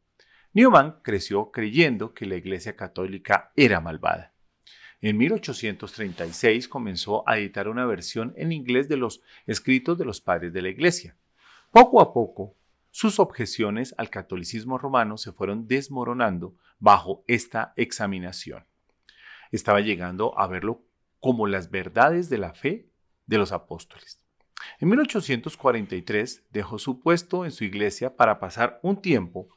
Newman 0.53 0.99
creció 1.03 1.51
creyendo 1.51 2.13
que 2.13 2.25
la 2.25 2.35
Iglesia 2.35 2.75
Católica 2.75 3.51
era 3.55 3.79
malvada. 3.81 4.33
En 4.99 5.15
1836 5.17 6.67
comenzó 6.67 7.27
a 7.29 7.37
editar 7.37 7.67
una 7.67 7.85
versión 7.85 8.33
en 8.35 8.51
inglés 8.51 8.89
de 8.89 8.97
los 8.97 9.21
escritos 9.45 9.97
de 9.97 10.05
los 10.05 10.21
padres 10.21 10.51
de 10.51 10.63
la 10.63 10.69
Iglesia. 10.69 11.15
Poco 11.71 12.01
a 12.01 12.11
poco, 12.13 12.55
sus 12.89 13.19
objeciones 13.19 13.93
al 13.99 14.09
catolicismo 14.09 14.79
romano 14.79 15.17
se 15.17 15.31
fueron 15.31 15.67
desmoronando 15.67 16.55
bajo 16.79 17.23
esta 17.27 17.73
examinación. 17.75 18.65
Estaba 19.51 19.81
llegando 19.81 20.37
a 20.37 20.47
verlo 20.47 20.83
como 21.19 21.45
las 21.45 21.69
verdades 21.69 22.27
de 22.29 22.39
la 22.39 22.53
fe 22.53 22.89
de 23.27 23.37
los 23.37 23.51
apóstoles. 23.51 24.19
En 24.79 24.89
1843 24.89 26.47
dejó 26.49 26.79
su 26.79 26.99
puesto 26.99 27.45
en 27.45 27.51
su 27.51 27.63
iglesia 27.63 28.15
para 28.15 28.39
pasar 28.39 28.79
un 28.81 29.01
tiempo 29.01 29.49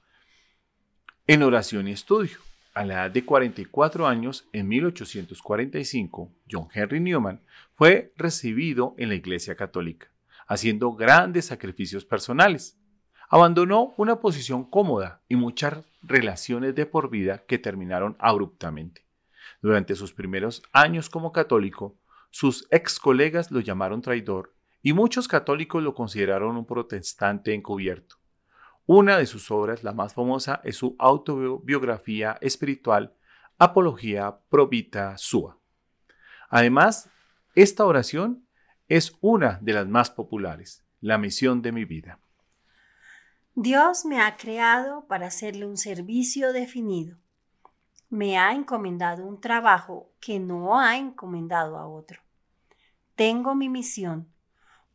en 1.33 1.43
oración 1.43 1.89
y 1.89 1.93
estudio. 1.93 2.37
A 2.75 2.85
la 2.85 2.93
edad 2.93 3.11
de 3.11 3.25
44 3.25 4.07
años, 4.07 4.47
en 4.53 4.69
1845, 4.69 6.31
John 6.51 6.69
Henry 6.75 7.01
Newman 7.01 7.41
fue 7.75 8.13
recibido 8.19 8.95
en 8.99 9.09
la 9.09 9.15
Iglesia 9.15 9.55
Católica, 9.55 10.09
haciendo 10.47 10.93
grandes 10.93 11.47
sacrificios 11.47 12.05
personales. 12.05 12.79
Abandonó 13.31 13.95
una 13.97 14.21
posición 14.21 14.69
cómoda 14.69 15.23
y 15.27 15.37
muchas 15.37 15.87
relaciones 16.03 16.75
de 16.75 16.85
por 16.85 17.09
vida 17.09 17.45
que 17.47 17.59
terminaron 17.59 18.15
abruptamente. 18.19 19.07
Durante 19.63 19.95
sus 19.95 20.13
primeros 20.13 20.63
años 20.71 21.09
como 21.09 21.33
católico, 21.33 21.97
sus 22.31 22.69
ex 22.71 22.99
colegas 22.99 23.51
lo 23.51 23.61
llamaron 23.61 24.03
traidor 24.03 24.53
y 24.83 24.93
muchos 24.93 25.29
católicos 25.29 25.83
lo 25.83 25.95
consideraron 25.95 26.59
un 26.59 26.67
protestante 26.67 27.55
encubierto. 27.55 28.22
Una 28.87 29.17
de 29.17 29.27
sus 29.27 29.51
obras, 29.53 29.85
la 29.85 29.93
más 29.93 30.13
famosa, 30.13 30.61
es 30.65 30.77
su 30.77 30.97
autobiografía 30.99 32.37
espiritual 32.41 33.15
Apología 33.57 34.41
Provita 34.49 35.17
Sua. 35.19 35.57
Además, 36.49 37.09
esta 37.55 37.87
oración 37.87 38.45
es 38.89 39.17
una 39.21 39.59
de 39.63 39.75
las 39.75 39.87
más 39.87 40.11
populares, 40.11 40.85
la 41.01 41.17
misión 41.17 41.63
de 41.63 41.71
mi 41.71 41.85
vida. 41.85 42.19
Dios 43.55 44.05
me 44.05 44.21
ha 44.21 44.37
creado 44.37 45.07
para 45.07 45.29
hacerle 45.29 45.65
un 45.65 45.77
servicio 45.77 46.53
definido. 46.53 47.19
Me 48.11 48.37
ha 48.37 48.53
encomendado 48.53 49.25
un 49.25 49.41
trabajo 49.41 50.11
que 50.21 50.41
no 50.41 50.81
ha 50.81 50.97
encomendado 50.97 51.79
a 51.79 51.87
otro. 51.87 52.21
Tengo 53.15 53.55
mi 53.55 53.69
misión. 53.69 54.29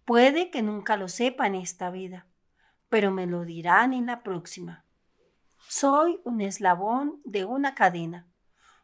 Puede 0.04 0.52
que 0.52 0.62
nunca 0.62 0.98
lo 0.98 1.08
sepa 1.08 1.48
en 1.48 1.56
esta 1.56 1.90
vida 1.90 2.27
pero 2.90 3.12
me 3.12 3.28
lo 3.28 3.44
dirán 3.44 3.94
en 3.94 4.06
la 4.06 4.24
próxima. 4.24 4.86
Soy 5.68 6.20
un 6.24 6.42
eslabón 6.42 7.22
de 7.26 7.46
una 7.46 7.76
cadena, 7.76 8.28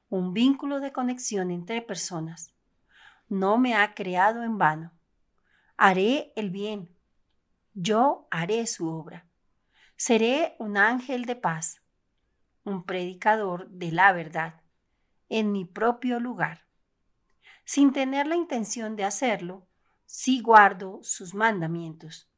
un 0.09 0.33
vínculo 0.33 0.79
de 0.79 0.91
conexión 0.91 1.51
entre 1.51 1.81
personas. 1.81 2.53
No 3.29 3.57
me 3.57 3.75
ha 3.75 3.93
creado 3.93 4.43
en 4.43 4.57
vano. 4.57 4.91
Haré 5.77 6.33
el 6.35 6.49
bien. 6.49 6.95
Yo 7.73 8.27
haré 8.29 8.67
su 8.67 8.89
obra. 8.89 9.25
Seré 9.95 10.55
un 10.59 10.77
ángel 10.77 11.25
de 11.25 11.35
paz, 11.35 11.81
un 12.63 12.83
predicador 12.83 13.69
de 13.69 13.91
la 13.91 14.11
verdad, 14.11 14.61
en 15.29 15.51
mi 15.51 15.65
propio 15.65 16.19
lugar. 16.19 16.65
Sin 17.63 17.93
tener 17.93 18.27
la 18.27 18.35
intención 18.35 18.95
de 18.97 19.05
hacerlo, 19.05 19.65
sí 20.05 20.41
guardo 20.41 20.99
sus 21.01 21.33
mandamientos 21.33 22.32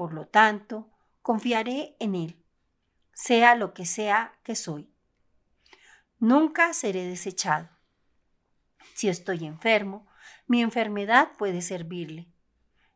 por 0.00 0.14
lo 0.14 0.26
tanto, 0.26 0.88
confiaré 1.20 1.94
en 2.00 2.14
Él, 2.14 2.42
sea 3.12 3.54
lo 3.54 3.74
que 3.74 3.84
sea 3.84 4.32
que 4.44 4.54
soy. 4.56 4.90
Nunca 6.18 6.72
seré 6.72 7.04
desechado. 7.04 7.68
Si 8.94 9.10
estoy 9.10 9.44
enfermo, 9.44 10.06
mi 10.46 10.62
enfermedad 10.62 11.32
puede 11.36 11.60
servirle. 11.60 12.28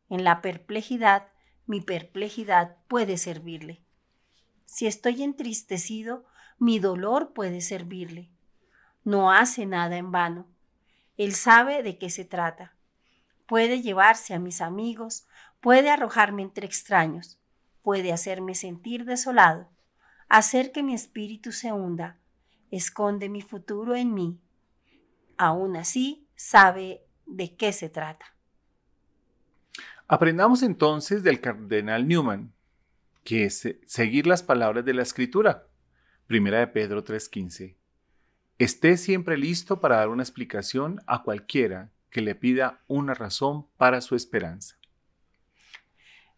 En 0.08 0.24
la 0.24 0.40
perplejidad, 0.40 1.28
mi 1.66 1.82
perplejidad 1.82 2.78
puede 2.88 3.18
servirle. 3.18 3.84
Si 4.64 4.86
estoy 4.86 5.24
entristecido, 5.24 6.24
mi 6.58 6.78
dolor 6.78 7.34
puede 7.34 7.60
servirle. 7.60 8.30
No 9.02 9.30
hace 9.30 9.66
nada 9.66 9.98
en 9.98 10.10
vano. 10.10 10.46
Él 11.18 11.34
sabe 11.34 11.82
de 11.82 11.98
qué 11.98 12.08
se 12.08 12.24
trata. 12.24 12.74
Puede 13.44 13.82
llevarse 13.82 14.32
a 14.32 14.38
mis 14.38 14.62
amigos, 14.62 15.26
puede 15.64 15.88
arrojarme 15.88 16.42
entre 16.42 16.66
extraños, 16.66 17.38
puede 17.80 18.12
hacerme 18.12 18.54
sentir 18.54 19.06
desolado, 19.06 19.70
hacer 20.28 20.72
que 20.72 20.82
mi 20.82 20.92
espíritu 20.92 21.52
se 21.52 21.72
hunda, 21.72 22.18
esconde 22.70 23.30
mi 23.30 23.40
futuro 23.40 23.96
en 23.96 24.12
mí. 24.12 24.38
Aún 25.38 25.76
así, 25.76 26.28
sabe 26.36 27.00
de 27.24 27.56
qué 27.56 27.72
se 27.72 27.88
trata. 27.88 28.26
Aprendamos 30.06 30.62
entonces 30.62 31.22
del 31.22 31.40
cardenal 31.40 32.06
Newman 32.06 32.52
que 33.22 33.44
es 33.44 33.66
seguir 33.86 34.26
las 34.26 34.42
palabras 34.42 34.84
de 34.84 34.92
la 34.92 35.00
Escritura. 35.00 35.66
Primera 36.26 36.58
de 36.58 36.66
Pedro 36.66 37.04
3:15. 37.04 37.74
Esté 38.58 38.98
siempre 38.98 39.38
listo 39.38 39.80
para 39.80 39.96
dar 39.96 40.10
una 40.10 40.22
explicación 40.22 41.00
a 41.06 41.22
cualquiera 41.22 41.90
que 42.10 42.20
le 42.20 42.34
pida 42.34 42.82
una 42.86 43.14
razón 43.14 43.66
para 43.78 44.02
su 44.02 44.14
esperanza. 44.14 44.76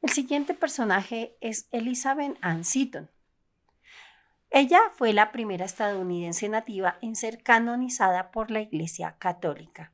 El 0.02 0.10
siguiente 0.10 0.54
personaje 0.54 1.36
es 1.40 1.68
Elizabeth 1.72 2.36
Ann 2.40 2.64
Seton. 2.64 3.10
Ella 4.50 4.80
fue 4.94 5.12
la 5.12 5.32
primera 5.32 5.64
estadounidense 5.64 6.48
nativa 6.48 6.98
en 7.02 7.16
ser 7.16 7.42
canonizada 7.42 8.30
por 8.30 8.50
la 8.50 8.60
Iglesia 8.60 9.16
Católica. 9.18 9.92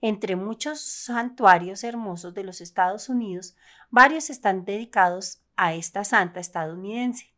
Entre 0.00 0.36
muchos 0.36 0.80
santuarios 0.80 1.84
hermosos 1.84 2.34
de 2.34 2.44
los 2.44 2.60
Estados 2.60 3.08
Unidos, 3.08 3.56
varios 3.90 4.30
están 4.30 4.64
dedicados 4.64 5.40
a 5.56 5.74
esta 5.74 6.04
santa 6.04 6.40
estadounidense. 6.40 7.34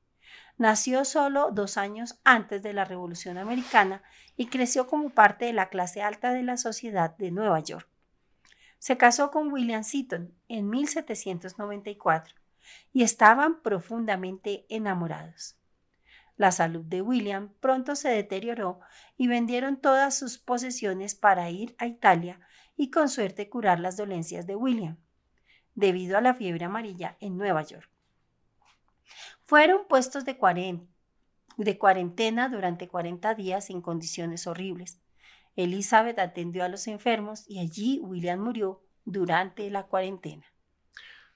Nació 0.58 1.04
solo 1.04 1.50
dos 1.52 1.76
años 1.76 2.20
antes 2.22 2.62
de 2.62 2.72
la 2.72 2.84
Revolución 2.84 3.38
Americana 3.38 4.02
y 4.36 4.46
creció 4.46 4.86
como 4.86 5.10
parte 5.10 5.46
de 5.46 5.52
la 5.52 5.70
clase 5.70 6.02
alta 6.02 6.32
de 6.32 6.42
la 6.42 6.56
sociedad 6.56 7.16
de 7.16 7.30
Nueva 7.30 7.60
York. 7.60 7.89
Se 8.80 8.96
casó 8.96 9.30
con 9.30 9.52
William 9.52 9.84
Seaton 9.84 10.34
en 10.48 10.68
1794 10.68 12.34
y 12.92 13.02
estaban 13.04 13.60
profundamente 13.62 14.66
enamorados. 14.68 15.56
La 16.36 16.50
salud 16.50 16.84
de 16.86 17.02
William 17.02 17.52
pronto 17.60 17.94
se 17.94 18.08
deterioró 18.08 18.80
y 19.18 19.28
vendieron 19.28 19.76
todas 19.76 20.18
sus 20.18 20.38
posesiones 20.38 21.14
para 21.14 21.50
ir 21.50 21.76
a 21.78 21.86
Italia 21.86 22.40
y 22.76 22.90
con 22.90 23.10
suerte 23.10 23.50
curar 23.50 23.78
las 23.80 23.96
dolencias 23.96 24.46
de 24.46 24.56
William. 24.56 24.96
debido 25.74 26.18
a 26.18 26.20
la 26.20 26.34
fiebre 26.34 26.64
amarilla 26.64 27.16
en 27.20 27.36
Nueva 27.38 27.62
York. 27.62 27.88
Fueron 29.46 29.86
puestos 29.88 30.24
de, 30.24 30.38
cuaren- 30.38 30.86
de 31.56 31.78
cuarentena 31.78 32.48
durante 32.48 32.88
40 32.88 33.34
días 33.34 33.70
en 33.70 33.80
condiciones 33.80 34.46
horribles. 34.46 34.98
Elizabeth 35.56 36.18
atendió 36.18 36.64
a 36.64 36.68
los 36.68 36.86
enfermos 36.86 37.44
y 37.48 37.58
allí 37.58 38.00
William 38.02 38.40
murió 38.40 38.82
durante 39.04 39.68
la 39.70 39.84
cuarentena. 39.84 40.44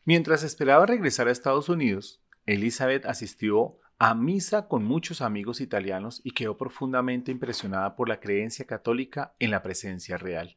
Mientras 0.04 0.42
esperaba 0.42 0.86
regresar 0.86 1.28
a 1.28 1.32
Estados 1.32 1.68
Unidos, 1.68 2.20
Elizabeth 2.46 3.06
asistió 3.06 3.78
a 3.98 4.14
misa 4.14 4.68
con 4.68 4.84
muchos 4.84 5.22
amigos 5.22 5.60
italianos 5.60 6.20
y 6.24 6.32
quedó 6.32 6.58
profundamente 6.58 7.30
impresionada 7.32 7.96
por 7.96 8.08
la 8.08 8.20
creencia 8.20 8.66
católica 8.66 9.34
en 9.38 9.50
la 9.50 9.62
presencia 9.62 10.18
real. 10.18 10.56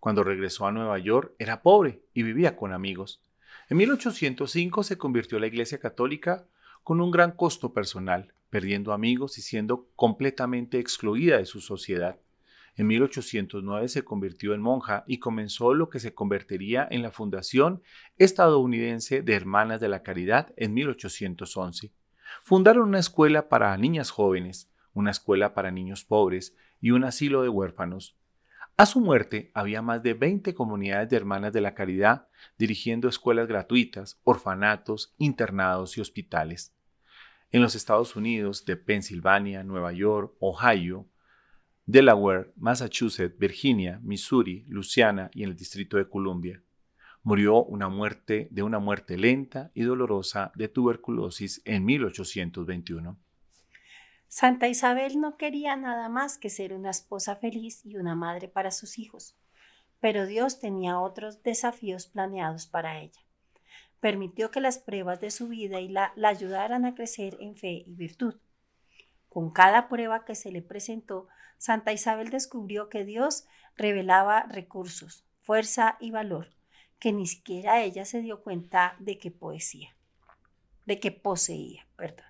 Cuando 0.00 0.24
regresó 0.24 0.66
a 0.66 0.72
Nueva 0.72 0.98
York 0.98 1.34
era 1.38 1.62
pobre 1.62 2.02
y 2.12 2.22
vivía 2.22 2.56
con 2.56 2.72
amigos. 2.72 3.22
En 3.68 3.78
1805 3.78 4.82
se 4.82 4.98
convirtió 4.98 5.38
a 5.38 5.40
la 5.40 5.46
Iglesia 5.46 5.78
Católica 5.78 6.46
con 6.84 7.00
un 7.00 7.10
gran 7.10 7.32
costo 7.32 7.72
personal, 7.72 8.34
perdiendo 8.50 8.92
amigos 8.92 9.38
y 9.38 9.42
siendo 9.42 9.88
completamente 9.96 10.78
excluida 10.78 11.38
de 11.38 11.46
su 11.46 11.60
sociedad. 11.60 12.18
En 12.76 12.86
1809 12.88 13.88
se 13.88 14.04
convirtió 14.04 14.52
en 14.52 14.60
monja 14.60 15.04
y 15.06 15.18
comenzó 15.18 15.72
lo 15.72 15.88
que 15.88 15.98
se 15.98 16.14
convertiría 16.14 16.86
en 16.90 17.00
la 17.00 17.10
Fundación 17.10 17.82
Estadounidense 18.18 19.22
de 19.22 19.34
Hermanas 19.34 19.80
de 19.80 19.88
la 19.88 20.02
Caridad 20.02 20.52
en 20.56 20.74
1811. 20.74 21.92
Fundaron 22.42 22.88
una 22.88 22.98
escuela 22.98 23.48
para 23.48 23.74
niñas 23.78 24.10
jóvenes, 24.10 24.70
una 24.92 25.10
escuela 25.10 25.54
para 25.54 25.70
niños 25.70 26.04
pobres 26.04 26.54
y 26.78 26.90
un 26.90 27.04
asilo 27.04 27.42
de 27.42 27.48
huérfanos. 27.48 28.18
A 28.76 28.84
su 28.84 29.00
muerte 29.00 29.50
había 29.54 29.80
más 29.80 30.02
de 30.02 30.12
20 30.12 30.54
comunidades 30.54 31.08
de 31.08 31.16
hermanas 31.16 31.54
de 31.54 31.62
la 31.62 31.74
caridad 31.74 32.28
dirigiendo 32.58 33.08
escuelas 33.08 33.48
gratuitas, 33.48 34.20
orfanatos, 34.22 35.14
internados 35.16 35.96
y 35.96 36.02
hospitales. 36.02 36.76
En 37.52 37.62
los 37.62 37.74
Estados 37.74 38.16
Unidos 38.16 38.66
de 38.66 38.76
Pensilvania, 38.76 39.62
Nueva 39.62 39.92
York, 39.92 40.34
Ohio, 40.40 41.06
Delaware, 41.88 42.50
Massachusetts, 42.56 43.38
Virginia, 43.38 44.00
Missouri, 44.02 44.64
Luisiana 44.66 45.30
y 45.32 45.44
en 45.44 45.50
el 45.50 45.56
Distrito 45.56 45.96
de 45.96 46.08
Columbia. 46.08 46.60
Murió 47.22 47.62
una 47.62 47.88
muerte 47.88 48.48
de 48.50 48.64
una 48.64 48.80
muerte 48.80 49.16
lenta 49.16 49.70
y 49.72 49.82
dolorosa 49.82 50.50
de 50.56 50.66
tuberculosis 50.66 51.62
en 51.64 51.84
1821. 51.84 53.16
Santa 54.26 54.66
Isabel 54.66 55.20
no 55.20 55.36
quería 55.36 55.76
nada 55.76 56.08
más 56.08 56.38
que 56.38 56.50
ser 56.50 56.72
una 56.72 56.90
esposa 56.90 57.36
feliz 57.36 57.86
y 57.86 57.96
una 57.98 58.16
madre 58.16 58.48
para 58.48 58.72
sus 58.72 58.98
hijos, 58.98 59.36
pero 60.00 60.26
Dios 60.26 60.58
tenía 60.58 60.98
otros 60.98 61.44
desafíos 61.44 62.08
planeados 62.08 62.66
para 62.66 62.98
ella. 62.98 63.20
Permitió 64.00 64.50
que 64.50 64.60
las 64.60 64.78
pruebas 64.78 65.20
de 65.20 65.30
su 65.30 65.46
vida 65.46 65.80
y 65.80 65.88
la, 65.88 66.12
la 66.16 66.30
ayudaran 66.30 66.84
a 66.84 66.96
crecer 66.96 67.36
en 67.38 67.56
fe 67.56 67.84
y 67.86 67.94
virtud. 67.94 68.34
Con 69.28 69.52
cada 69.52 69.88
prueba 69.88 70.24
que 70.24 70.34
se 70.34 70.50
le 70.50 70.62
presentó, 70.62 71.28
Santa 71.58 71.92
Isabel 71.92 72.30
descubrió 72.30 72.88
que 72.88 73.04
Dios 73.04 73.46
revelaba 73.76 74.44
recursos, 74.44 75.24
fuerza 75.40 75.96
y 76.00 76.10
valor, 76.10 76.48
que 76.98 77.12
ni 77.12 77.26
siquiera 77.26 77.82
ella 77.82 78.04
se 78.04 78.20
dio 78.20 78.42
cuenta 78.42 78.96
de 78.98 79.18
que 79.18 79.30
poesía, 79.30 79.96
de 80.84 80.98
que 81.00 81.12
poseía, 81.12 81.86
perdón. 81.96 82.26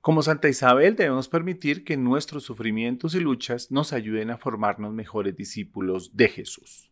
Como 0.00 0.22
Santa 0.22 0.48
Isabel 0.48 0.96
debemos 0.96 1.28
permitir 1.28 1.84
que 1.84 1.96
nuestros 1.96 2.42
sufrimientos 2.42 3.14
y 3.14 3.20
luchas 3.20 3.70
nos 3.70 3.92
ayuden 3.92 4.30
a 4.30 4.36
formarnos 4.36 4.92
mejores 4.92 5.36
discípulos 5.36 6.16
de 6.16 6.28
Jesús. 6.28 6.90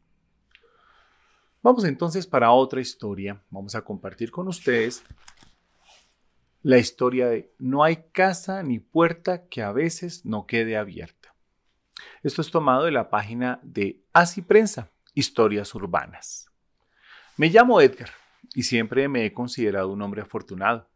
Vamos 1.63 1.85
entonces 1.85 2.27
para 2.27 2.53
otra 2.53 2.81
historia. 2.81 3.43
Vamos 3.51 3.75
a 3.75 3.83
compartir 3.83 4.31
con 4.31 4.47
ustedes 4.47 5.03
la 6.63 6.79
historia 6.79 7.29
de 7.29 7.53
No 7.59 7.85
hay 7.85 8.05
casa 8.13 8.63
ni 8.63 8.79
puerta 8.79 9.47
que 9.49 9.63
a 9.63 9.73
veces 9.73 10.25
no 10.27 10.47
quede 10.47 10.77
abierta. 10.77 11.35
Esto 12.23 12.43
es 12.43 12.51
tomado 12.51 12.85
de 12.85 12.91
la 12.91 13.09
página 13.09 13.61
de 13.63 14.03
Así 14.13 14.43
Prensa, 14.43 14.91
Historias 15.15 15.75
Urbanas. 15.75 16.51
Me 17.37 17.49
llamo 17.49 17.81
Edgar 17.81 18.11
y 18.55 18.65
siempre 18.65 19.09
me 19.09 19.25
he 19.25 19.33
considerado 19.33 19.91
un 19.91 20.03
hombre 20.03 20.23
afortunado. 20.23 20.89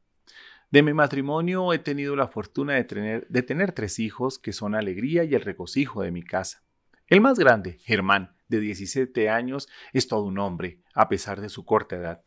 De 0.70 0.82
mi 0.82 0.92
matrimonio 0.92 1.72
he 1.72 1.78
tenido 1.78 2.16
la 2.16 2.28
fortuna 2.28 2.74
de 2.74 2.84
tener, 2.84 3.26
de 3.28 3.42
tener 3.42 3.72
tres 3.72 3.98
hijos 3.98 4.38
que 4.38 4.52
son 4.52 4.74
alegría 4.74 5.24
y 5.24 5.34
el 5.34 5.40
regocijo 5.40 6.02
de 6.02 6.10
mi 6.10 6.22
casa. 6.22 6.62
El 7.06 7.20
más 7.20 7.38
grande, 7.38 7.78
Germán, 7.84 8.36
de 8.48 8.60
17 8.60 9.30
años, 9.30 9.68
es 9.92 10.08
todo 10.08 10.24
un 10.24 10.38
hombre, 10.38 10.80
a 10.94 11.08
pesar 11.08 11.40
de 11.40 11.48
su 11.48 11.64
corta 11.64 11.96
edad. 11.96 12.24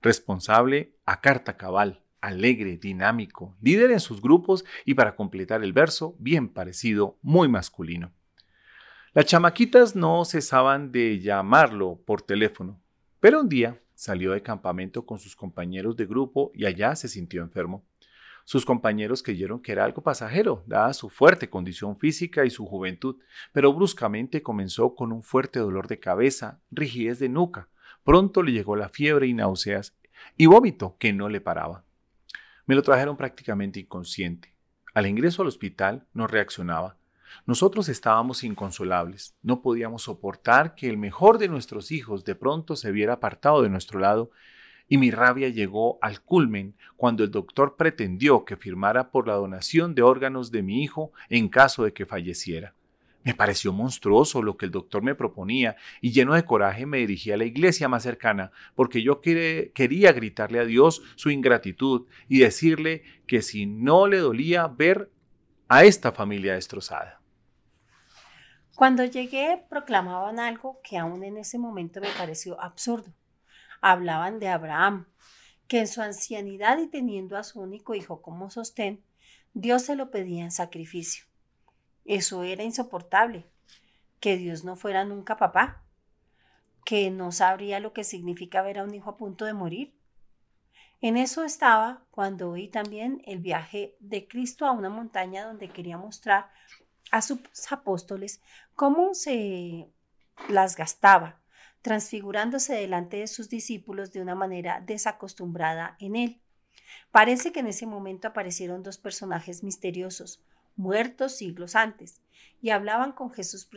Responsable 0.00 0.96
a 1.04 1.20
carta 1.20 1.56
cabal, 1.56 2.02
alegre, 2.22 2.78
dinámico, 2.78 3.54
líder 3.60 3.90
en 3.90 4.00
sus 4.00 4.22
grupos 4.22 4.64
y 4.86 4.94
para 4.94 5.14
completar 5.14 5.62
el 5.62 5.74
verso, 5.74 6.16
bien 6.18 6.48
parecido, 6.48 7.18
muy 7.20 7.48
masculino. 7.48 8.12
Las 9.12 9.26
chamaquitas 9.26 9.94
no 9.94 10.24
cesaban 10.24 10.90
de 10.90 11.20
llamarlo 11.20 12.00
por 12.06 12.22
teléfono, 12.22 12.80
pero 13.20 13.40
un 13.40 13.48
día 13.50 13.82
salió 13.94 14.32
de 14.32 14.42
campamento 14.42 15.04
con 15.04 15.18
sus 15.18 15.36
compañeros 15.36 15.96
de 15.96 16.06
grupo 16.06 16.50
y 16.54 16.64
allá 16.64 16.96
se 16.96 17.08
sintió 17.08 17.42
enfermo. 17.42 17.84
Sus 18.44 18.64
compañeros 18.64 19.22
creyeron 19.22 19.60
que 19.60 19.72
era 19.72 19.84
algo 19.84 20.02
pasajero, 20.02 20.64
dada 20.66 20.94
su 20.94 21.10
fuerte 21.10 21.50
condición 21.50 21.98
física 21.98 22.44
y 22.44 22.50
su 22.50 22.66
juventud, 22.66 23.16
pero 23.52 23.72
bruscamente 23.72 24.42
comenzó 24.42 24.94
con 24.94 25.12
un 25.12 25.22
fuerte 25.22 25.58
dolor 25.58 25.86
de 25.88 26.00
cabeza, 26.00 26.60
rigidez 26.70 27.18
de 27.18 27.28
nuca. 27.28 27.68
Pronto 28.04 28.42
le 28.42 28.52
llegó 28.52 28.74
la 28.76 28.88
fiebre 28.88 29.26
y 29.26 29.34
náuseas 29.34 29.96
y 30.36 30.46
vómito 30.46 30.96
que 30.98 31.12
no 31.12 31.28
le 31.28 31.40
paraba. 31.40 31.84
Me 32.66 32.74
lo 32.74 32.82
trajeron 32.82 33.16
prácticamente 33.16 33.80
inconsciente. 33.80 34.54
Al 34.94 35.06
ingreso 35.06 35.42
al 35.42 35.48
hospital 35.48 36.06
no 36.12 36.26
reaccionaba. 36.26 36.96
Nosotros 37.46 37.88
estábamos 37.88 38.44
inconsolables. 38.44 39.34
No 39.42 39.62
podíamos 39.62 40.02
soportar 40.02 40.74
que 40.74 40.88
el 40.88 40.96
mejor 40.96 41.38
de 41.38 41.48
nuestros 41.48 41.90
hijos 41.90 42.24
de 42.24 42.34
pronto 42.34 42.76
se 42.76 42.92
viera 42.92 43.14
apartado 43.14 43.62
de 43.62 43.70
nuestro 43.70 43.98
lado 43.98 44.30
y 44.88 44.98
mi 44.98 45.10
rabia 45.10 45.48
llegó 45.48 45.98
al 46.02 46.20
culmen 46.20 46.76
cuando 46.96 47.24
el 47.24 47.30
doctor 47.30 47.76
pretendió 47.76 48.44
que 48.44 48.56
firmara 48.56 49.10
por 49.10 49.26
la 49.26 49.34
donación 49.34 49.94
de 49.94 50.02
órganos 50.02 50.50
de 50.50 50.62
mi 50.62 50.82
hijo 50.82 51.12
en 51.30 51.48
caso 51.48 51.84
de 51.84 51.92
que 51.92 52.06
falleciera. 52.06 52.74
Me 53.24 53.34
pareció 53.34 53.72
monstruoso 53.72 54.42
lo 54.42 54.56
que 54.56 54.66
el 54.66 54.72
doctor 54.72 55.02
me 55.02 55.14
proponía 55.14 55.76
y 56.00 56.10
lleno 56.12 56.34
de 56.34 56.44
coraje 56.44 56.86
me 56.86 56.98
dirigí 56.98 57.30
a 57.30 57.36
la 57.36 57.44
iglesia 57.44 57.88
más 57.88 58.02
cercana 58.02 58.50
porque 58.74 59.02
yo 59.02 59.20
quería 59.20 60.12
gritarle 60.12 60.58
a 60.58 60.64
Dios 60.64 61.02
su 61.14 61.30
ingratitud 61.30 62.06
y 62.28 62.40
decirle 62.40 63.04
que 63.26 63.42
si 63.42 63.66
no 63.66 64.08
le 64.08 64.18
dolía 64.18 64.66
ver 64.66 65.10
a 65.68 65.84
esta 65.84 66.12
familia 66.12 66.54
destrozada. 66.54 67.20
Cuando 68.74 69.04
llegué 69.04 69.64
proclamaban 69.68 70.40
algo 70.40 70.80
que 70.82 70.98
aún 70.98 71.22
en 71.22 71.36
ese 71.36 71.58
momento 71.58 72.00
me 72.00 72.10
pareció 72.18 72.60
absurdo. 72.60 73.12
Hablaban 73.80 74.40
de 74.40 74.48
Abraham, 74.48 75.06
que 75.68 75.80
en 75.80 75.88
su 75.88 76.02
ancianidad 76.02 76.78
y 76.78 76.88
teniendo 76.88 77.36
a 77.36 77.44
su 77.44 77.60
único 77.60 77.94
hijo 77.94 78.20
como 78.20 78.50
sostén, 78.50 79.04
Dios 79.54 79.82
se 79.82 79.94
lo 79.94 80.10
pedía 80.10 80.42
en 80.42 80.50
sacrificio. 80.50 81.24
Eso 82.04 82.42
era 82.42 82.62
insoportable, 82.62 83.46
que 84.20 84.36
Dios 84.36 84.64
no 84.64 84.76
fuera 84.76 85.04
nunca 85.04 85.36
papá, 85.36 85.82
que 86.84 87.10
no 87.10 87.32
sabría 87.32 87.80
lo 87.80 87.92
que 87.92 88.04
significa 88.04 88.62
ver 88.62 88.78
a 88.78 88.84
un 88.84 88.94
hijo 88.94 89.10
a 89.10 89.16
punto 89.16 89.44
de 89.44 89.54
morir. 89.54 89.94
En 91.00 91.16
eso 91.16 91.44
estaba 91.44 92.04
cuando 92.10 92.50
oí 92.50 92.68
también 92.68 93.22
el 93.26 93.38
viaje 93.38 93.96
de 93.98 94.26
Cristo 94.28 94.66
a 94.66 94.72
una 94.72 94.88
montaña 94.88 95.44
donde 95.44 95.68
quería 95.68 95.98
mostrar 95.98 96.50
a 97.10 97.22
sus 97.22 97.40
apóstoles 97.70 98.40
cómo 98.74 99.14
se 99.14 99.88
las 100.48 100.76
gastaba, 100.76 101.40
transfigurándose 101.82 102.74
delante 102.74 103.18
de 103.18 103.26
sus 103.26 103.48
discípulos 103.48 104.12
de 104.12 104.22
una 104.22 104.34
manera 104.34 104.80
desacostumbrada 104.80 105.96
en 105.98 106.16
él. 106.16 106.40
Parece 107.10 107.52
que 107.52 107.60
en 107.60 107.66
ese 107.66 107.86
momento 107.86 108.28
aparecieron 108.28 108.82
dos 108.82 108.98
personajes 108.98 109.62
misteriosos, 109.62 110.40
muertos 110.76 111.36
siglos 111.36 111.76
antes, 111.76 112.20
y 112.60 112.70
hablaban 112.70 113.12
con 113.12 113.30
Jesús 113.30 113.68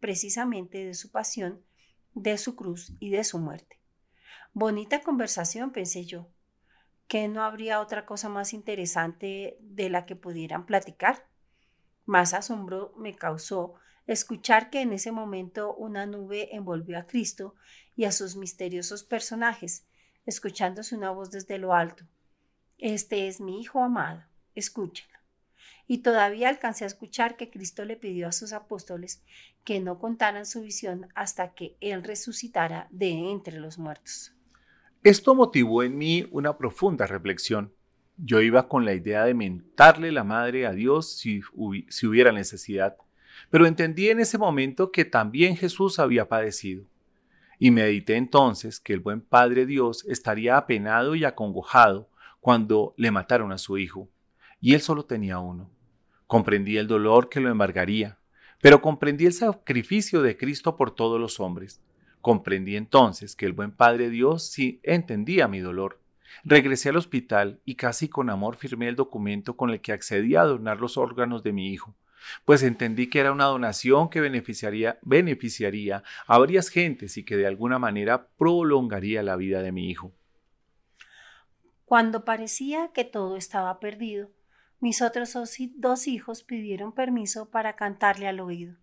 precisamente 0.00 0.84
de 0.84 0.94
su 0.94 1.10
pasión, 1.10 1.62
de 2.14 2.36
su 2.38 2.56
cruz 2.56 2.92
y 3.00 3.10
de 3.10 3.24
su 3.24 3.38
muerte. 3.38 3.78
Bonita 4.52 5.00
conversación, 5.00 5.72
pensé 5.72 6.04
yo, 6.04 6.28
que 7.06 7.28
no 7.28 7.42
habría 7.42 7.80
otra 7.80 8.04
cosa 8.04 8.28
más 8.28 8.52
interesante 8.52 9.56
de 9.60 9.88
la 9.88 10.04
que 10.04 10.16
pudieran 10.16 10.66
platicar. 10.66 11.26
Más 12.04 12.34
asombro 12.34 12.92
me 12.96 13.16
causó 13.16 13.74
escuchar 14.06 14.70
que 14.70 14.80
en 14.80 14.92
ese 14.92 15.12
momento 15.12 15.74
una 15.74 16.06
nube 16.06 16.54
envolvió 16.54 16.98
a 16.98 17.06
Cristo 17.06 17.54
y 17.96 18.04
a 18.04 18.12
sus 18.12 18.36
misteriosos 18.36 19.04
personajes, 19.04 19.86
escuchándose 20.26 20.96
una 20.96 21.10
voz 21.10 21.30
desde 21.30 21.58
lo 21.58 21.72
alto. 21.72 22.04
Este 22.78 23.28
es 23.28 23.40
mi 23.40 23.60
Hijo 23.60 23.82
amado, 23.82 24.24
escúchalo. 24.54 25.17
Y 25.90 25.98
todavía 25.98 26.50
alcancé 26.50 26.84
a 26.84 26.86
escuchar 26.86 27.36
que 27.38 27.48
Cristo 27.48 27.84
le 27.86 27.96
pidió 27.96 28.28
a 28.28 28.32
sus 28.32 28.52
apóstoles 28.52 29.24
que 29.64 29.80
no 29.80 29.98
contaran 29.98 30.44
su 30.44 30.60
visión 30.60 31.08
hasta 31.14 31.54
que 31.54 31.76
Él 31.80 32.04
resucitara 32.04 32.88
de 32.90 33.30
entre 33.30 33.58
los 33.58 33.78
muertos. 33.78 34.32
Esto 35.02 35.34
motivó 35.34 35.82
en 35.82 35.96
mí 35.96 36.28
una 36.30 36.58
profunda 36.58 37.06
reflexión. 37.06 37.72
Yo 38.18 38.42
iba 38.42 38.68
con 38.68 38.84
la 38.84 38.92
idea 38.92 39.24
de 39.24 39.32
mentarle 39.32 40.12
la 40.12 40.24
madre 40.24 40.66
a 40.66 40.72
Dios 40.72 41.16
si, 41.16 41.40
hubi- 41.54 41.86
si 41.88 42.06
hubiera 42.06 42.32
necesidad, 42.32 42.96
pero 43.48 43.66
entendí 43.66 44.10
en 44.10 44.20
ese 44.20 44.36
momento 44.36 44.92
que 44.92 45.06
también 45.06 45.56
Jesús 45.56 45.98
había 45.98 46.28
padecido. 46.28 46.84
Y 47.58 47.70
medité 47.70 48.16
entonces 48.16 48.78
que 48.78 48.92
el 48.92 49.00
buen 49.00 49.20
Padre 49.20 49.64
Dios 49.64 50.04
estaría 50.06 50.56
apenado 50.58 51.14
y 51.14 51.24
acongojado 51.24 52.10
cuando 52.40 52.92
le 52.96 53.10
mataron 53.10 53.52
a 53.52 53.58
su 53.58 53.78
hijo, 53.78 54.08
y 54.60 54.74
él 54.74 54.80
solo 54.80 55.04
tenía 55.06 55.38
uno. 55.38 55.70
Comprendí 56.28 56.76
el 56.76 56.86
dolor 56.86 57.30
que 57.30 57.40
lo 57.40 57.50
embargaría, 57.50 58.18
pero 58.60 58.82
comprendí 58.82 59.24
el 59.24 59.32
sacrificio 59.32 60.20
de 60.20 60.36
Cristo 60.36 60.76
por 60.76 60.94
todos 60.94 61.18
los 61.18 61.40
hombres. 61.40 61.80
Comprendí 62.20 62.76
entonces 62.76 63.34
que 63.34 63.46
el 63.46 63.54
buen 63.54 63.72
Padre 63.72 64.10
Dios 64.10 64.46
sí 64.46 64.78
entendía 64.82 65.48
mi 65.48 65.60
dolor. 65.60 66.02
Regresé 66.44 66.90
al 66.90 66.98
hospital 66.98 67.62
y 67.64 67.76
casi 67.76 68.10
con 68.10 68.28
amor 68.28 68.56
firmé 68.56 68.88
el 68.88 68.94
documento 68.94 69.56
con 69.56 69.70
el 69.70 69.80
que 69.80 69.92
accedía 69.92 70.42
a 70.42 70.44
donar 70.44 70.82
los 70.82 70.98
órganos 70.98 71.42
de 71.42 71.54
mi 71.54 71.72
hijo, 71.72 71.96
pues 72.44 72.62
entendí 72.62 73.08
que 73.08 73.20
era 73.20 73.32
una 73.32 73.46
donación 73.46 74.10
que 74.10 74.20
beneficiaría, 74.20 74.98
beneficiaría 75.00 76.02
a 76.26 76.38
varias 76.38 76.68
gentes 76.68 77.16
y 77.16 77.24
que 77.24 77.38
de 77.38 77.46
alguna 77.46 77.78
manera 77.78 78.28
prolongaría 78.36 79.22
la 79.22 79.36
vida 79.36 79.62
de 79.62 79.72
mi 79.72 79.88
hijo. 79.88 80.12
Cuando 81.86 82.26
parecía 82.26 82.90
que 82.92 83.04
todo 83.04 83.38
estaba 83.38 83.80
perdido, 83.80 84.28
mis 84.80 85.02
otros 85.02 85.32
dos 85.32 85.58
hi- 85.58 85.74
dos 85.76 86.06
hijos 86.06 86.42
pidieron 86.42 86.92
permiso 86.92 87.50
para 87.50 87.76
cantarle 87.76 88.28
al 88.28 88.40
oído. 88.40 88.76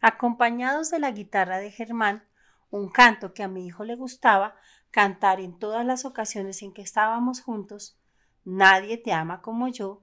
Acompañados 0.00 0.90
de 0.90 0.98
la 0.98 1.10
guitarra 1.10 1.58
de 1.58 1.70
Germán, 1.70 2.24
un 2.70 2.90
canto 2.90 3.32
que 3.32 3.42
a 3.42 3.48
mi 3.48 3.66
hijo 3.66 3.84
le 3.84 3.94
gustaba 3.94 4.56
cantar 4.90 5.40
en 5.40 5.58
todas 5.58 5.84
las 5.86 6.04
ocasiones 6.04 6.62
en 6.62 6.72
que 6.72 6.82
estábamos 6.82 7.40
juntos, 7.40 7.98
Nadie 8.46 8.98
te 8.98 9.10
ama 9.12 9.40
como 9.40 9.68
yo, 9.68 10.02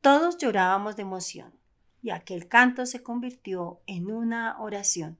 todos 0.00 0.38
llorábamos 0.38 0.96
de 0.96 1.02
emoción 1.02 1.52
y 2.00 2.08
aquel 2.08 2.48
canto 2.48 2.86
se 2.86 3.02
convirtió 3.02 3.82
en 3.86 4.10
una 4.10 4.58
oración. 4.60 5.18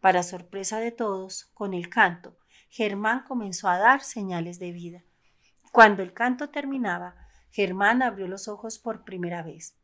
Para 0.00 0.22
sorpresa 0.22 0.78
de 0.78 0.90
todos, 0.90 1.44
con 1.52 1.74
el 1.74 1.90
canto, 1.90 2.38
Germán 2.70 3.24
comenzó 3.24 3.68
a 3.68 3.76
dar 3.76 4.00
señales 4.02 4.58
de 4.58 4.72
vida. 4.72 5.02
Cuando 5.70 6.02
el 6.02 6.14
canto 6.14 6.48
terminaba, 6.48 7.25
Germán 7.50 8.02
abrió 8.02 8.28
los 8.28 8.48
ojos 8.48 8.78
por 8.78 9.04
primera 9.04 9.42
vez, 9.42 9.76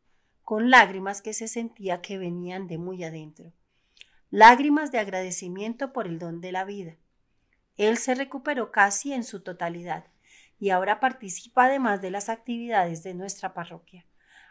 con 0.43 0.69
lágrimas 0.69 1.21
que 1.21 1.33
se 1.33 1.47
sentía 1.47 2.01
que 2.01 2.17
venían 2.17 2.67
de 2.67 2.77
muy 2.77 3.03
adentro. 3.03 3.51
Lágrimas 4.29 4.91
de 4.91 4.99
agradecimiento 4.99 5.93
por 5.93 6.07
el 6.07 6.19
don 6.19 6.41
de 6.41 6.51
la 6.51 6.65
vida. 6.65 6.95
Él 7.77 7.97
se 7.97 8.15
recuperó 8.15 8.71
casi 8.71 9.13
en 9.13 9.23
su 9.23 9.41
totalidad 9.41 10.05
y 10.59 10.69
ahora 10.69 10.99
participa 10.99 11.65
además 11.65 12.01
de 12.01 12.11
las 12.11 12.29
actividades 12.29 13.03
de 13.03 13.13
nuestra 13.13 13.53
parroquia. 13.53 14.05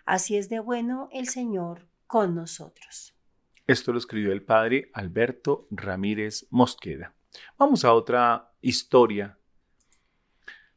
Así 0.05 0.37
es 0.37 0.49
de 0.49 0.61
bueno 0.61 1.09
el 1.13 1.29
Señor 1.29 1.87
con 2.07 2.35
nosotros. 2.35 3.15
Esto 3.67 3.93
lo 3.93 3.99
escribió 3.99 4.33
el 4.33 4.43
padre 4.43 4.91
Alberto 4.93 5.69
Ramírez 5.71 6.47
Mosqueda. 6.51 7.15
Vamos 7.57 7.85
a 7.85 7.95
otra 7.95 8.53
historia. 8.61 9.39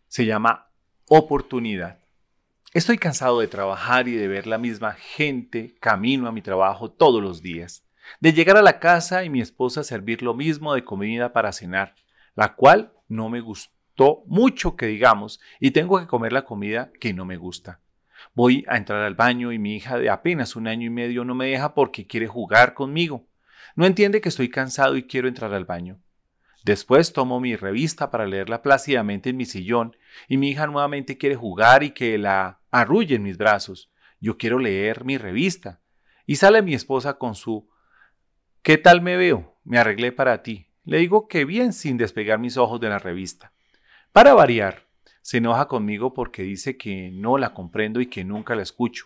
Se 0.08 0.26
llama 0.26 0.70
Oportunidad. 1.08 2.05
Estoy 2.76 2.97
cansado 2.97 3.39
de 3.39 3.47
trabajar 3.47 4.09
y 4.09 4.15
de 4.15 4.28
ver 4.28 4.47
la 4.47 4.57
misma 4.57 4.91
gente 4.91 5.76
camino 5.80 6.28
a 6.28 6.34
mi 6.34 6.41
trabajo 6.41 6.91
todos 6.91 7.23
los 7.23 7.41
días. 7.41 7.86
De 8.19 8.34
llegar 8.34 8.57
a 8.57 8.61
la 8.61 8.80
casa 8.80 9.23
y 9.23 9.30
mi 9.30 9.39
esposa 9.39 9.86
servir 9.86 10.21
lo 10.21 10.34
mismo 10.34 10.73
de 10.73 10.84
comida 10.84 11.32
para 11.32 11.53
cenar, 11.53 11.95
la 12.36 12.53
cual 12.55 12.91
no 13.07 13.30
me 13.30 13.39
gustó 13.39 14.23
mucho 14.28 14.76
que 14.76 14.88
digamos 14.88 15.39
y 15.61 15.71
tengo 15.71 15.97
que 16.01 16.07
comer 16.07 16.34
la 16.34 16.43
comida 16.43 16.91
que 16.99 17.13
no 17.13 17.23
me 17.23 17.38
gusta. 17.38 17.80
Voy 18.34 18.65
a 18.67 18.76
entrar 18.76 19.03
al 19.03 19.15
baño 19.15 19.53
y 19.53 19.57
mi 19.57 19.78
hija 19.78 19.97
de 19.97 20.09
apenas 20.09 20.57
un 20.57 20.67
año 20.67 20.88
y 20.88 20.89
medio 20.89 21.23
no 21.23 21.34
me 21.34 21.47
deja 21.47 21.76
porque 21.76 22.05
quiere 22.05 22.28
jugar 22.28 22.73
conmigo. 22.73 23.26
No 23.78 23.86
entiende 23.86 24.19
que 24.19 24.28
estoy 24.28 24.49
cansado 24.49 24.97
y 24.97 25.03
quiero 25.03 25.30
entrar 25.30 25.53
al 25.53 25.63
baño. 25.63 26.01
Después 26.65 27.13
tomo 27.13 27.39
mi 27.39 27.55
revista 27.55 28.09
para 28.09 28.26
leerla 28.26 28.63
plácidamente 28.63 29.30
en 29.30 29.38
mi 29.38 29.45
sillón 29.45 29.95
y 30.28 30.36
mi 30.38 30.49
hija 30.49 30.65
nuevamente 30.65 31.15
quiere 31.17 31.36
jugar 31.36 31.84
y 31.84 31.91
que 31.91 32.17
la 32.17 32.59
arrulle 32.80 33.15
en 33.15 33.23
mis 33.23 33.38
brazos. 33.38 33.91
Yo 34.19 34.38
quiero 34.38 34.59
leer 34.59 35.05
mi 35.05 35.17
revista. 35.17 35.82
Y 36.26 36.38
sale 36.38 36.61
mi 36.61 36.73
esposa 36.73 37.17
con 37.17 37.36
su 37.36 37.69
¿Qué 38.61 38.80
tal 38.80 39.01
me 39.01 39.15
veo? 39.15 39.59
Me 39.63 39.78
arreglé 39.78 40.11
para 40.11 40.41
ti. 40.41 40.71
Le 40.84 40.97
digo 40.97 41.28
que 41.28 41.45
bien 41.45 41.71
sin 41.71 41.97
despegar 41.97 42.39
mis 42.39 42.57
ojos 42.57 42.80
de 42.80 42.89
la 42.89 42.97
revista. 42.97 43.53
Para 44.11 44.34
variar, 44.34 44.88
se 45.21 45.38
enoja 45.38 45.67
conmigo 45.67 46.15
porque 46.15 46.41
dice 46.41 46.76
que 46.76 47.11
no 47.11 47.38
la 47.38 47.53
comprendo 47.53 48.01
y 48.01 48.07
que 48.07 48.23
nunca 48.23 48.55
la 48.55 48.63
escucho. 48.63 49.05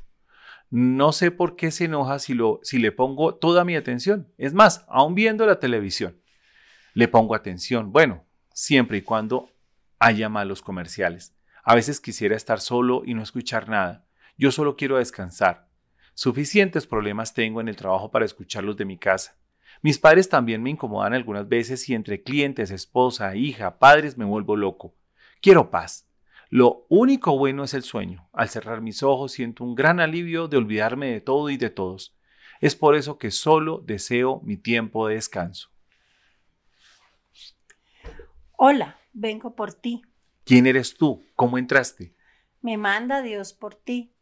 No 0.70 1.12
sé 1.12 1.32
por 1.32 1.58
qué 1.58 1.72
se 1.72 1.86
enoja 1.86 2.20
si, 2.20 2.38
si 2.62 2.78
le 2.78 2.92
pongo 2.94 3.36
toda 3.36 3.66
mi 3.66 3.76
atención. 3.76 4.32
Es 4.38 4.54
más, 4.54 4.86
aún 4.88 5.14
viendo 5.14 5.46
la 5.46 5.60
televisión, 5.60 6.22
le 6.94 7.10
pongo 7.10 7.36
atención. 7.36 7.92
Bueno, 7.92 8.26
siempre 8.54 9.00
y 9.00 9.02
cuando 9.02 9.50
haya 10.00 10.30
malos 10.30 10.62
comerciales. 10.62 11.36
A 11.64 11.76
veces 11.76 12.00
quisiera 12.00 12.36
estar 12.36 12.60
solo 12.60 13.04
y 13.06 13.14
no 13.14 13.24
escuchar 13.24 13.70
nada. 13.70 14.06
Yo 14.38 14.52
solo 14.52 14.76
quiero 14.76 14.98
descansar. 14.98 15.68
Suficientes 16.14 16.88
problemas 16.88 17.34
tengo 17.34 17.62
en 17.62 17.68
el 17.68 17.76
trabajo 17.76 18.12
para 18.12 18.26
escucharlos 18.26 18.78
de 18.78 18.86
mi 18.86 18.98
casa. 18.98 19.38
Mis 19.82 19.98
padres 19.98 20.28
también 20.28 20.62
me 20.62 20.70
incomodan 20.70 21.14
algunas 21.14 21.48
veces 21.48 21.88
y 21.88 21.94
entre 21.94 22.22
clientes, 22.24 22.72
esposa, 22.72 23.36
hija, 23.36 23.80
padres 23.80 24.18
me 24.18 24.26
vuelvo 24.26 24.56
loco. 24.56 24.94
Quiero 25.42 25.70
paz. 25.70 26.08
Lo 26.50 26.86
único 26.90 27.38
bueno 27.38 27.64
es 27.64 27.74
el 27.74 27.84
sueño. 27.84 28.28
Al 28.34 28.50
cerrar 28.50 28.82
mis 28.82 29.04
ojos 29.04 29.32
siento 29.32 29.64
un 29.64 29.76
gran 29.76 30.00
alivio 30.00 30.48
de 30.48 30.58
olvidarme 30.58 31.08
de 31.08 31.22
todo 31.22 31.50
y 31.50 31.58
de 31.58 31.70
todos. 31.70 32.18
Es 32.60 32.76
por 32.76 32.96
eso 32.96 33.18
que 33.18 33.32
solo 33.32 33.82
deseo 33.86 34.42
mi 34.44 34.58
tiempo 34.58 35.08
de 35.08 35.16
descanso. 35.16 35.70
Hola, 38.58 39.00
vengo 39.14 39.56
por 39.56 39.74
ti. 39.74 40.02
¿Quién 40.50 40.66
eres 40.66 40.96
tú? 40.96 41.24
¿Cómo 41.36 41.60
entraste? 41.60 42.16
Me 42.62 42.76
manda 42.76 43.22
Dios 43.22 43.54
por 43.54 43.76
ti. 43.76 44.16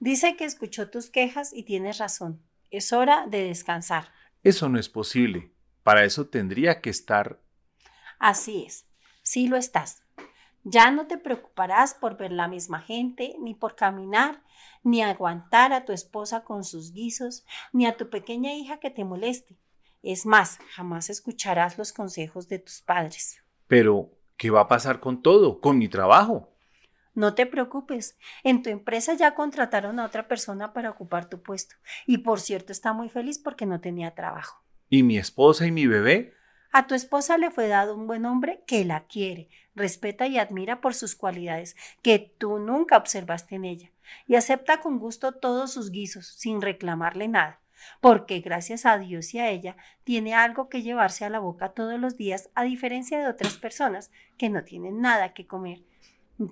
Dice 0.00 0.34
que 0.34 0.44
escuchó 0.44 0.90
tus 0.90 1.08
quejas 1.08 1.52
y 1.52 1.62
tienes 1.62 1.98
razón. 1.98 2.42
Es 2.72 2.92
hora 2.92 3.28
de 3.28 3.44
descansar. 3.44 4.10
Eso 4.42 4.68
no 4.68 4.80
es 4.80 4.88
posible. 4.88 5.52
Para 5.84 6.02
eso 6.02 6.26
tendría 6.26 6.80
que 6.80 6.90
estar... 6.90 7.40
Así 8.18 8.64
es. 8.66 8.88
Sí 9.22 9.46
lo 9.46 9.56
estás. 9.56 10.02
Ya 10.64 10.90
no 10.90 11.06
te 11.06 11.16
preocuparás 11.16 11.94
por 11.94 12.16
ver 12.16 12.32
la 12.32 12.48
misma 12.48 12.80
gente, 12.80 13.36
ni 13.38 13.54
por 13.54 13.76
caminar, 13.76 14.42
ni 14.82 15.04
aguantar 15.04 15.72
a 15.72 15.84
tu 15.84 15.92
esposa 15.92 16.42
con 16.42 16.64
sus 16.64 16.92
guisos, 16.92 17.46
ni 17.72 17.86
a 17.86 17.96
tu 17.96 18.10
pequeña 18.10 18.52
hija 18.52 18.80
que 18.80 18.90
te 18.90 19.04
moleste. 19.04 19.56
Es 20.02 20.26
más, 20.26 20.58
jamás 20.74 21.08
escucharás 21.08 21.78
los 21.78 21.92
consejos 21.92 22.48
de 22.48 22.58
tus 22.58 22.80
padres. 22.80 23.40
Pero, 23.68 24.17
¿qué 24.38 24.50
va 24.50 24.60
a 24.62 24.68
pasar 24.68 25.00
con 25.00 25.22
todo? 25.22 25.60
¿Con 25.60 25.76
mi 25.76 25.88
trabajo? 25.88 26.48
No 27.14 27.34
te 27.34 27.44
preocupes, 27.44 28.16
en 28.44 28.62
tu 28.62 28.70
empresa 28.70 29.12
ya 29.12 29.34
contrataron 29.34 29.98
a 29.98 30.06
otra 30.06 30.28
persona 30.28 30.72
para 30.72 30.90
ocupar 30.90 31.28
tu 31.28 31.42
puesto. 31.42 31.74
Y 32.06 32.18
por 32.18 32.40
cierto, 32.40 32.72
está 32.72 32.92
muy 32.92 33.10
feliz 33.10 33.38
porque 33.38 33.66
no 33.66 33.80
tenía 33.80 34.14
trabajo. 34.14 34.62
¿Y 34.88 35.02
mi 35.02 35.18
esposa 35.18 35.66
y 35.66 35.72
mi 35.72 35.86
bebé? 35.86 36.32
A 36.70 36.86
tu 36.86 36.94
esposa 36.94 37.36
le 37.36 37.50
fue 37.50 37.66
dado 37.66 37.96
un 37.96 38.06
buen 38.06 38.24
hombre 38.24 38.62
que 38.66 38.84
la 38.84 39.06
quiere, 39.06 39.48
respeta 39.74 40.26
y 40.26 40.38
admira 40.38 40.80
por 40.80 40.94
sus 40.94 41.16
cualidades 41.16 41.76
que 42.02 42.18
tú 42.38 42.58
nunca 42.58 42.96
observaste 42.96 43.56
en 43.56 43.64
ella, 43.64 43.90
y 44.26 44.36
acepta 44.36 44.80
con 44.80 44.98
gusto 44.98 45.32
todos 45.32 45.72
sus 45.72 45.90
guisos, 45.90 46.26
sin 46.26 46.60
reclamarle 46.60 47.26
nada, 47.26 47.60
porque 48.00 48.40
gracias 48.40 48.86
a 48.86 48.98
Dios 48.98 49.34
y 49.34 49.38
a 49.38 49.50
ella 49.50 49.76
tiene 50.04 50.34
algo 50.34 50.68
que 50.68 50.82
llevarse 50.82 51.24
a 51.24 51.30
la 51.30 51.38
boca 51.38 51.70
todos 51.70 51.98
los 51.98 52.16
días, 52.16 52.50
a 52.54 52.64
diferencia 52.64 53.18
de 53.18 53.28
otras 53.28 53.56
personas 53.56 54.10
que 54.36 54.48
no 54.48 54.64
tienen 54.64 55.00
nada 55.00 55.34
que 55.34 55.46
comer, 55.46 55.82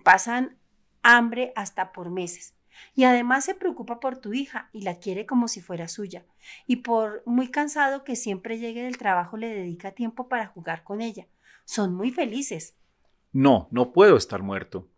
pasan 0.04 0.56
hambre 1.02 1.52
hasta 1.56 1.92
por 1.92 2.10
meses. 2.10 2.54
Y 2.94 3.04
además 3.04 3.44
se 3.44 3.54
preocupa 3.54 4.00
por 4.00 4.18
tu 4.18 4.34
hija 4.34 4.68
y 4.72 4.82
la 4.82 4.98
quiere 4.98 5.24
como 5.24 5.48
si 5.48 5.60
fuera 5.60 5.88
suya. 5.88 6.26
Y 6.66 6.76
por 6.76 7.22
muy 7.26 7.48
cansado 7.50 8.04
que 8.04 8.16
siempre 8.16 8.58
llegue 8.58 8.82
del 8.82 8.98
trabajo 8.98 9.36
le 9.36 9.48
dedica 9.48 9.92
tiempo 9.92 10.28
para 10.28 10.46
jugar 10.46 10.84
con 10.84 11.00
ella. 11.00 11.26
Son 11.64 11.94
muy 11.94 12.10
felices. 12.10 12.76
No, 13.32 13.68
no 13.70 13.92
puedo 13.92 14.16
estar 14.16 14.42
muerto. 14.42 14.88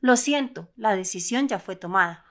Lo 0.00 0.16
siento, 0.16 0.70
la 0.76 0.94
decisión 0.94 1.48
ya 1.48 1.58
fue 1.58 1.76
tomada. 1.76 2.24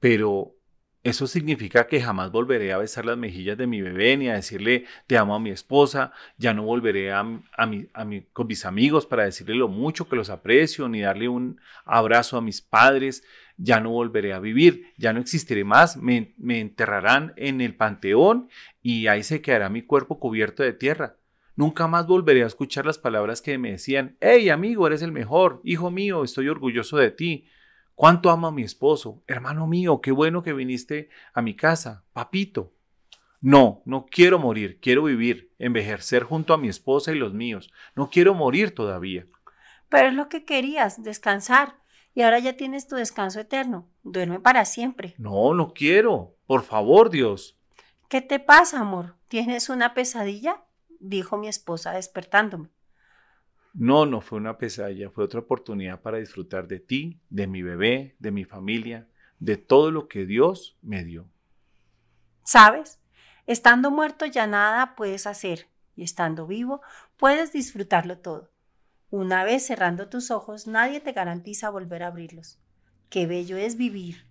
Pero 0.00 0.56
eso 1.04 1.26
significa 1.26 1.86
que 1.88 2.00
jamás 2.00 2.30
volveré 2.30 2.72
a 2.72 2.78
besar 2.78 3.04
las 3.04 3.18
mejillas 3.18 3.58
de 3.58 3.66
mi 3.66 3.82
bebé 3.82 4.16
ni 4.16 4.28
a 4.28 4.34
decirle 4.34 4.84
te 5.06 5.18
amo 5.18 5.34
a 5.34 5.40
mi 5.40 5.50
esposa, 5.50 6.12
ya 6.38 6.54
no 6.54 6.62
volveré 6.62 7.12
a, 7.12 7.20
a, 7.20 7.70
a 7.94 8.04
mi, 8.04 8.22
con 8.32 8.46
mis 8.46 8.64
amigos 8.64 9.06
para 9.06 9.24
decirle 9.24 9.56
lo 9.56 9.68
mucho 9.68 10.08
que 10.08 10.16
los 10.16 10.30
aprecio, 10.30 10.88
ni 10.88 11.00
darle 11.00 11.28
un 11.28 11.60
abrazo 11.84 12.36
a 12.36 12.40
mis 12.40 12.60
padres. 12.62 13.24
ya 13.56 13.80
no 13.80 13.90
volveré 13.90 14.32
a 14.32 14.38
vivir, 14.40 14.92
ya 14.96 15.12
no 15.12 15.20
existiré 15.20 15.64
más, 15.64 15.96
me, 15.96 16.34
me 16.38 16.60
enterrarán 16.60 17.32
en 17.36 17.60
el 17.60 17.74
panteón 17.74 18.48
y 18.82 19.06
ahí 19.08 19.22
se 19.22 19.40
quedará 19.42 19.68
mi 19.68 19.82
cuerpo 19.82 20.18
cubierto 20.18 20.62
de 20.62 20.72
tierra. 20.72 21.16
Nunca 21.54 21.86
más 21.86 22.06
volveré 22.06 22.42
a 22.44 22.46
escuchar 22.46 22.86
las 22.86 22.98
palabras 22.98 23.42
que 23.42 23.58
me 23.58 23.72
decían, 23.72 24.16
hey 24.20 24.48
amigo, 24.50 24.86
eres 24.86 25.02
el 25.02 25.12
mejor, 25.12 25.60
hijo 25.64 25.90
mío, 25.90 26.24
estoy 26.24 26.48
orgulloso 26.48 26.96
de 26.96 27.10
ti. 27.10 27.46
¿Cuánto 27.94 28.30
amo 28.30 28.46
a 28.46 28.52
mi 28.52 28.62
esposo? 28.62 29.22
Hermano 29.26 29.66
mío, 29.66 30.00
qué 30.00 30.12
bueno 30.12 30.42
que 30.42 30.52
viniste 30.52 31.10
a 31.34 31.42
mi 31.42 31.54
casa. 31.54 32.04
Papito. 32.12 32.72
No, 33.40 33.82
no 33.84 34.06
quiero 34.06 34.38
morir, 34.38 34.78
quiero 34.80 35.02
vivir, 35.04 35.52
envejecer 35.58 36.22
junto 36.22 36.54
a 36.54 36.58
mi 36.58 36.68
esposa 36.68 37.12
y 37.12 37.16
los 37.16 37.34
míos. 37.34 37.70
No 37.96 38.08
quiero 38.08 38.34
morir 38.34 38.74
todavía. 38.74 39.26
Pero 39.88 40.08
es 40.08 40.14
lo 40.14 40.28
que 40.28 40.44
querías, 40.44 41.02
descansar. 41.02 41.76
Y 42.14 42.22
ahora 42.22 42.38
ya 42.38 42.56
tienes 42.56 42.86
tu 42.86 42.96
descanso 42.96 43.40
eterno. 43.40 43.88
Duerme 44.02 44.38
para 44.38 44.64
siempre. 44.64 45.14
No, 45.18 45.54
no 45.54 45.72
quiero. 45.72 46.36
Por 46.46 46.62
favor, 46.62 47.10
Dios. 47.10 47.58
¿Qué 48.08 48.20
te 48.20 48.38
pasa, 48.38 48.80
amor? 48.80 49.16
¿Tienes 49.28 49.68
una 49.68 49.94
pesadilla? 49.94 50.62
dijo 51.00 51.36
mi 51.36 51.48
esposa 51.48 51.92
despertándome. 51.92 52.68
No, 53.74 54.04
no 54.04 54.20
fue 54.20 54.38
una 54.38 54.58
pesadilla, 54.58 55.10
fue 55.10 55.24
otra 55.24 55.40
oportunidad 55.40 56.00
para 56.00 56.18
disfrutar 56.18 56.68
de 56.68 56.80
ti, 56.80 57.20
de 57.30 57.46
mi 57.46 57.62
bebé, 57.62 58.16
de 58.18 58.30
mi 58.30 58.44
familia, 58.44 59.08
de 59.38 59.56
todo 59.56 59.90
lo 59.90 60.08
que 60.08 60.26
Dios 60.26 60.76
me 60.82 61.04
dio. 61.04 61.28
¿Sabes? 62.44 63.00
Estando 63.46 63.90
muerto 63.90 64.26
ya 64.26 64.46
nada 64.46 64.94
puedes 64.94 65.26
hacer 65.26 65.68
y 65.96 66.04
estando 66.04 66.46
vivo 66.46 66.80
puedes 67.16 67.52
disfrutarlo 67.52 68.18
todo. 68.18 68.50
Una 69.10 69.44
vez 69.44 69.66
cerrando 69.66 70.08
tus 70.08 70.30
ojos, 70.30 70.66
nadie 70.66 71.00
te 71.00 71.12
garantiza 71.12 71.70
volver 71.70 72.02
a 72.02 72.08
abrirlos. 72.08 72.58
Qué 73.10 73.26
bello 73.26 73.56
es 73.56 73.76
vivir. 73.76 74.26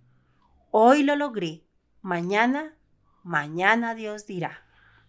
Hoy 0.70 1.02
lo 1.02 1.14
logré. 1.14 1.62
Mañana, 2.00 2.74
mañana 3.22 3.94
Dios 3.94 4.26
dirá. 4.26 4.64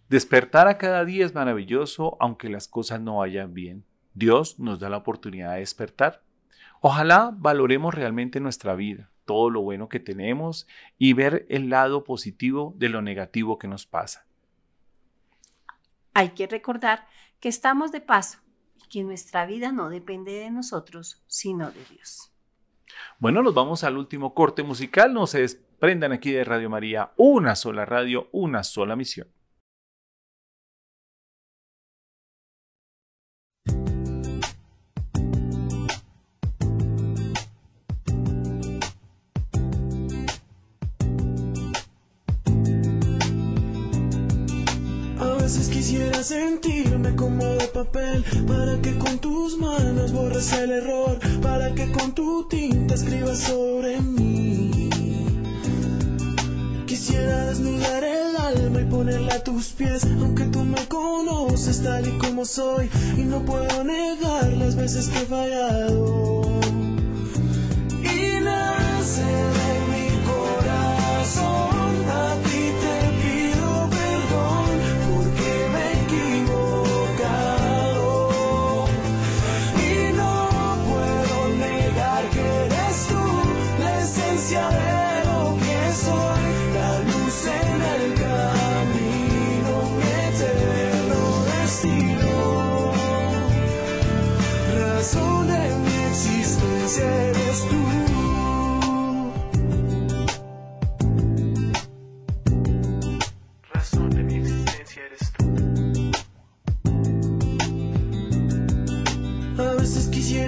Despertar 0.08 0.68
a 0.68 0.78
cada 0.78 1.04
día 1.04 1.24
es 1.24 1.34
maravilloso 1.34 2.16
aunque 2.20 2.48
las 2.48 2.68
cosas 2.68 3.00
no 3.00 3.16
vayan 3.16 3.52
bien. 3.52 3.84
Dios 4.14 4.58
nos 4.58 4.78
da 4.78 4.88
la 4.88 4.98
oportunidad 4.98 5.54
de 5.54 5.60
despertar. 5.60 6.22
Ojalá 6.80 7.32
valoremos 7.36 7.94
realmente 7.94 8.40
nuestra 8.40 8.74
vida, 8.74 9.10
todo 9.24 9.50
lo 9.50 9.60
bueno 9.60 9.88
que 9.88 10.00
tenemos 10.00 10.66
y 10.98 11.12
ver 11.12 11.46
el 11.48 11.68
lado 11.68 12.04
positivo 12.04 12.74
de 12.76 12.88
lo 12.88 13.02
negativo 13.02 13.58
que 13.58 13.68
nos 13.68 13.86
pasa. 13.86 14.26
Hay 16.14 16.30
que 16.30 16.46
recordar 16.46 17.06
que 17.40 17.48
estamos 17.48 17.90
de 17.90 18.00
paso 18.00 18.38
y 18.76 18.88
que 18.88 19.02
nuestra 19.02 19.46
vida 19.46 19.72
no 19.72 19.90
depende 19.90 20.32
de 20.32 20.50
nosotros, 20.50 21.22
sino 21.26 21.70
de 21.72 21.84
Dios. 21.90 22.30
Bueno, 23.18 23.42
nos 23.42 23.54
vamos 23.54 23.82
al 23.82 23.96
último 23.96 24.32
corte 24.34 24.62
musical. 24.62 25.12
No 25.12 25.26
se 25.26 25.40
desprendan 25.40 26.12
aquí 26.12 26.30
de 26.30 26.44
Radio 26.44 26.70
María, 26.70 27.12
una 27.16 27.56
sola 27.56 27.84
radio, 27.84 28.28
una 28.30 28.62
sola 28.62 28.94
misión. 28.94 29.28
Sentirme 46.24 47.14
como 47.14 47.44
de 47.44 47.68
papel 47.68 48.24
Para 48.46 48.80
que 48.80 48.96
con 48.96 49.18
tus 49.18 49.58
manos 49.58 50.10
borres 50.12 50.52
el 50.54 50.70
error 50.70 51.18
Para 51.42 51.74
que 51.74 51.92
con 51.92 52.12
tu 52.14 52.48
tinta 52.48 52.94
escribas 52.94 53.38
sobre 53.38 54.00
mí. 54.00 54.90
Quisiera 56.86 57.46
desnudar 57.46 58.02
el 58.04 58.36
alma 58.36 58.80
y 58.80 58.84
ponerla 58.84 59.34
a 59.34 59.44
tus 59.44 59.66
pies 59.72 60.04
Aunque 60.04 60.44
tú 60.44 60.64
me 60.64 60.86
conoces 60.88 61.82
tal 61.82 62.08
y 62.08 62.12
como 62.18 62.44
soy 62.46 62.88
Y 63.18 63.22
no 63.22 63.44
puedo 63.44 63.84
negar 63.84 64.50
las 64.54 64.76
veces 64.76 65.08
que 65.08 65.18
he 65.18 65.26
fallado. 65.26 66.42
Y 68.02 68.40
nace 68.42 69.63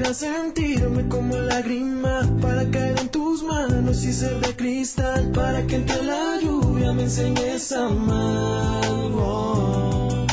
quisiera 0.07 0.15
sentirme 0.15 1.09
como 1.09 1.37
lágrima 1.37 2.21
para 2.41 2.69
caer 2.71 2.99
en 3.01 3.09
tus 3.09 3.43
manos 3.43 4.05
y 4.05 4.13
ser 4.13 4.41
de 4.41 4.55
cristal 4.55 5.33
para 5.33 5.67
que 5.67 5.77
entre 5.77 6.03
la 6.05 6.39
lluvia 6.41 6.93
me 6.93 7.05
enseñes 7.05 7.73
a 7.73 7.87
amar. 7.87 8.85
Oh. 9.15 10.27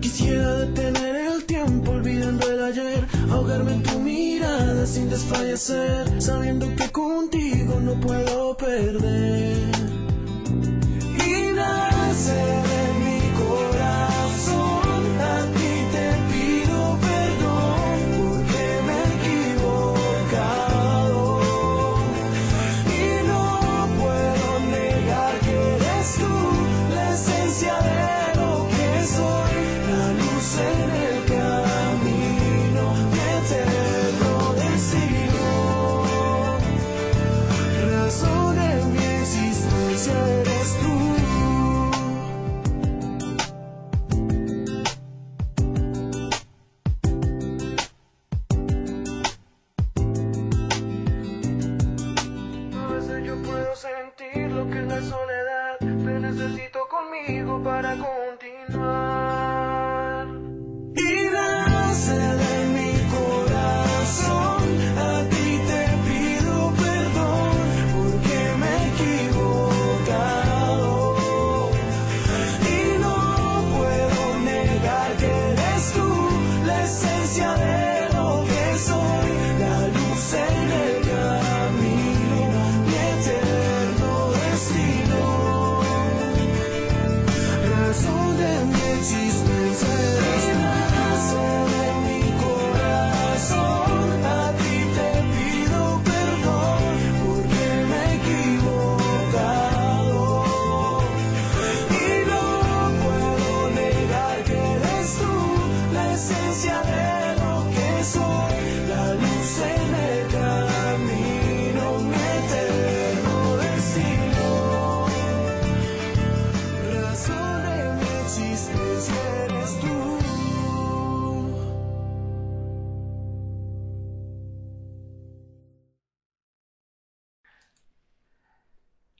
Quisiera 0.00 0.56
detener 0.58 1.16
el 1.32 1.44
tiempo 1.44 1.92
olvidando 1.92 2.48
el 2.50 2.62
ayer, 2.62 3.06
ahogarme 3.30 3.72
en 3.72 3.82
tu 3.82 3.98
mirada 3.98 4.86
sin 4.86 5.10
desfallecer, 5.10 6.22
sabiendo 6.22 6.66
que 6.76 6.88
contigo 6.90 7.80
no 7.80 7.98
puedo 8.00 8.56
perder. 8.56 9.72
Y 11.26 11.52
nace 11.52 12.65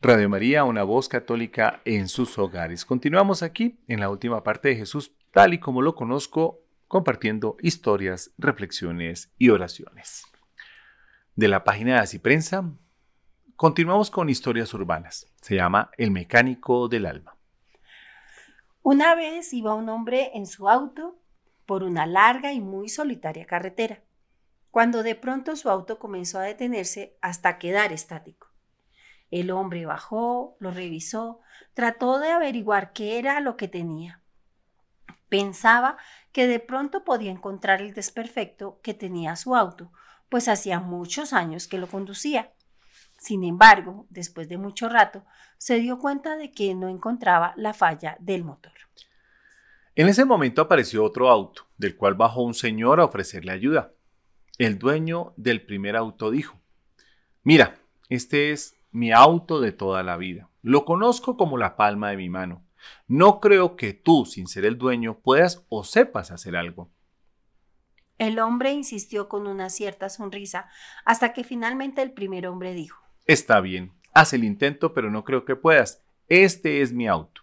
Radio 0.07 0.29
María, 0.29 0.63
una 0.63 0.85
voz 0.85 1.09
católica 1.09 1.81
en 1.85 2.07
sus 2.07 2.39
hogares. 2.39 2.85
Continuamos 2.85 3.43
aquí 3.43 3.81
en 3.89 3.99
la 3.99 4.09
última 4.09 4.45
parte 4.45 4.69
de 4.69 4.77
Jesús, 4.77 5.11
tal 5.33 5.53
y 5.53 5.59
como 5.59 5.83
lo 5.83 5.97
conozco, 5.97 6.61
compartiendo 6.87 7.57
historias, 7.61 8.31
reflexiones 8.39 9.33
y 9.37 9.49
oraciones. 9.49 10.23
De 11.35 11.49
la 11.49 11.65
página 11.65 11.95
de 11.95 11.99
Así 11.99 12.21
Prensa, 12.21 12.71
continuamos 13.57 14.13
con 14.13 14.29
historias 14.29 14.73
urbanas. 14.75 15.27
Se 15.41 15.57
llama 15.57 15.91
El 15.99 16.13
mecánico 16.13 16.87
del 16.87 17.05
alma. 17.05 17.37
Una 18.83 19.17
vez 19.17 19.53
iba 19.53 19.75
un 19.75 19.89
hombre 19.89 20.31
en 20.35 20.47
su 20.47 20.69
auto 20.69 21.19
por 21.67 21.83
una 21.83 22.07
larga 22.07 22.53
y 22.53 22.61
muy 22.61 22.89
solitaria 22.89 23.45
carretera, 23.45 24.05
cuando 24.71 25.03
de 25.03 25.17
pronto 25.17 25.57
su 25.57 25.69
auto 25.69 25.99
comenzó 25.99 26.39
a 26.39 26.43
detenerse 26.43 27.19
hasta 27.21 27.59
quedar 27.59 27.93
estático. 27.93 28.47
El 29.31 29.51
hombre 29.51 29.87
bajó, 29.87 30.57
lo 30.61 30.71
revisó, 30.71 31.41
trató 31.75 32.19
de 32.19 32.31
averiguar 32.31 32.93
qué 32.93 33.19
era 33.19 33.41
lo 33.41 33.57
que 33.57 33.69
tenía. 33.69 34.21
Pensaba 35.29 35.97
que 36.33 36.47
de 36.47 36.61
pronto 36.61 37.05
podía 37.05 37.33
encontrar 37.33 37.83
el 37.83 37.93
desperfecto 37.95 38.81
que 38.83 38.95
tenía 38.95 39.37
su 39.37 39.57
auto, 39.57 39.91
pues 40.29 40.49
hacía 40.49 40.81
muchos 40.81 41.33
años 41.33 41.67
que 41.67 41.79
lo 41.79 41.89
conducía. 41.89 42.53
Sin 43.19 43.45
embargo, 43.45 44.07
después 44.11 44.49
de 44.49 44.59
mucho 44.59 44.89
rato, 44.89 45.25
se 45.59 45.79
dio 45.79 45.99
cuenta 45.99 46.37
de 46.37 46.53
que 46.53 46.75
no 46.75 46.89
encontraba 46.89 47.55
la 47.57 47.75
falla 47.75 48.17
del 48.21 48.45
motor. 48.45 48.73
En 49.95 50.09
ese 50.09 50.27
momento 50.27 50.61
apareció 50.61 51.03
otro 51.03 51.31
auto, 51.31 51.67
del 51.79 51.97
cual 51.97 52.15
bajó 52.15 52.43
un 52.43 52.55
señor 52.55 53.01
a 53.01 53.05
ofrecerle 53.05 53.53
ayuda. 53.53 53.93
El 54.59 54.79
dueño 54.79 55.33
del 55.37 55.65
primer 55.65 55.97
auto 55.97 56.31
dijo, 56.31 56.61
Mira, 57.43 57.79
este 58.09 58.53
es 58.53 58.76
mi 58.97 59.13
auto 59.13 59.61
de 59.61 59.73
toda 59.73 60.03
la 60.03 60.17
vida. 60.17 60.49
Lo 60.63 60.87
conozco 60.87 61.37
como 61.37 61.59
la 61.59 61.77
palma 61.77 62.09
de 62.09 62.17
mi 62.17 62.31
mano. 62.31 62.65
No 63.07 63.41
creo 63.41 63.77
que 63.77 63.93
tú, 63.93 64.25
sin 64.25 64.47
ser 64.47 64.65
el 64.65 64.79
dueño, 64.79 65.19
puedas 65.19 65.67
o 65.69 65.85
sepas 65.85 66.31
hacer 66.31 66.57
algo. 66.57 66.89
El 68.17 68.39
hombre 68.39 68.73
insistió 68.73 69.29
con 69.29 69.47
una 69.47 69.69
cierta 69.69 70.09
sonrisa 70.09 70.71
hasta 71.05 71.35
que 71.35 71.45
finalmente 71.45 72.01
el 72.01 72.13
primer 72.13 72.47
hombre 72.47 72.73
dijo, 72.73 73.03
Está 73.27 73.61
bien, 73.61 73.93
haz 74.15 74.33
el 74.33 74.45
intento, 74.45 74.95
pero 74.95 75.11
no 75.11 75.25
creo 75.25 75.45
que 75.45 75.57
puedas. 75.57 76.03
Este 76.29 76.81
es 76.81 76.95
mi 76.95 77.07
auto. 77.07 77.43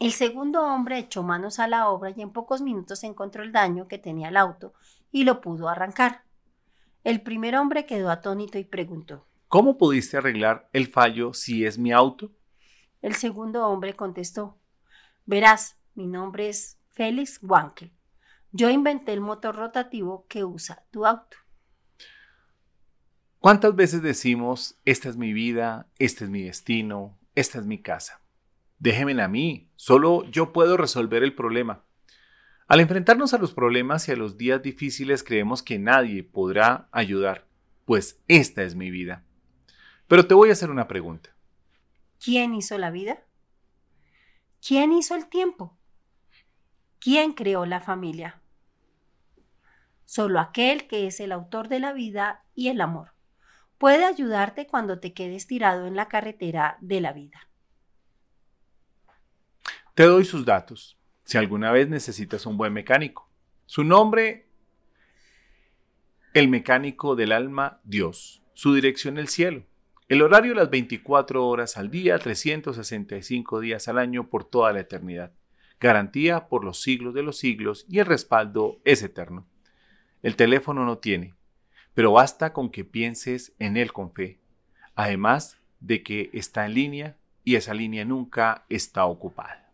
El 0.00 0.10
segundo 0.10 0.62
hombre 0.66 0.98
echó 0.98 1.22
manos 1.22 1.60
a 1.60 1.68
la 1.68 1.90
obra 1.90 2.10
y 2.10 2.20
en 2.22 2.32
pocos 2.32 2.60
minutos 2.60 3.04
encontró 3.04 3.44
el 3.44 3.52
daño 3.52 3.86
que 3.86 3.98
tenía 3.98 4.30
el 4.30 4.36
auto 4.36 4.74
y 5.12 5.22
lo 5.22 5.40
pudo 5.40 5.68
arrancar. 5.68 6.24
El 7.04 7.22
primer 7.22 7.54
hombre 7.54 7.86
quedó 7.86 8.10
atónito 8.10 8.58
y 8.58 8.64
preguntó. 8.64 9.28
¿Cómo 9.54 9.78
pudiste 9.78 10.16
arreglar 10.16 10.68
el 10.72 10.88
fallo 10.88 11.32
si 11.32 11.64
es 11.64 11.78
mi 11.78 11.92
auto? 11.92 12.32
El 13.00 13.14
segundo 13.14 13.68
hombre 13.68 13.94
contestó. 13.94 14.58
Verás, 15.26 15.78
mi 15.94 16.08
nombre 16.08 16.48
es 16.48 16.80
Félix 16.90 17.38
Wankel. 17.40 17.92
Yo 18.50 18.68
inventé 18.68 19.12
el 19.12 19.20
motor 19.20 19.54
rotativo 19.54 20.26
que 20.28 20.42
usa 20.42 20.82
tu 20.90 21.06
auto. 21.06 21.36
¿Cuántas 23.38 23.76
veces 23.76 24.02
decimos, 24.02 24.76
esta 24.84 25.08
es 25.08 25.16
mi 25.16 25.32
vida, 25.32 25.86
este 26.00 26.24
es 26.24 26.30
mi 26.30 26.42
destino, 26.42 27.16
esta 27.36 27.60
es 27.60 27.64
mi 27.64 27.80
casa? 27.80 28.22
Déjenme 28.80 29.22
a 29.22 29.28
mí, 29.28 29.70
solo 29.76 30.24
yo 30.32 30.52
puedo 30.52 30.76
resolver 30.76 31.22
el 31.22 31.36
problema. 31.36 31.84
Al 32.66 32.80
enfrentarnos 32.80 33.34
a 33.34 33.38
los 33.38 33.54
problemas 33.54 34.08
y 34.08 34.10
a 34.10 34.16
los 34.16 34.36
días 34.36 34.62
difíciles 34.62 35.22
creemos 35.22 35.62
que 35.62 35.78
nadie 35.78 36.24
podrá 36.24 36.88
ayudar, 36.90 37.46
pues 37.84 38.20
esta 38.26 38.64
es 38.64 38.74
mi 38.74 38.90
vida. 38.90 39.22
Pero 40.08 40.26
te 40.26 40.34
voy 40.34 40.50
a 40.50 40.52
hacer 40.52 40.70
una 40.70 40.86
pregunta. 40.86 41.30
¿Quién 42.22 42.54
hizo 42.54 42.78
la 42.78 42.90
vida? 42.90 43.22
¿Quién 44.66 44.92
hizo 44.92 45.14
el 45.14 45.26
tiempo? 45.26 45.76
¿Quién 46.98 47.32
creó 47.32 47.66
la 47.66 47.80
familia? 47.80 48.40
Solo 50.04 50.40
aquel 50.40 50.86
que 50.86 51.06
es 51.06 51.20
el 51.20 51.32
autor 51.32 51.68
de 51.68 51.80
la 51.80 51.92
vida 51.92 52.44
y 52.54 52.68
el 52.68 52.80
amor 52.80 53.14
puede 53.78 54.04
ayudarte 54.04 54.66
cuando 54.66 55.00
te 55.00 55.12
quedes 55.12 55.46
tirado 55.46 55.86
en 55.86 55.96
la 55.96 56.08
carretera 56.08 56.78
de 56.80 57.00
la 57.02 57.12
vida. 57.12 57.48
Te 59.94 60.04
doy 60.04 60.24
sus 60.24 60.44
datos, 60.44 60.96
si 61.24 61.36
alguna 61.36 61.70
vez 61.70 61.88
necesitas 61.88 62.46
un 62.46 62.56
buen 62.56 62.72
mecánico. 62.72 63.28
Su 63.66 63.84
nombre, 63.84 64.48
el 66.32 66.48
mecánico 66.48 67.14
del 67.14 67.32
alma, 67.32 67.80
Dios. 67.84 68.42
Su 68.54 68.74
dirección, 68.74 69.18
el 69.18 69.28
cielo. 69.28 69.64
El 70.06 70.20
horario, 70.20 70.52
las 70.52 70.68
24 70.68 71.46
horas 71.46 71.78
al 71.78 71.90
día, 71.90 72.18
365 72.18 73.60
días 73.60 73.88
al 73.88 73.96
año 73.96 74.28
por 74.28 74.44
toda 74.44 74.70
la 74.74 74.80
eternidad. 74.80 75.32
Garantía 75.80 76.46
por 76.48 76.62
los 76.62 76.82
siglos 76.82 77.14
de 77.14 77.22
los 77.22 77.38
siglos 77.38 77.86
y 77.88 78.00
el 78.00 78.06
respaldo 78.06 78.80
es 78.84 79.02
eterno. 79.02 79.46
El 80.22 80.36
teléfono 80.36 80.84
no 80.84 80.98
tiene, 80.98 81.34
pero 81.94 82.12
basta 82.12 82.52
con 82.52 82.70
que 82.70 82.84
pienses 82.84 83.54
en 83.58 83.78
él 83.78 83.94
con 83.94 84.12
fe. 84.12 84.38
Además 84.94 85.58
de 85.80 86.02
que 86.02 86.28
está 86.34 86.66
en 86.66 86.74
línea 86.74 87.16
y 87.42 87.56
esa 87.56 87.72
línea 87.72 88.04
nunca 88.04 88.66
está 88.68 89.06
ocupada. 89.06 89.72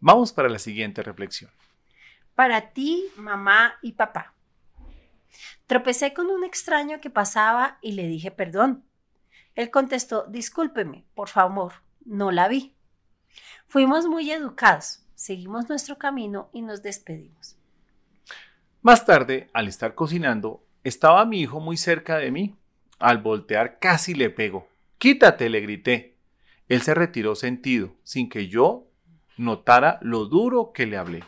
Vamos 0.00 0.32
para 0.34 0.50
la 0.50 0.58
siguiente 0.58 1.02
reflexión. 1.02 1.50
Para 2.34 2.72
ti, 2.72 3.06
mamá 3.16 3.74
y 3.80 3.92
papá. 3.92 4.34
Tropecé 5.66 6.12
con 6.14 6.26
un 6.26 6.44
extraño 6.44 7.00
que 7.00 7.10
pasaba 7.10 7.78
y 7.80 7.92
le 7.92 8.06
dije 8.06 8.30
perdón. 8.30 8.84
Él 9.54 9.70
contestó, 9.70 10.26
discúlpeme, 10.28 11.04
por 11.14 11.28
favor, 11.28 11.72
no 12.04 12.30
la 12.30 12.48
vi. 12.48 12.74
Fuimos 13.66 14.06
muy 14.06 14.30
educados, 14.30 15.04
seguimos 15.14 15.68
nuestro 15.68 15.98
camino 15.98 16.50
y 16.52 16.62
nos 16.62 16.82
despedimos. 16.82 17.56
Más 18.82 19.04
tarde, 19.04 19.50
al 19.52 19.68
estar 19.68 19.94
cocinando, 19.94 20.64
estaba 20.84 21.26
mi 21.26 21.40
hijo 21.40 21.60
muy 21.60 21.76
cerca 21.76 22.16
de 22.16 22.30
mí. 22.30 22.56
Al 22.98 23.18
voltear 23.18 23.78
casi 23.78 24.14
le 24.14 24.30
pego. 24.30 24.68
Quítate, 24.98 25.50
le 25.50 25.60
grité. 25.60 26.16
Él 26.68 26.82
se 26.82 26.94
retiró 26.94 27.34
sentido, 27.34 27.94
sin 28.04 28.28
que 28.28 28.48
yo 28.48 28.86
notara 29.36 29.98
lo 30.02 30.26
duro 30.26 30.72
que 30.72 30.86
le 30.86 30.96
hablé. 30.96 31.24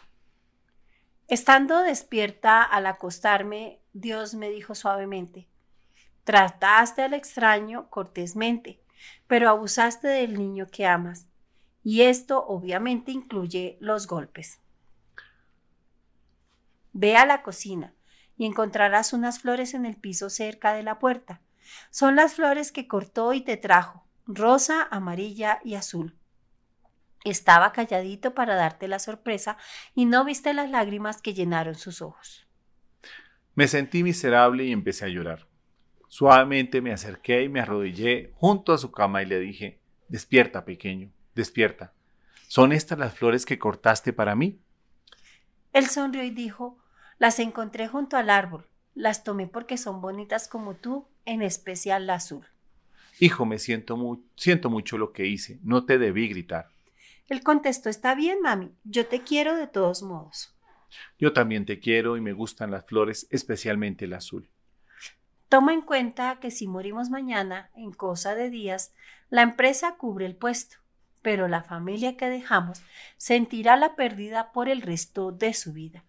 Estando 1.28 1.82
despierta 1.82 2.62
al 2.62 2.86
acostarme, 2.86 3.81
Dios 3.92 4.34
me 4.34 4.48
dijo 4.48 4.74
suavemente, 4.74 5.48
trataste 6.24 7.02
al 7.02 7.14
extraño 7.14 7.90
cortésmente, 7.90 8.80
pero 9.26 9.50
abusaste 9.50 10.08
del 10.08 10.38
niño 10.38 10.66
que 10.70 10.86
amas. 10.86 11.28
Y 11.84 12.02
esto 12.02 12.46
obviamente 12.46 13.10
incluye 13.10 13.76
los 13.80 14.06
golpes. 14.06 14.60
Ve 16.92 17.16
a 17.16 17.26
la 17.26 17.42
cocina 17.42 17.92
y 18.36 18.46
encontrarás 18.46 19.12
unas 19.12 19.40
flores 19.40 19.74
en 19.74 19.84
el 19.84 19.96
piso 19.96 20.30
cerca 20.30 20.72
de 20.72 20.82
la 20.82 20.98
puerta. 20.98 21.40
Son 21.90 22.16
las 22.16 22.34
flores 22.34 22.72
que 22.72 22.88
cortó 22.88 23.32
y 23.32 23.40
te 23.40 23.56
trajo, 23.56 24.06
rosa, 24.26 24.86
amarilla 24.90 25.60
y 25.64 25.74
azul. 25.74 26.16
Estaba 27.24 27.72
calladito 27.72 28.34
para 28.34 28.54
darte 28.54 28.88
la 28.88 28.98
sorpresa 28.98 29.56
y 29.94 30.06
no 30.06 30.24
viste 30.24 30.54
las 30.54 30.70
lágrimas 30.70 31.20
que 31.20 31.34
llenaron 31.34 31.74
sus 31.74 32.02
ojos. 32.02 32.46
Me 33.54 33.68
sentí 33.68 34.02
miserable 34.02 34.64
y 34.64 34.72
empecé 34.72 35.04
a 35.04 35.08
llorar. 35.08 35.46
Suavemente 36.08 36.80
me 36.80 36.92
acerqué 36.92 37.42
y 37.42 37.48
me 37.48 37.60
arrodillé 37.60 38.32
junto 38.34 38.72
a 38.72 38.78
su 38.78 38.92
cama 38.92 39.22
y 39.22 39.26
le 39.26 39.38
dije, 39.40 39.80
despierta, 40.08 40.64
pequeño, 40.64 41.10
despierta. 41.34 41.92
¿Son 42.48 42.72
estas 42.72 42.98
las 42.98 43.14
flores 43.14 43.46
que 43.46 43.58
cortaste 43.58 44.12
para 44.12 44.34
mí? 44.34 44.60
Él 45.72 45.86
sonrió 45.86 46.22
y 46.22 46.30
dijo, 46.30 46.78
las 47.18 47.38
encontré 47.38 47.88
junto 47.88 48.16
al 48.16 48.28
árbol, 48.28 48.66
las 48.94 49.24
tomé 49.24 49.46
porque 49.46 49.78
son 49.78 50.00
bonitas 50.00 50.48
como 50.48 50.74
tú, 50.74 51.08
en 51.24 51.40
especial 51.40 52.06
la 52.06 52.14
azul. 52.14 52.46
Hijo, 53.20 53.46
me 53.46 53.58
siento, 53.58 53.96
mu 53.96 54.22
siento 54.36 54.68
mucho 54.68 54.98
lo 54.98 55.12
que 55.12 55.26
hice, 55.26 55.60
no 55.62 55.84
te 55.84 55.98
debí 55.98 56.28
gritar. 56.28 56.68
Él 57.28 57.42
contestó, 57.42 57.88
está 57.88 58.14
bien, 58.14 58.40
mami, 58.42 58.72
yo 58.84 59.06
te 59.06 59.22
quiero 59.22 59.56
de 59.56 59.66
todos 59.66 60.02
modos. 60.02 60.54
Yo 61.18 61.32
también 61.32 61.66
te 61.66 61.80
quiero 61.80 62.16
y 62.16 62.20
me 62.20 62.32
gustan 62.32 62.70
las 62.70 62.86
flores, 62.86 63.26
especialmente 63.30 64.04
el 64.04 64.14
azul. 64.14 64.48
Toma 65.48 65.74
en 65.74 65.82
cuenta 65.82 66.38
que 66.40 66.50
si 66.50 66.66
morimos 66.66 67.10
mañana, 67.10 67.70
en 67.76 67.92
cosa 67.92 68.34
de 68.34 68.48
días, 68.48 68.94
la 69.28 69.42
empresa 69.42 69.96
cubre 69.96 70.26
el 70.26 70.34
puesto, 70.34 70.76
pero 71.20 71.46
la 71.46 71.62
familia 71.62 72.16
que 72.16 72.28
dejamos 72.28 72.82
sentirá 73.16 73.76
la 73.76 73.94
pérdida 73.94 74.52
por 74.52 74.68
el 74.68 74.82
resto 74.82 75.30
de 75.30 75.54
su 75.54 75.72
vida. 75.72 76.04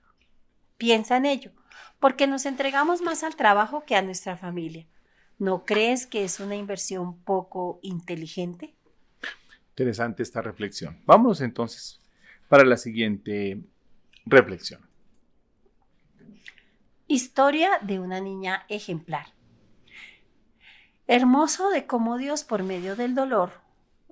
Piensa 0.77 1.18
en 1.18 1.26
ello, 1.26 1.51
porque 1.99 2.27
nos 2.27 2.45
entregamos 2.45 3.01
más 3.01 3.23
al 3.23 3.35
trabajo 3.35 3.84
que 3.85 3.95
a 3.95 4.01
nuestra 4.01 4.38
familia. 4.38 4.88
¿No 5.39 5.65
crees 5.65 6.05
que 6.07 6.23
es 6.23 6.39
una 6.39 6.55
inversión 6.55 7.18
poco 7.19 7.80
inteligente? 7.81 8.73
Interesante 9.69 10.23
esta 10.23 10.41
reflexión. 10.41 11.01
Vámonos 11.05 11.41
entonces 11.41 11.99
para 12.47 12.64
la 12.64 12.77
siguiente 12.77 13.61
reflexión. 14.25 14.81
Historia 17.07 17.79
de 17.81 17.99
una 17.99 18.21
niña 18.21 18.65
ejemplar. 18.69 19.27
Hermoso 21.07 21.69
de 21.69 21.85
cómo 21.85 22.17
Dios, 22.17 22.43
por 22.43 22.63
medio 22.63 22.95
del 22.95 23.13
dolor, 23.13 23.51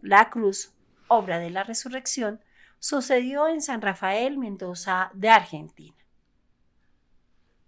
la 0.01 0.29
cruz, 0.29 0.73
obra 1.07 1.39
de 1.39 1.49
la 1.49 1.63
resurrección, 1.63 2.41
sucedió 2.79 3.47
en 3.47 3.61
San 3.61 3.81
Rafael 3.81 4.37
Mendoza 4.37 5.11
de 5.13 5.29
Argentina. 5.29 5.95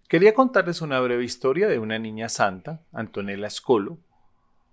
Quería 0.08 0.34
contarles 0.34 0.82
una 0.82 1.00
breve 1.00 1.24
historia 1.24 1.66
de 1.66 1.78
una 1.78 1.98
niña 1.98 2.28
santa, 2.28 2.82
Antonella 2.92 3.48
Scolo, 3.48 3.98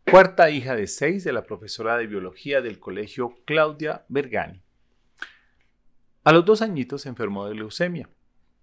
cuarta 0.10 0.50
hija 0.50 0.76
de 0.76 0.88
seis 0.88 1.24
de 1.24 1.32
la 1.32 1.46
profesora 1.46 1.98
de 1.98 2.08
biología 2.08 2.62
del 2.62 2.80
colegio 2.80 3.38
Claudia 3.46 4.04
Bergani. 4.10 4.62
A 6.24 6.32
los 6.32 6.46
dos 6.46 6.62
añitos 6.62 7.02
se 7.02 7.10
enfermó 7.10 7.48
de 7.48 7.56
leucemia. 7.56 8.08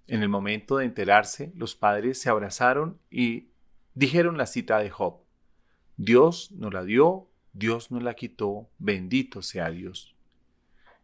En 0.06 0.22
el 0.22 0.28
momento 0.28 0.76
de 0.76 0.84
enterarse, 0.84 1.52
los 1.56 1.74
padres 1.74 2.20
se 2.20 2.30
abrazaron 2.30 3.00
y 3.10 3.48
dijeron 3.94 4.38
la 4.38 4.46
cita 4.46 4.78
de 4.78 4.90
Job. 4.90 5.16
Dios 5.96 6.52
nos 6.52 6.72
la 6.72 6.84
dio, 6.84 7.28
Dios 7.52 7.90
nos 7.90 8.04
la 8.04 8.14
quitó, 8.14 8.68
bendito 8.78 9.42
sea 9.42 9.70
Dios. 9.70 10.14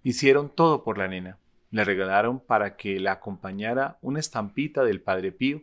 Hicieron 0.05 0.49
todo 0.49 0.85
por 0.85 0.97
la 0.97 1.09
nena. 1.09 1.39
Le 1.73 1.83
regalaron 1.83 2.39
para 2.39 2.77
que 2.77 3.01
la 3.01 3.13
acompañara 3.13 3.99
una 4.01 4.21
estampita 4.21 4.85
del 4.85 5.01
Padre 5.01 5.33
Pío. 5.33 5.63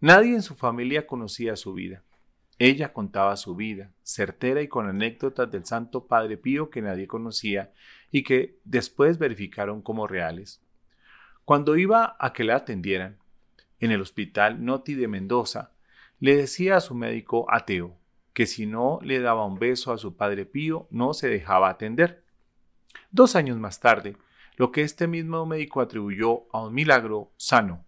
Nadie 0.00 0.34
en 0.34 0.42
su 0.42 0.54
familia 0.54 1.06
conocía 1.06 1.56
su 1.56 1.72
vida. 1.72 2.02
Ella 2.58 2.92
contaba 2.92 3.38
su 3.38 3.56
vida, 3.56 3.90
certera 4.02 4.60
y 4.60 4.68
con 4.68 4.86
anécdotas 4.86 5.50
del 5.50 5.64
Santo 5.64 6.06
Padre 6.06 6.36
Pío 6.36 6.68
que 6.68 6.82
nadie 6.82 7.06
conocía 7.06 7.72
y 8.10 8.22
que 8.22 8.58
después 8.64 9.18
verificaron 9.18 9.82
como 9.82 10.06
reales. 10.06 10.62
Cuando 11.44 11.76
iba 11.76 12.16
a 12.18 12.32
que 12.32 12.44
la 12.44 12.56
atendieran, 12.56 13.18
en 13.80 13.90
el 13.90 14.00
hospital 14.00 14.64
Noti 14.64 14.94
de 14.94 15.08
Mendoza, 15.08 15.72
le 16.18 16.36
decía 16.36 16.76
a 16.76 16.80
su 16.80 16.94
médico 16.94 17.46
ateo 17.50 17.96
que 18.34 18.46
si 18.46 18.66
no 18.66 19.00
le 19.02 19.20
daba 19.20 19.46
un 19.46 19.58
beso 19.58 19.92
a 19.92 19.98
su 19.98 20.16
Padre 20.16 20.46
Pío 20.46 20.86
no 20.90 21.14
se 21.14 21.28
dejaba 21.28 21.70
atender. 21.70 22.24
Dos 23.10 23.36
años 23.36 23.56
más 23.58 23.80
tarde, 23.80 24.16
lo 24.56 24.70
que 24.70 24.82
este 24.82 25.06
mismo 25.06 25.46
médico 25.46 25.80
atribuyó 25.80 26.44
a 26.52 26.62
un 26.62 26.74
milagro 26.74 27.32
sano. 27.36 27.84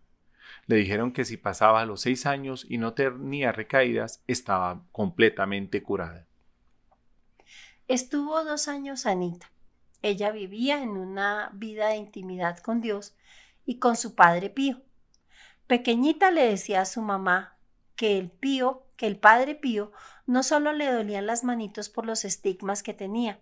Le 0.66 0.76
dijeron 0.76 1.12
que 1.12 1.24
si 1.24 1.36
pasaba 1.36 1.84
los 1.84 2.00
seis 2.00 2.24
años 2.26 2.66
y 2.68 2.78
no 2.78 2.94
tenía 2.94 3.52
recaídas, 3.52 4.24
estaba 4.26 4.82
completamente 4.92 5.82
curada. 5.82 6.26
Estuvo 7.88 8.42
dos 8.44 8.68
años 8.68 9.00
sanita. 9.00 9.51
Ella 10.02 10.30
vivía 10.32 10.82
en 10.82 10.90
una 10.90 11.50
vida 11.54 11.88
de 11.88 11.96
intimidad 11.96 12.58
con 12.58 12.80
Dios 12.80 13.16
y 13.64 13.78
con 13.78 13.96
su 13.96 14.14
padre 14.14 14.50
Pío. 14.50 14.82
Pequeñita 15.66 16.30
le 16.30 16.46
decía 16.46 16.82
a 16.82 16.86
su 16.86 17.00
mamá 17.00 17.56
que 17.96 18.18
el 18.18 18.30
Pío, 18.30 18.86
que 18.96 19.06
el 19.06 19.16
padre 19.16 19.54
Pío, 19.54 19.92
no 20.26 20.42
solo 20.42 20.72
le 20.72 20.90
dolían 20.90 21.26
las 21.26 21.44
manitos 21.44 21.88
por 21.88 22.04
los 22.04 22.24
estigmas 22.24 22.82
que 22.82 22.94
tenía, 22.94 23.40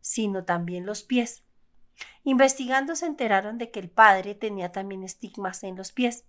sino 0.00 0.44
también 0.44 0.86
los 0.86 1.02
pies. 1.02 1.44
Investigando 2.24 2.96
se 2.96 3.06
enteraron 3.06 3.58
de 3.58 3.70
que 3.70 3.80
el 3.80 3.90
padre 3.90 4.34
tenía 4.34 4.72
también 4.72 5.02
estigmas 5.04 5.62
en 5.62 5.76
los 5.76 5.92
pies 5.92 6.24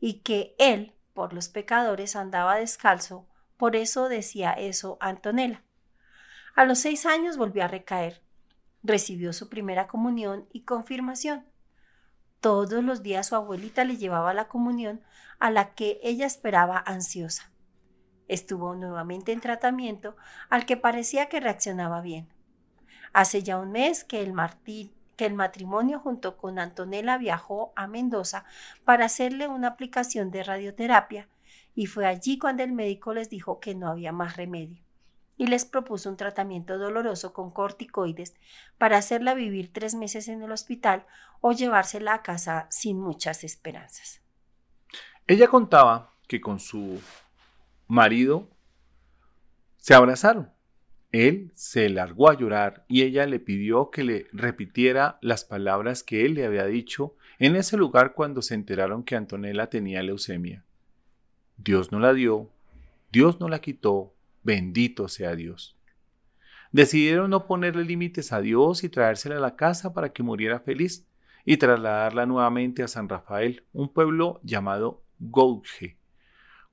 y 0.00 0.20
que 0.20 0.54
él, 0.58 0.94
por 1.14 1.32
los 1.32 1.48
pecadores, 1.48 2.16
andaba 2.16 2.56
descalzo, 2.56 3.26
por 3.56 3.76
eso 3.76 4.08
decía 4.08 4.52
eso 4.52 4.98
Antonella. 5.00 5.62
A 6.54 6.64
los 6.64 6.78
seis 6.78 7.06
años 7.06 7.36
volvió 7.36 7.64
a 7.64 7.68
recaer. 7.68 8.25
Recibió 8.86 9.32
su 9.32 9.48
primera 9.48 9.88
comunión 9.88 10.46
y 10.52 10.60
confirmación. 10.60 11.44
Todos 12.38 12.84
los 12.84 13.02
días 13.02 13.26
su 13.26 13.34
abuelita 13.34 13.82
le 13.82 13.96
llevaba 13.96 14.32
la 14.32 14.46
comunión 14.46 15.00
a 15.40 15.50
la 15.50 15.74
que 15.74 15.98
ella 16.04 16.24
esperaba 16.24 16.78
ansiosa. 16.86 17.50
Estuvo 18.28 18.76
nuevamente 18.76 19.32
en 19.32 19.40
tratamiento 19.40 20.16
al 20.50 20.66
que 20.66 20.76
parecía 20.76 21.28
que 21.28 21.40
reaccionaba 21.40 22.00
bien. 22.00 22.28
Hace 23.12 23.42
ya 23.42 23.58
un 23.58 23.72
mes 23.72 24.04
que 24.04 24.22
el, 24.22 24.32
martí- 24.32 24.92
que 25.16 25.26
el 25.26 25.34
matrimonio 25.34 25.98
junto 25.98 26.36
con 26.36 26.60
Antonella 26.60 27.18
viajó 27.18 27.72
a 27.74 27.88
Mendoza 27.88 28.44
para 28.84 29.06
hacerle 29.06 29.48
una 29.48 29.66
aplicación 29.66 30.30
de 30.30 30.44
radioterapia 30.44 31.28
y 31.74 31.86
fue 31.86 32.06
allí 32.06 32.38
cuando 32.38 32.62
el 32.62 32.70
médico 32.70 33.12
les 33.14 33.30
dijo 33.30 33.58
que 33.58 33.74
no 33.74 33.88
había 33.88 34.12
más 34.12 34.36
remedio 34.36 34.85
y 35.36 35.46
les 35.46 35.64
propuso 35.64 36.08
un 36.08 36.16
tratamiento 36.16 36.78
doloroso 36.78 37.32
con 37.32 37.50
corticoides 37.50 38.34
para 38.78 38.98
hacerla 38.98 39.34
vivir 39.34 39.72
tres 39.72 39.94
meses 39.94 40.28
en 40.28 40.42
el 40.42 40.52
hospital 40.52 41.06
o 41.40 41.52
llevársela 41.52 42.14
a 42.14 42.22
casa 42.22 42.66
sin 42.70 42.98
muchas 42.98 43.44
esperanzas. 43.44 44.22
Ella 45.26 45.48
contaba 45.48 46.14
que 46.28 46.40
con 46.40 46.58
su 46.58 47.00
marido 47.86 48.48
se 49.76 49.94
abrazaron. 49.94 50.50
Él 51.12 51.52
se 51.54 51.88
largó 51.88 52.30
a 52.30 52.36
llorar 52.36 52.84
y 52.88 53.02
ella 53.02 53.26
le 53.26 53.38
pidió 53.38 53.90
que 53.90 54.04
le 54.04 54.26
repitiera 54.32 55.18
las 55.22 55.44
palabras 55.44 56.02
que 56.02 56.24
él 56.26 56.34
le 56.34 56.44
había 56.44 56.66
dicho 56.66 57.14
en 57.38 57.56
ese 57.56 57.76
lugar 57.76 58.12
cuando 58.14 58.42
se 58.42 58.54
enteraron 58.54 59.04
que 59.04 59.16
Antonella 59.16 59.68
tenía 59.68 60.02
leucemia. 60.02 60.64
Dios 61.56 61.92
no 61.92 62.00
la 62.00 62.12
dio, 62.12 62.50
Dios 63.12 63.40
no 63.40 63.48
la 63.48 63.60
quitó, 63.60 64.15
bendito 64.46 65.08
sea 65.08 65.34
Dios. 65.34 65.76
Decidieron 66.72 67.30
no 67.30 67.46
ponerle 67.46 67.84
límites 67.84 68.32
a 68.32 68.40
Dios 68.40 68.84
y 68.84 68.88
traérsela 68.88 69.36
a 69.36 69.40
la 69.40 69.56
casa 69.56 69.92
para 69.92 70.12
que 70.12 70.22
muriera 70.22 70.60
feliz 70.60 71.06
y 71.44 71.56
trasladarla 71.58 72.26
nuevamente 72.26 72.82
a 72.82 72.88
San 72.88 73.08
Rafael, 73.08 73.64
un 73.72 73.92
pueblo 73.92 74.40
llamado 74.42 75.02
Gouge. 75.18 75.98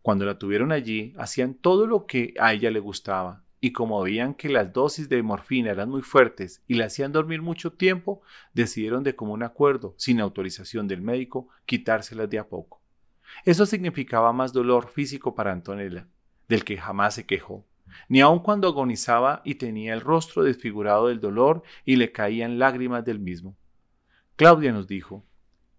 Cuando 0.02 0.26
la 0.26 0.38
tuvieron 0.38 0.72
allí, 0.72 1.14
hacían 1.18 1.56
todo 1.56 1.88
lo 1.88 2.06
que 2.06 2.34
a 2.40 2.54
ella 2.54 2.70
le 2.72 2.80
gustaba, 2.80 3.44
y 3.60 3.72
como 3.72 4.02
veían 4.02 4.34
que 4.34 4.50
las 4.50 4.74
dosis 4.74 5.10
de 5.10 5.24
morfina 5.24 5.72
eran 5.72 5.90
muy 5.90 6.02
fuertes 6.02 6.62
y 6.68 6.74
la 6.74 6.86
hacían 6.86 7.14
dormir 7.14 7.42
mucho 7.42 7.72
tiempo, 7.72 8.22
decidieron 8.54 9.04
de 9.04 9.16
común 9.16 9.42
acuerdo, 9.42 9.96
sin 9.98 10.20
autorización 10.20 10.88
del 10.88 11.02
médico, 11.02 11.48
quitárselas 11.66 12.30
de 12.30 12.40
a 12.40 12.50
poco. 12.50 12.82
Eso 13.46 13.66
significaba 13.66 14.34
más 14.34 14.52
dolor 14.52 14.90
físico 14.90 15.34
para 15.34 15.54
Antonella, 15.54 16.08
del 16.54 16.64
que 16.64 16.78
jamás 16.78 17.16
se 17.16 17.26
quejó, 17.26 17.66
ni 18.08 18.22
aun 18.22 18.38
cuando 18.38 18.68
agonizaba 18.68 19.42
y 19.44 19.56
tenía 19.56 19.92
el 19.96 20.02
rostro 20.02 20.44
desfigurado 20.44 21.08
del 21.08 21.20
dolor 21.20 21.64
y 21.84 21.96
le 21.96 22.12
caían 22.12 22.60
lágrimas 22.60 23.04
del 23.04 23.18
mismo. 23.18 23.58
Claudia 24.36 24.72
nos 24.72 24.88
dijo, 24.88 25.26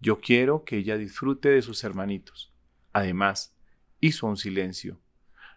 yo 0.01 0.19
quiero 0.19 0.65
que 0.65 0.75
ella 0.75 0.97
disfrute 0.97 1.47
de 1.47 1.61
sus 1.61 1.81
hermanitos. 1.85 2.53
Además, 2.91 3.55
hizo 4.01 4.27
un 4.27 4.35
silencio. 4.35 4.99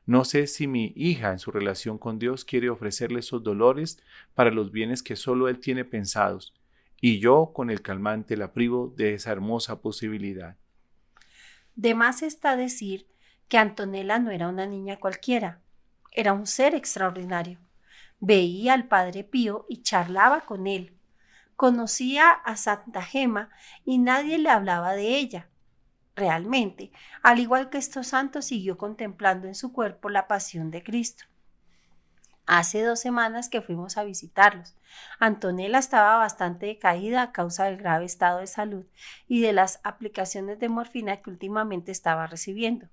No 0.06 0.24
sé 0.24 0.46
si 0.46 0.68
mi 0.68 0.92
hija 0.94 1.32
en 1.32 1.40
su 1.40 1.50
relación 1.50 1.98
con 1.98 2.20
Dios 2.20 2.44
quiere 2.44 2.70
ofrecerle 2.70 3.18
esos 3.18 3.42
dolores 3.42 4.00
para 4.34 4.52
los 4.52 4.70
bienes 4.70 5.02
que 5.02 5.16
solo 5.16 5.48
Él 5.48 5.58
tiene 5.58 5.84
pensados, 5.84 6.54
y 7.00 7.18
yo 7.18 7.50
con 7.52 7.70
el 7.70 7.82
calmante 7.82 8.36
la 8.36 8.52
privo 8.52 8.94
de 8.96 9.14
esa 9.14 9.32
hermosa 9.32 9.82
posibilidad. 9.82 10.56
De 11.74 11.96
más 11.96 12.22
está 12.22 12.54
decir 12.56 13.08
que 13.48 13.58
Antonella 13.58 14.18
no 14.18 14.30
era 14.30 14.48
una 14.48 14.66
niña 14.66 14.98
cualquiera, 14.98 15.60
era 16.12 16.32
un 16.32 16.46
ser 16.46 16.74
extraordinario. 16.74 17.58
Veía 18.20 18.74
al 18.74 18.88
Padre 18.88 19.24
Pío 19.24 19.64
y 19.68 19.82
charlaba 19.82 20.42
con 20.42 20.66
él. 20.66 20.96
Conocía 21.56 22.30
a 22.30 22.56
Santa 22.56 23.02
Gema 23.02 23.50
y 23.84 23.98
nadie 23.98 24.38
le 24.38 24.50
hablaba 24.50 24.94
de 24.94 25.16
ella. 25.16 25.48
Realmente, 26.16 26.90
al 27.22 27.38
igual 27.38 27.70
que 27.70 27.78
estos 27.78 28.08
santos, 28.08 28.46
siguió 28.46 28.76
contemplando 28.76 29.46
en 29.46 29.54
su 29.54 29.72
cuerpo 29.72 30.08
la 30.08 30.26
pasión 30.26 30.70
de 30.70 30.82
Cristo. 30.82 31.24
Hace 32.46 32.82
dos 32.82 32.98
semanas 32.98 33.48
que 33.48 33.60
fuimos 33.60 33.98
a 33.98 34.04
visitarlos. 34.04 34.74
Antonella 35.20 35.78
estaba 35.78 36.16
bastante 36.16 36.66
decaída 36.66 37.22
a 37.22 37.32
causa 37.32 37.66
del 37.66 37.76
grave 37.76 38.06
estado 38.06 38.38
de 38.38 38.46
salud 38.46 38.86
y 39.28 39.42
de 39.42 39.52
las 39.52 39.80
aplicaciones 39.84 40.58
de 40.58 40.68
morfina 40.68 41.18
que 41.18 41.30
últimamente 41.30 41.92
estaba 41.92 42.26
recibiendo. 42.26 42.88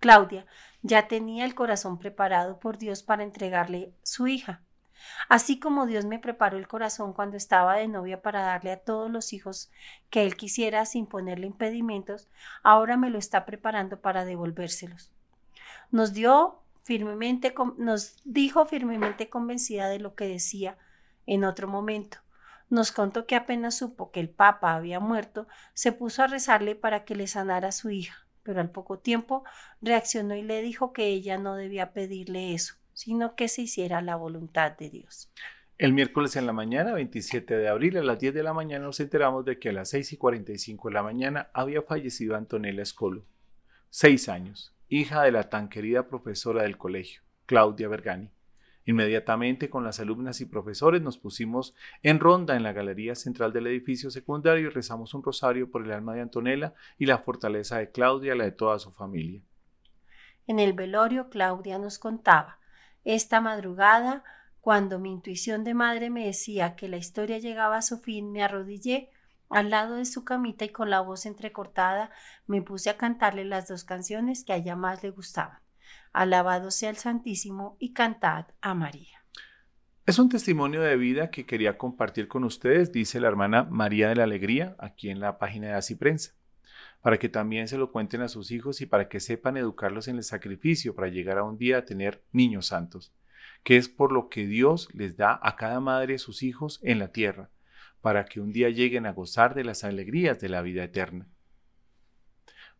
Claudia 0.00 0.46
ya 0.82 1.08
tenía 1.08 1.44
el 1.44 1.54
corazón 1.54 1.98
preparado 1.98 2.60
por 2.60 2.78
Dios 2.78 3.02
para 3.02 3.22
entregarle 3.22 3.92
su 4.02 4.26
hija. 4.26 4.60
Así 5.28 5.58
como 5.58 5.86
Dios 5.86 6.04
me 6.04 6.18
preparó 6.18 6.56
el 6.56 6.68
corazón 6.68 7.12
cuando 7.12 7.36
estaba 7.36 7.76
de 7.76 7.88
novia 7.88 8.22
para 8.22 8.42
darle 8.42 8.72
a 8.72 8.80
todos 8.80 9.10
los 9.10 9.32
hijos 9.32 9.70
que 10.10 10.24
él 10.24 10.36
quisiera 10.36 10.84
sin 10.86 11.06
ponerle 11.06 11.46
impedimentos, 11.46 12.28
ahora 12.62 12.96
me 12.96 13.10
lo 13.10 13.18
está 13.18 13.44
preparando 13.44 14.00
para 14.00 14.24
devolvérselos. 14.24 15.12
Nos 15.90 16.12
dio 16.12 16.60
firmemente, 16.82 17.54
nos 17.78 18.16
dijo 18.24 18.66
firmemente 18.66 19.28
convencida 19.28 19.88
de 19.88 19.98
lo 19.98 20.14
que 20.14 20.28
decía 20.28 20.76
en 21.26 21.44
otro 21.44 21.68
momento. 21.68 22.18
Nos 22.70 22.92
contó 22.92 23.26
que 23.26 23.36
apenas 23.36 23.76
supo 23.76 24.10
que 24.10 24.20
el 24.20 24.30
Papa 24.30 24.74
había 24.74 25.00
muerto, 25.00 25.46
se 25.74 25.92
puso 25.92 26.22
a 26.22 26.26
rezarle 26.26 26.74
para 26.74 27.04
que 27.04 27.14
le 27.14 27.26
sanara 27.26 27.72
su 27.72 27.90
hija, 27.90 28.23
pero 28.44 28.60
al 28.60 28.70
poco 28.70 28.98
tiempo 29.00 29.42
reaccionó 29.82 30.36
y 30.36 30.42
le 30.42 30.62
dijo 30.62 30.92
que 30.92 31.08
ella 31.08 31.38
no 31.38 31.56
debía 31.56 31.92
pedirle 31.92 32.54
eso, 32.54 32.74
sino 32.92 33.34
que 33.34 33.48
se 33.48 33.62
hiciera 33.62 34.00
la 34.02 34.14
voluntad 34.14 34.76
de 34.76 34.90
Dios. 34.90 35.32
El 35.76 35.92
miércoles 35.92 36.36
en 36.36 36.46
la 36.46 36.52
mañana, 36.52 36.92
27 36.92 37.56
de 37.56 37.68
abril, 37.68 37.96
a 37.96 38.04
las 38.04 38.20
10 38.20 38.32
de 38.32 38.44
la 38.44 38.52
mañana, 38.52 38.84
nos 38.84 39.00
enteramos 39.00 39.44
de 39.44 39.58
que 39.58 39.70
a 39.70 39.72
las 39.72 39.88
6 39.88 40.12
y 40.12 40.16
45 40.16 40.88
de 40.88 40.94
la 40.94 41.02
mañana 41.02 41.50
había 41.52 41.82
fallecido 41.82 42.36
Antonella 42.36 42.82
Escolo, 42.82 43.24
seis 43.90 44.28
años, 44.28 44.72
hija 44.88 45.22
de 45.22 45.32
la 45.32 45.50
tan 45.50 45.68
querida 45.68 46.06
profesora 46.06 46.62
del 46.62 46.78
colegio. 46.78 47.22
Claudia 47.46 47.88
Bergani. 47.88 48.30
Inmediatamente 48.86 49.70
con 49.70 49.82
las 49.82 49.98
alumnas 50.00 50.40
y 50.40 50.46
profesores 50.46 51.00
nos 51.00 51.16
pusimos 51.16 51.74
en 52.02 52.20
ronda 52.20 52.54
en 52.54 52.62
la 52.62 52.72
galería 52.72 53.14
central 53.14 53.52
del 53.52 53.66
edificio 53.66 54.10
secundario 54.10 54.66
y 54.66 54.70
rezamos 54.70 55.14
un 55.14 55.22
rosario 55.22 55.70
por 55.70 55.84
el 55.84 55.92
alma 55.92 56.14
de 56.14 56.20
Antonella 56.20 56.74
y 56.98 57.06
la 57.06 57.18
fortaleza 57.18 57.78
de 57.78 57.90
Claudia, 57.90 58.34
la 58.34 58.44
de 58.44 58.52
toda 58.52 58.78
su 58.78 58.90
familia. 58.90 59.40
En 60.46 60.58
el 60.58 60.74
velorio, 60.74 61.30
Claudia 61.30 61.78
nos 61.78 61.98
contaba, 61.98 62.58
esta 63.04 63.40
madrugada, 63.40 64.22
cuando 64.60 64.98
mi 64.98 65.12
intuición 65.12 65.64
de 65.64 65.74
madre 65.74 66.10
me 66.10 66.26
decía 66.26 66.76
que 66.76 66.88
la 66.88 66.96
historia 66.96 67.38
llegaba 67.38 67.76
a 67.76 67.82
su 67.82 67.98
fin, 67.98 68.32
me 68.32 68.42
arrodillé 68.42 69.10
al 69.50 69.70
lado 69.70 69.96
de 69.96 70.04
su 70.04 70.24
camita 70.24 70.64
y 70.64 70.70
con 70.70 70.90
la 70.90 71.00
voz 71.00 71.26
entrecortada 71.26 72.10
me 72.46 72.62
puse 72.62 72.90
a 72.90 72.96
cantarle 72.96 73.44
las 73.44 73.68
dos 73.68 73.84
canciones 73.84 74.44
que 74.44 74.52
a 74.52 74.56
ella 74.56 74.76
más 74.76 75.02
le 75.02 75.10
gustaban. 75.10 75.63
Alabado 76.14 76.70
sea 76.70 76.90
el 76.90 76.96
Santísimo 76.96 77.76
y 77.80 77.92
cantad 77.92 78.46
a 78.60 78.72
María. 78.72 79.24
Es 80.06 80.20
un 80.20 80.28
testimonio 80.28 80.80
de 80.80 80.96
vida 80.96 81.30
que 81.30 81.44
quería 81.44 81.76
compartir 81.76 82.28
con 82.28 82.44
ustedes, 82.44 82.92
dice 82.92 83.18
la 83.18 83.26
hermana 83.26 83.64
María 83.64 84.08
de 84.08 84.14
la 84.14 84.22
Alegría, 84.22 84.76
aquí 84.78 85.10
en 85.10 85.18
la 85.18 85.38
página 85.38 85.66
de 85.66 85.72
Así 85.72 85.96
Prensa, 85.96 86.34
para 87.02 87.18
que 87.18 87.28
también 87.28 87.66
se 87.66 87.78
lo 87.78 87.90
cuenten 87.90 88.20
a 88.20 88.28
sus 88.28 88.52
hijos 88.52 88.80
y 88.80 88.86
para 88.86 89.08
que 89.08 89.18
sepan 89.18 89.56
educarlos 89.56 90.06
en 90.06 90.16
el 90.16 90.22
sacrificio 90.22 90.94
para 90.94 91.08
llegar 91.08 91.38
a 91.38 91.42
un 91.42 91.58
día 91.58 91.78
a 91.78 91.84
tener 91.84 92.22
niños 92.30 92.66
santos, 92.66 93.12
que 93.64 93.76
es 93.76 93.88
por 93.88 94.12
lo 94.12 94.28
que 94.28 94.46
Dios 94.46 94.88
les 94.94 95.16
da 95.16 95.40
a 95.42 95.56
cada 95.56 95.80
madre 95.80 96.18
sus 96.18 96.44
hijos 96.44 96.78
en 96.84 97.00
la 97.00 97.08
tierra, 97.08 97.50
para 98.00 98.24
que 98.24 98.40
un 98.40 98.52
día 98.52 98.70
lleguen 98.70 99.06
a 99.06 99.12
gozar 99.12 99.54
de 99.54 99.64
las 99.64 99.82
alegrías 99.82 100.38
de 100.38 100.48
la 100.48 100.62
vida 100.62 100.84
eterna. 100.84 101.26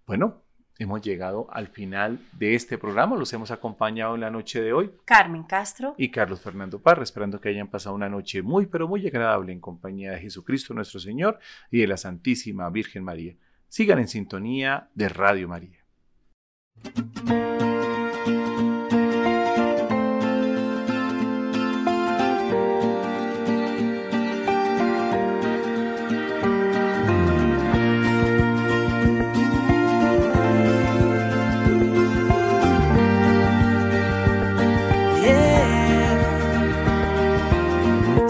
Bueno, 0.06 0.43
hemos 0.78 1.02
llegado 1.02 1.46
al 1.50 1.68
final 1.68 2.18
de 2.32 2.54
este 2.54 2.78
programa. 2.78 3.16
Los 3.16 3.32
hemos 3.32 3.50
acompañado 3.50 4.14
en 4.14 4.22
la 4.22 4.30
noche 4.30 4.60
de 4.60 4.72
hoy. 4.72 4.90
Carmen 5.04 5.44
Castro. 5.44 5.94
Y 5.96 6.10
Carlos 6.10 6.40
Fernando 6.40 6.80
Parra, 6.80 7.02
esperando 7.02 7.40
que 7.40 7.48
hayan 7.48 7.68
pasado 7.68 7.94
una 7.94 8.08
noche 8.08 8.42
muy, 8.42 8.66
pero 8.66 8.88
muy 8.88 9.06
agradable 9.06 9.52
en 9.52 9.60
compañía 9.60 10.12
de 10.12 10.20
Jesucristo 10.20 10.74
nuestro 10.74 11.00
Señor 11.00 11.38
y 11.70 11.80
de 11.80 11.86
la 11.86 11.96
Santísima 11.96 12.68
Virgen 12.70 13.04
María. 13.04 13.34
Sigan 13.68 13.98
en 13.98 14.08
sintonía 14.08 14.88
de 14.94 15.08
Radio 15.08 15.48
María. 15.48 15.84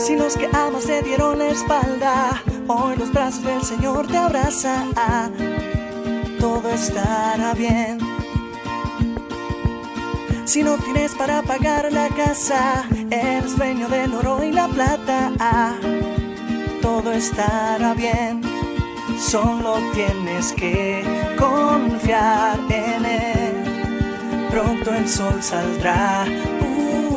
Si 0.05 0.16
los 0.16 0.36
que 0.36 0.51
amas 0.52 0.85
te 0.85 1.01
dieron 1.01 1.39
la 1.39 1.48
espalda, 1.48 2.43
hoy 2.68 2.94
los 2.98 3.10
brazos 3.10 3.43
del 3.43 3.62
Señor 3.62 4.06
te 4.06 4.18
abrazan. 4.18 4.93
Todo 6.39 6.68
estará 6.68 7.55
bien. 7.55 7.97
Si 10.44 10.62
no 10.62 10.76
tienes 10.76 11.14
para 11.14 11.40
pagar 11.40 11.90
la 11.90 12.10
casa, 12.10 12.85
eres 13.10 13.56
dueño 13.56 13.89
del 13.89 14.12
oro 14.12 14.44
y 14.44 14.52
la 14.52 14.68
plata. 14.68 15.32
Todo 16.82 17.10
estará 17.10 17.94
bien. 17.94 18.43
Solo 19.18 19.78
tienes 19.94 20.52
que 20.52 21.02
confiar 21.39 22.59
en 22.68 23.06
él. 23.06 24.48
Pronto 24.51 24.94
el 24.94 25.09
sol 25.09 25.43
saldrá 25.43 26.26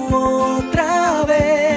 otra 0.10 1.26
vez 1.26 1.77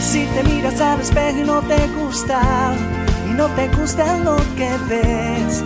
Si 0.00 0.24
te 0.26 0.42
miras 0.44 0.80
al 0.80 1.00
espejo 1.00 1.38
y 1.38 1.44
no 1.44 1.60
te 1.62 1.86
gusta, 1.88 2.40
y 3.28 3.32
no 3.34 3.46
te 3.48 3.68
gusta 3.68 4.18
lo 4.18 4.36
que 4.56 4.70
ves. 4.88 5.62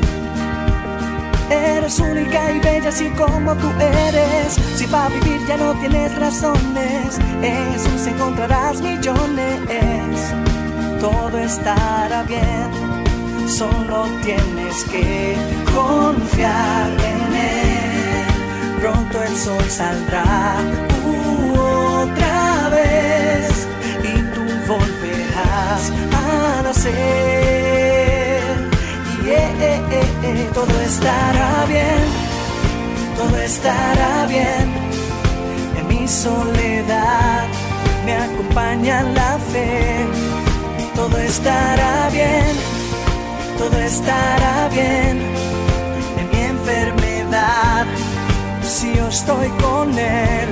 Eres 1.51 1.99
única 1.99 2.53
y 2.53 2.61
bella 2.61 2.89
así 2.89 3.09
como 3.11 3.55
tú 3.57 3.69
eres. 3.81 4.55
Si 4.77 4.87
para 4.87 5.09
vivir 5.09 5.41
ya 5.49 5.57
no 5.57 5.75
tienes 5.75 6.15
razones, 6.17 7.19
en 7.43 7.73
Jesús 7.73 8.07
encontrarás 8.07 8.81
millones. 8.81 9.61
Todo 11.01 11.39
estará 11.39 12.23
bien, 12.25 13.49
solo 13.49 14.07
tienes 14.23 14.85
que 14.85 15.35
confiar 15.75 16.91
en 16.91 17.35
Él. 17.35 17.60
Pronto 18.81 19.23
el 19.23 19.37
sol 19.37 19.63
saldrá 19.69 20.57
uh, 21.05 21.53
otra 22.03 22.71
vez 22.71 23.69
y 24.03 24.15
tú 24.33 24.41
volverás 24.67 25.93
a 26.13 26.63
nacer. 26.63 26.91
Yeah, 29.23 29.51
eh, 29.61 29.83
eh, 29.91 30.05
eh, 30.23 30.51
todo 30.55 30.81
estará 30.81 31.67
bien, 31.69 32.01
todo 33.19 33.37
estará 33.37 34.27
bien. 34.27 34.73
En 35.79 35.87
mi 35.87 36.09
soledad 36.09 37.45
me 38.07 38.15
acompaña 38.15 39.03
la 39.03 39.39
fe. 39.53 40.07
Todo 40.97 41.19
estará 41.19 42.09
bien, 42.11 42.57
todo 43.59 43.79
estará 43.79 44.69
bien. 44.73 45.50
Estoy 49.11 49.49
con 49.61 49.99
él, 49.99 50.49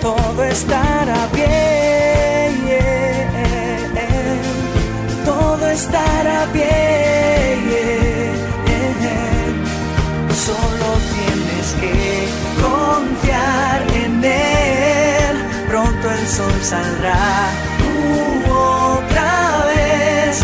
todo 0.00 0.44
estará 0.44 1.26
bien. 1.32 1.44
Todo 5.24 5.68
estará 5.68 6.46
bien. 6.52 7.60
Solo 10.46 10.88
tienes 11.14 11.68
que 11.80 12.28
confiar 12.62 13.82
en 14.04 14.24
él. 14.24 15.36
Pronto 15.68 16.10
el 16.10 16.26
sol 16.28 16.56
saldrá 16.62 17.50
uh, 17.88 18.50
otra 18.98 19.32
vez. 19.74 20.34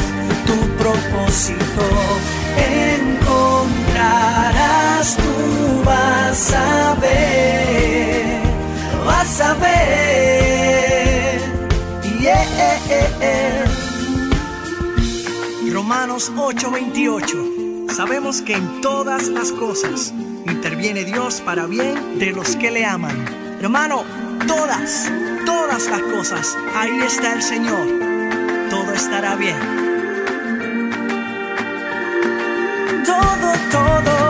Tu 0.49 0.57
propósito 0.83 1.85
encontrarás. 2.57 5.07
Tú 5.17 5.40
vas 5.85 6.53
a 6.53 6.95
ver, 7.01 8.43
vas 9.05 9.41
a 9.41 9.55
ver. 9.55 9.81
Yeah. 12.21 12.61
Romanos 15.73 16.31
8:28. 16.37 17.89
Sabemos 17.91 18.43
que 18.43 18.55
en 18.55 18.81
todas 18.81 19.29
las 19.29 19.51
cosas 19.53 20.13
interviene 20.47 21.05
Dios 21.05 21.41
para 21.41 21.67
bien 21.67 22.19
de 22.19 22.33
los 22.33 22.57
que 22.57 22.71
le 22.71 22.85
aman. 22.85 23.25
Hermano, 23.61 24.05
todas, 24.47 25.11
todas 25.47 25.89
las 25.89 26.03
cosas, 26.03 26.57
ahí 26.77 27.01
está 27.01 27.33
el 27.33 27.43
Señor. 27.43 27.87
Todo 28.69 28.93
estará 28.93 29.37
bien. 29.37 29.59
Todo, 33.05 33.53
todo 33.71 34.30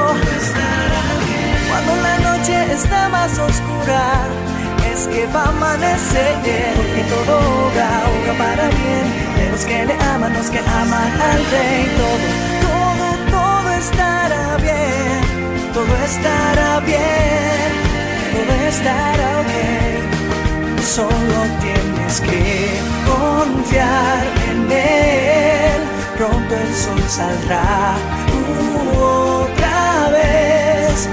está 2.72 3.08
más 3.08 3.38
oscura, 3.38 4.02
es 4.92 5.06
que 5.08 5.26
va 5.34 5.44
a 5.44 5.48
amanecer. 5.48 6.34
Porque 6.76 7.02
todo 7.12 7.38
obra, 7.38 7.88
obra 8.12 8.32
para 8.38 8.68
bien. 8.68 9.06
De 9.36 9.50
los 9.50 9.64
que 9.64 9.84
le 9.86 9.94
aman, 10.14 10.32
los 10.32 10.50
que 10.50 10.58
aman 10.58 11.10
al 11.30 11.40
Rey. 11.52 11.84
Todo, 12.00 12.28
todo, 12.66 13.06
todo 13.30 13.70
estará 13.72 14.56
bien. 14.58 15.20
Todo 15.74 15.96
estará 16.04 16.80
bien. 16.80 17.70
Todo 18.34 18.54
estará 18.68 19.28
ok. 19.40 19.52
Solo 20.82 21.38
tienes 21.60 22.20
que 22.20 22.80
confiar 23.06 24.24
en 24.50 24.72
Él. 24.72 25.80
el 26.20 26.74
sol 26.74 27.02
saldrá 27.08 27.94
otra 28.98 30.10
vez 30.10 31.08